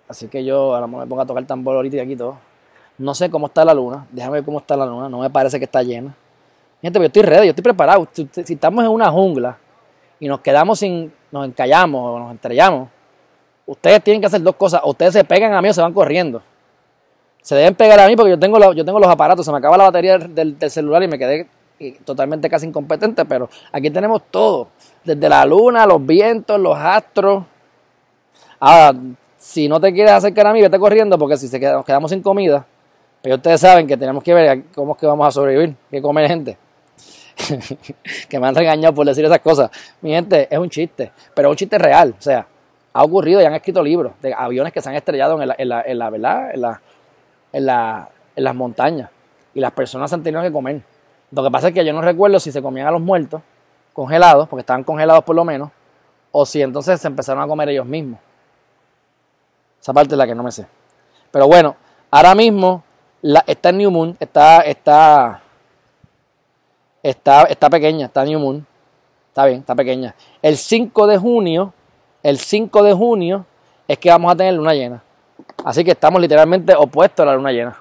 así 0.08 0.28
que 0.28 0.44
yo 0.44 0.76
ahora 0.76 0.88
me 0.88 1.06
pongo 1.06 1.22
a 1.22 1.26
tocar 1.26 1.46
tambor 1.46 1.76
ahorita 1.76 1.98
y 1.98 2.00
aquí 2.00 2.16
todo. 2.16 2.38
No 2.98 3.14
sé 3.14 3.30
cómo 3.30 3.48
está 3.48 3.64
la 3.64 3.74
luna, 3.74 4.08
déjame 4.12 4.36
ver 4.36 4.46
cómo 4.46 4.60
está 4.60 4.76
la 4.76 4.86
luna, 4.86 5.08
no 5.10 5.20
me 5.20 5.30
parece 5.30 5.60
que 5.60 5.66
está 5.66 5.84
llena. 5.84 6.16
Gente, 6.82 7.00
pero 7.00 7.04
yo 7.04 7.08
estoy 7.08 7.22
ready, 7.24 7.46
yo 7.46 7.50
estoy 7.52 7.64
preparado. 7.64 8.08
Si 8.12 8.54
estamos 8.54 8.84
en 8.84 8.92
una 8.92 9.12
jungla 9.12 9.58
y 10.20 10.28
nos 10.28 10.40
quedamos 10.42 10.80
sin, 10.80 11.12
nos 11.32 11.46
encallamos 11.46 12.02
o 12.02 12.20
nos 12.20 12.36
estrellamos, 12.36 12.90
ustedes 13.66 14.04
tienen 14.04 14.22
que 14.22 14.28
hacer 14.28 14.42
dos 14.42 14.56
cosas. 14.56 14.82
ustedes 14.86 15.14
se 15.14 15.24
pegan 15.24 15.54
a 15.54 15.62
mí 15.62 15.70
o 15.70 15.74
se 15.74 15.82
van 15.82 15.94
corriendo. 15.94 16.42
Se 17.48 17.56
deben 17.56 17.76
pegar 17.76 17.98
a 18.02 18.08
mí 18.08 18.16
porque 18.18 18.32
yo 18.32 18.38
tengo, 18.38 18.74
yo 18.74 18.84
tengo 18.84 19.00
los 19.00 19.08
aparatos, 19.08 19.46
se 19.46 19.54
me 19.54 19.60
acaba 19.60 19.78
la 19.78 19.86
batería 19.86 20.18
del, 20.18 20.58
celular 20.70 21.02
y 21.04 21.08
me 21.08 21.18
quedé 21.18 21.48
totalmente 22.04 22.50
casi 22.50 22.66
incompetente, 22.66 23.24
pero 23.24 23.50
aquí 23.72 23.90
tenemos 23.90 24.24
todo, 24.30 24.68
desde 25.02 25.30
la 25.30 25.46
luna, 25.46 25.86
los 25.86 26.06
vientos, 26.06 26.60
los 26.60 26.78
astros. 26.78 27.46
Ahora, 28.60 29.00
si 29.38 29.70
no 29.70 29.80
te 29.80 29.94
quieres 29.94 30.12
acercar 30.12 30.48
a 30.48 30.52
mí, 30.52 30.62
vete 30.62 30.78
corriendo, 30.78 31.18
porque 31.18 31.38
si 31.38 31.48
se 31.48 31.58
nos 31.58 31.86
quedamos 31.86 32.12
sin 32.12 32.22
comida, 32.22 32.66
pero 33.22 33.36
pues 33.36 33.38
ustedes 33.38 33.62
saben 33.62 33.88
que 33.88 33.96
tenemos 33.96 34.22
que 34.26 34.34
ver 34.34 34.64
cómo 34.76 34.92
es 34.92 35.00
que 35.00 35.06
vamos 35.06 35.26
a 35.26 35.32
sobrevivir, 35.32 35.74
qué 35.90 36.02
comer 36.02 36.28
gente. 36.28 36.58
que 38.28 38.40
me 38.42 38.48
han 38.48 38.56
regañado 38.56 38.94
por 38.94 39.06
decir 39.06 39.24
esas 39.24 39.40
cosas. 39.40 39.72
Mi 40.02 40.10
gente, 40.10 40.50
es 40.52 40.60
un 40.60 40.70
chiste, 40.70 41.14
pero 41.34 41.48
es 41.48 41.52
un 41.52 41.58
chiste 41.58 41.78
real. 41.78 42.14
O 42.20 42.22
sea, 42.22 42.46
ha 42.92 43.04
ocurrido 43.06 43.42
y 43.42 43.46
han 43.46 43.54
escrito 43.54 43.82
libros 43.82 44.12
de 44.22 44.34
aviones 44.34 44.74
que 44.74 44.82
se 44.82 44.90
han 44.90 44.96
estrellado 44.96 45.42
en 45.42 45.48
la, 45.48 45.56
en 45.58 45.70
la, 45.70 45.82
en 45.84 45.98
la 45.98 46.10
¿verdad? 46.10 46.52
En, 46.54 46.62
la, 46.62 46.82
en, 47.52 47.66
la, 47.66 48.10
en 48.36 48.44
las 48.44 48.56
montañas 48.56 49.10
y 49.54 49.60
las 49.60 49.72
personas 49.72 50.12
han 50.14 50.24
tenido 50.24 50.42
que 50.42 50.52
comer. 50.52 50.82
Lo 51.32 51.44
que 51.44 51.52
pasa 51.52 51.70
es 51.70 51.74
que 51.74 51.84
yo 51.84 51.94
no 51.94 52.02
recuerdo 52.02 52.40
si 52.40 52.52
se 52.52 52.62
comían 52.62 52.88
a 52.88 52.92
los 52.92 53.02
muertos 53.02 53.42
congelados, 53.94 54.48
porque 54.48 54.62
estaban 54.62 54.84
congelados 54.84 55.24
por 55.24 55.36
lo 55.36 55.44
menos, 55.44 55.72
o 56.32 56.46
si 56.46 56.62
entonces 56.62 57.02
se 57.02 57.08
empezaron 57.08 57.44
a 57.44 57.48
comer 57.48 57.70
ellos 57.70 57.86
mismos. 57.86 58.20
Esa 59.82 59.94
parte 59.94 60.14
es 60.14 60.18
la 60.18 60.28
que 60.28 60.36
no 60.36 60.44
me 60.44 60.52
sé. 60.52 60.68
Pero 61.32 61.48
bueno, 61.48 61.76
ahora 62.12 62.36
mismo 62.36 62.84
está 63.48 63.70
en 63.70 63.78
New 63.78 63.92
Moon, 63.92 64.18
está, 64.20 64.62
está, 64.62 65.42
está, 67.02 67.44
está 67.44 67.70
pequeña, 67.70 68.06
está 68.06 68.24
New 68.24 68.40
Moon. 68.40 68.66
Está 69.30 69.46
bien, 69.46 69.60
está 69.60 69.76
pequeña. 69.76 70.16
El 70.42 70.58
5 70.58 71.06
de 71.08 71.18
junio, 71.18 71.74
el 72.24 72.40
5 72.40 72.84
de 72.84 72.94
junio 72.94 73.46
es 73.88 73.98
que 74.00 74.10
vamos 74.10 74.32
a 74.32 74.36
tener 74.36 74.56
luna 74.56 74.74
llena. 74.74 75.04
Así 75.64 75.84
que 75.84 75.92
estamos 75.92 76.22
literalmente 76.22 76.74
opuestos 76.76 77.24
a 77.24 77.28
la 77.28 77.36
luna 77.36 77.52
llena. 77.52 77.78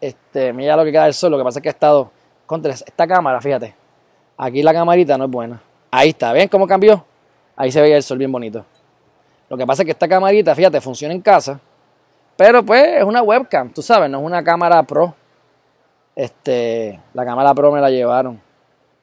Este, 0.00 0.52
mira 0.52 0.76
lo 0.76 0.84
que 0.84 0.92
queda 0.92 1.04
del 1.04 1.14
sol, 1.14 1.30
lo 1.30 1.38
que 1.38 1.44
pasa 1.44 1.58
es 1.58 1.62
que 1.62 1.68
ha 1.68 1.72
estado 1.72 2.10
contra 2.46 2.72
esta 2.72 3.06
cámara, 3.06 3.40
fíjate. 3.40 3.74
Aquí 4.36 4.62
la 4.62 4.72
camarita 4.72 5.18
no 5.18 5.24
es 5.24 5.30
buena. 5.30 5.60
Ahí 5.90 6.10
está, 6.10 6.32
¿ven 6.32 6.48
cómo 6.48 6.66
cambió? 6.66 7.04
Ahí 7.56 7.72
se 7.72 7.80
veía 7.80 7.96
el 7.96 8.02
sol 8.02 8.18
bien 8.18 8.30
bonito. 8.30 8.64
Lo 9.48 9.56
que 9.56 9.66
pasa 9.66 9.82
es 9.82 9.86
que 9.86 9.92
esta 9.92 10.06
camarita, 10.06 10.54
fíjate, 10.54 10.80
funciona 10.80 11.12
en 11.12 11.20
casa. 11.20 11.60
Pero 12.36 12.62
pues 12.64 12.98
es 12.98 13.04
una 13.04 13.22
webcam, 13.22 13.70
tú 13.70 13.82
sabes, 13.82 14.08
no 14.08 14.18
es 14.18 14.24
una 14.24 14.44
cámara 14.44 14.82
pro. 14.82 15.14
Este, 16.18 16.98
la 17.14 17.24
cámara 17.24 17.54
Pro 17.54 17.70
me 17.70 17.80
la 17.80 17.90
llevaron, 17.90 18.40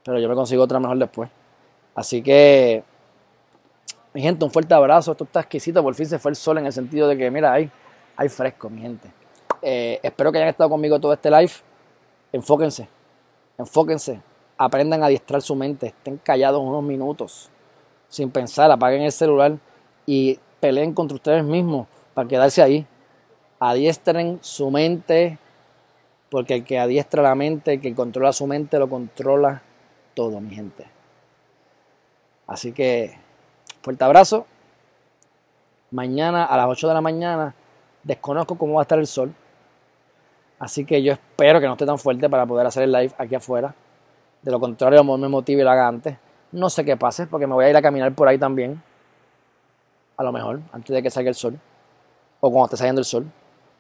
pero 0.03 0.19
yo 0.19 0.28
me 0.28 0.36
consigo 0.36 0.63
otra 0.63 0.82
mejor 0.82 0.97
después. 0.97 1.30
Así 1.95 2.21
que, 2.21 2.84
mi 4.16 4.22
gente, 4.22 4.45
un 4.45 4.49
fuerte 4.49 4.74
abrazo. 4.74 5.11
Esto 5.11 5.26
está 5.26 5.41
exquisito. 5.41 5.84
Por 5.84 5.93
fin 5.93 6.05
se 6.05 6.18
fue 6.18 6.32
el 6.32 6.38
sol 6.38 6.57
en 6.57 6.66
el 6.66 6.72
sentido 6.72 7.09
de 7.09 7.18
que, 7.18 7.30
mira, 7.30 7.51
hay, 7.51 7.70
fresco, 8.30 8.70
mi 8.70 8.80
gente. 8.80 9.11
Eh, 9.61 9.99
espero 10.01 10.32
que 10.32 10.38
hayan 10.38 10.47
estado 10.47 10.70
conmigo 10.70 10.97
todo 11.01 11.11
este 11.11 11.30
live. 11.30 11.51
Enfóquense, 12.32 12.88
enfóquense. 13.57 14.22
Aprendan 14.57 15.03
a 15.03 15.07
adiestrar 15.07 15.41
su 15.41 15.53
mente. 15.53 15.88
Estén 15.88 16.16
callados 16.16 16.61
unos 16.63 16.82
minutos, 16.82 17.49
sin 18.07 18.32
pensar. 18.32 18.72
Apaguen 18.72 19.01
el 19.01 19.11
celular 19.11 19.57
y 20.05 20.39
peleen 20.61 20.93
contra 20.93 21.16
ustedes 21.16 21.43
mismos 21.43 21.86
para 22.13 22.26
quedarse 22.26 22.61
ahí. 22.61 22.88
Adiestren 23.59 24.39
su 24.39 24.72
mente, 24.72 25.39
porque 26.32 26.53
el 26.53 26.63
que 26.63 26.80
adiestra 26.80 27.22
la 27.22 27.36
mente, 27.36 27.74
el 27.74 27.82
que 27.82 27.93
controla 27.93 28.32
su 28.32 28.47
mente, 28.47 28.80
lo 28.80 28.88
controla 28.88 29.61
todo, 30.13 30.39
mi 30.39 30.55
gente. 30.55 30.86
Así 32.47 32.72
que, 32.72 33.24
fuerte 33.86 34.03
abrazo. 34.03 34.47
Mañana 35.91 36.43
a 36.43 36.57
las 36.57 36.67
8 36.67 36.88
de 36.88 36.93
la 36.95 37.01
mañana 37.01 37.53
desconozco 38.03 38.57
cómo 38.57 38.73
va 38.73 38.81
a 38.81 38.83
estar 38.83 38.97
el 38.97 39.05
sol. 39.05 39.33
Así 40.57 40.86
que 40.86 41.03
yo 41.03 41.13
espero 41.13 41.59
que 41.59 41.67
no 41.67 41.73
esté 41.73 41.86
tan 41.86 41.99
fuerte 41.99 42.27
para 42.27 42.45
poder 42.47 42.65
hacer 42.65 42.83
el 42.83 42.91
live 42.91 43.13
aquí 43.17 43.36
afuera. 43.36 43.75
De 44.41 44.51
lo 44.51 44.59
contrario, 44.59 45.03
me 45.03 45.27
motive 45.27 45.61
y 45.61 45.63
lo 45.63 45.69
haga 45.69 45.88
antes. 45.88 46.17
No 46.51 46.69
sé 46.69 46.83
qué 46.83 46.97
pase, 46.97 47.27
porque 47.27 47.45
me 47.45 47.53
voy 47.53 47.65
a 47.65 47.69
ir 47.69 47.77
a 47.77 47.81
caminar 47.81 48.13
por 48.15 48.27
ahí 48.27 48.39
también. 48.39 48.81
A 50.17 50.23
lo 50.23 50.31
mejor, 50.31 50.61
antes 50.71 50.93
de 50.93 51.03
que 51.03 51.11
salga 51.11 51.29
el 51.29 51.36
sol. 51.36 51.59
O 52.39 52.49
cuando 52.49 52.65
esté 52.65 52.77
saliendo 52.77 53.01
el 53.01 53.05
sol. 53.05 53.25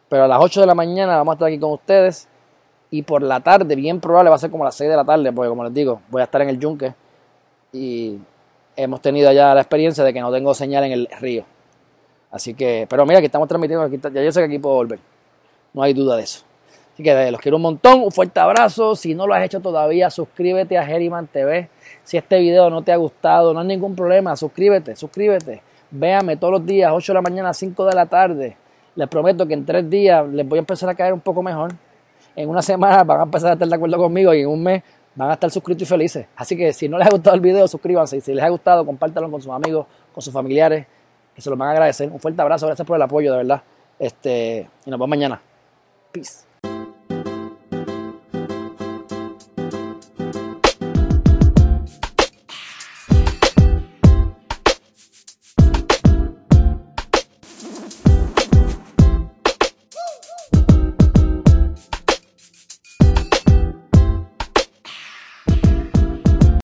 Pero 0.07 0.25
a 0.25 0.27
las 0.27 0.39
8 0.39 0.61
de 0.61 0.67
la 0.67 0.75
mañana 0.75 1.17
vamos 1.17 1.31
a 1.31 1.35
estar 1.35 1.47
aquí 1.47 1.59
con 1.59 1.71
ustedes. 1.71 2.27
Y 2.91 3.01
por 3.01 3.23
la 3.23 3.39
tarde, 3.39 3.75
bien 3.75 3.99
probable, 3.99 4.29
va 4.29 4.35
a 4.35 4.39
ser 4.39 4.51
como 4.51 4.63
a 4.65 4.67
las 4.67 4.75
6 4.75 4.87
de 4.89 4.95
la 4.95 5.05
tarde, 5.05 5.31
porque 5.33 5.49
como 5.49 5.63
les 5.63 5.73
digo, 5.73 6.01
voy 6.09 6.21
a 6.21 6.25
estar 6.25 6.41
en 6.41 6.49
el 6.49 6.59
yunque. 6.59 6.93
Y 7.73 8.19
hemos 8.75 9.01
tenido 9.01 9.31
ya 9.31 9.53
la 9.53 9.61
experiencia 9.61 10.03
de 10.03 10.13
que 10.13 10.19
no 10.19 10.31
tengo 10.31 10.53
señal 10.53 10.83
en 10.85 10.91
el 10.91 11.07
río. 11.19 11.45
Así 12.31 12.53
que, 12.53 12.85
pero 12.89 13.05
mira, 13.05 13.19
que 13.19 13.27
estamos 13.27 13.47
transmitiendo, 13.47 13.87
ya 13.87 14.23
yo 14.23 14.31
sé 14.31 14.41
que 14.41 14.45
aquí 14.45 14.59
puedo 14.59 14.75
volver. 14.75 14.99
No 15.73 15.83
hay 15.83 15.93
duda 15.93 16.17
de 16.17 16.23
eso. 16.23 16.43
Así 16.93 17.03
que 17.03 17.11
eh, 17.11 17.31
los 17.31 17.41
quiero 17.41 17.57
un 17.57 17.63
montón, 17.63 18.01
un 18.01 18.11
fuerte 18.11 18.39
abrazo. 18.39 18.95
Si 18.95 19.13
no 19.15 19.27
lo 19.27 19.33
has 19.33 19.43
hecho 19.43 19.59
todavía, 19.59 20.09
suscríbete 20.09 20.77
a 20.77 20.85
Geriman 20.85 21.27
TV. 21.27 21.69
Si 22.03 22.15
este 22.17 22.39
video 22.39 22.69
no 22.69 22.83
te 22.83 22.93
ha 22.93 22.95
gustado, 22.95 23.53
no 23.53 23.59
hay 23.59 23.67
ningún 23.67 23.95
problema, 23.95 24.35
suscríbete, 24.35 24.95
suscríbete. 24.95 25.61
Véame 25.91 26.37
todos 26.37 26.53
los 26.53 26.65
días, 26.65 26.91
8 26.93 27.11
de 27.11 27.15
la 27.15 27.21
mañana, 27.21 27.53
5 27.53 27.85
de 27.85 27.95
la 27.95 28.05
tarde. 28.05 28.57
Les 28.95 29.09
prometo 29.09 29.45
que 29.45 29.53
en 29.53 29.65
tres 29.65 29.89
días 29.89 30.25
les 30.29 30.47
voy 30.47 30.57
a 30.57 30.61
empezar 30.61 30.89
a 30.89 30.95
caer 30.95 31.11
un 31.11 31.19
poco 31.19 31.43
mejor. 31.43 31.73
En 32.33 32.49
una 32.49 32.61
semana 32.61 33.03
van 33.03 33.19
a 33.19 33.23
empezar 33.23 33.49
a 33.49 33.53
estar 33.53 33.67
de 33.67 33.75
acuerdo 33.75 33.97
conmigo 33.97 34.33
y 34.33 34.41
en 34.41 34.47
un 34.47 34.63
mes 34.63 34.83
van 35.15 35.29
a 35.29 35.33
estar 35.33 35.49
suscritos 35.49 35.83
y 35.83 35.85
felices. 35.85 36.27
Así 36.35 36.55
que 36.55 36.73
si 36.73 36.89
no 36.89 36.97
les 36.97 37.07
ha 37.07 37.11
gustado 37.11 37.35
el 37.35 37.41
video, 37.41 37.67
suscríbanse. 37.67 38.17
Y 38.17 38.21
si 38.21 38.33
les 38.33 38.43
ha 38.43 38.49
gustado, 38.49 38.85
compártanlo 38.85 39.31
con 39.31 39.41
sus 39.41 39.51
amigos, 39.51 39.87
con 40.13 40.21
sus 40.21 40.33
familiares, 40.33 40.85
que 41.33 41.41
se 41.41 41.49
los 41.49 41.57
van 41.57 41.69
a 41.69 41.71
agradecer. 41.71 42.09
Un 42.09 42.19
fuerte 42.19 42.41
abrazo, 42.41 42.65
gracias 42.67 42.85
por 42.87 42.95
el 42.95 43.01
apoyo, 43.01 43.31
de 43.31 43.37
verdad. 43.37 43.63
Este, 43.97 44.69
y 44.85 44.89
nos 44.89 44.99
vemos 44.99 45.09
mañana. 45.09 45.41
Peace. 46.11 46.44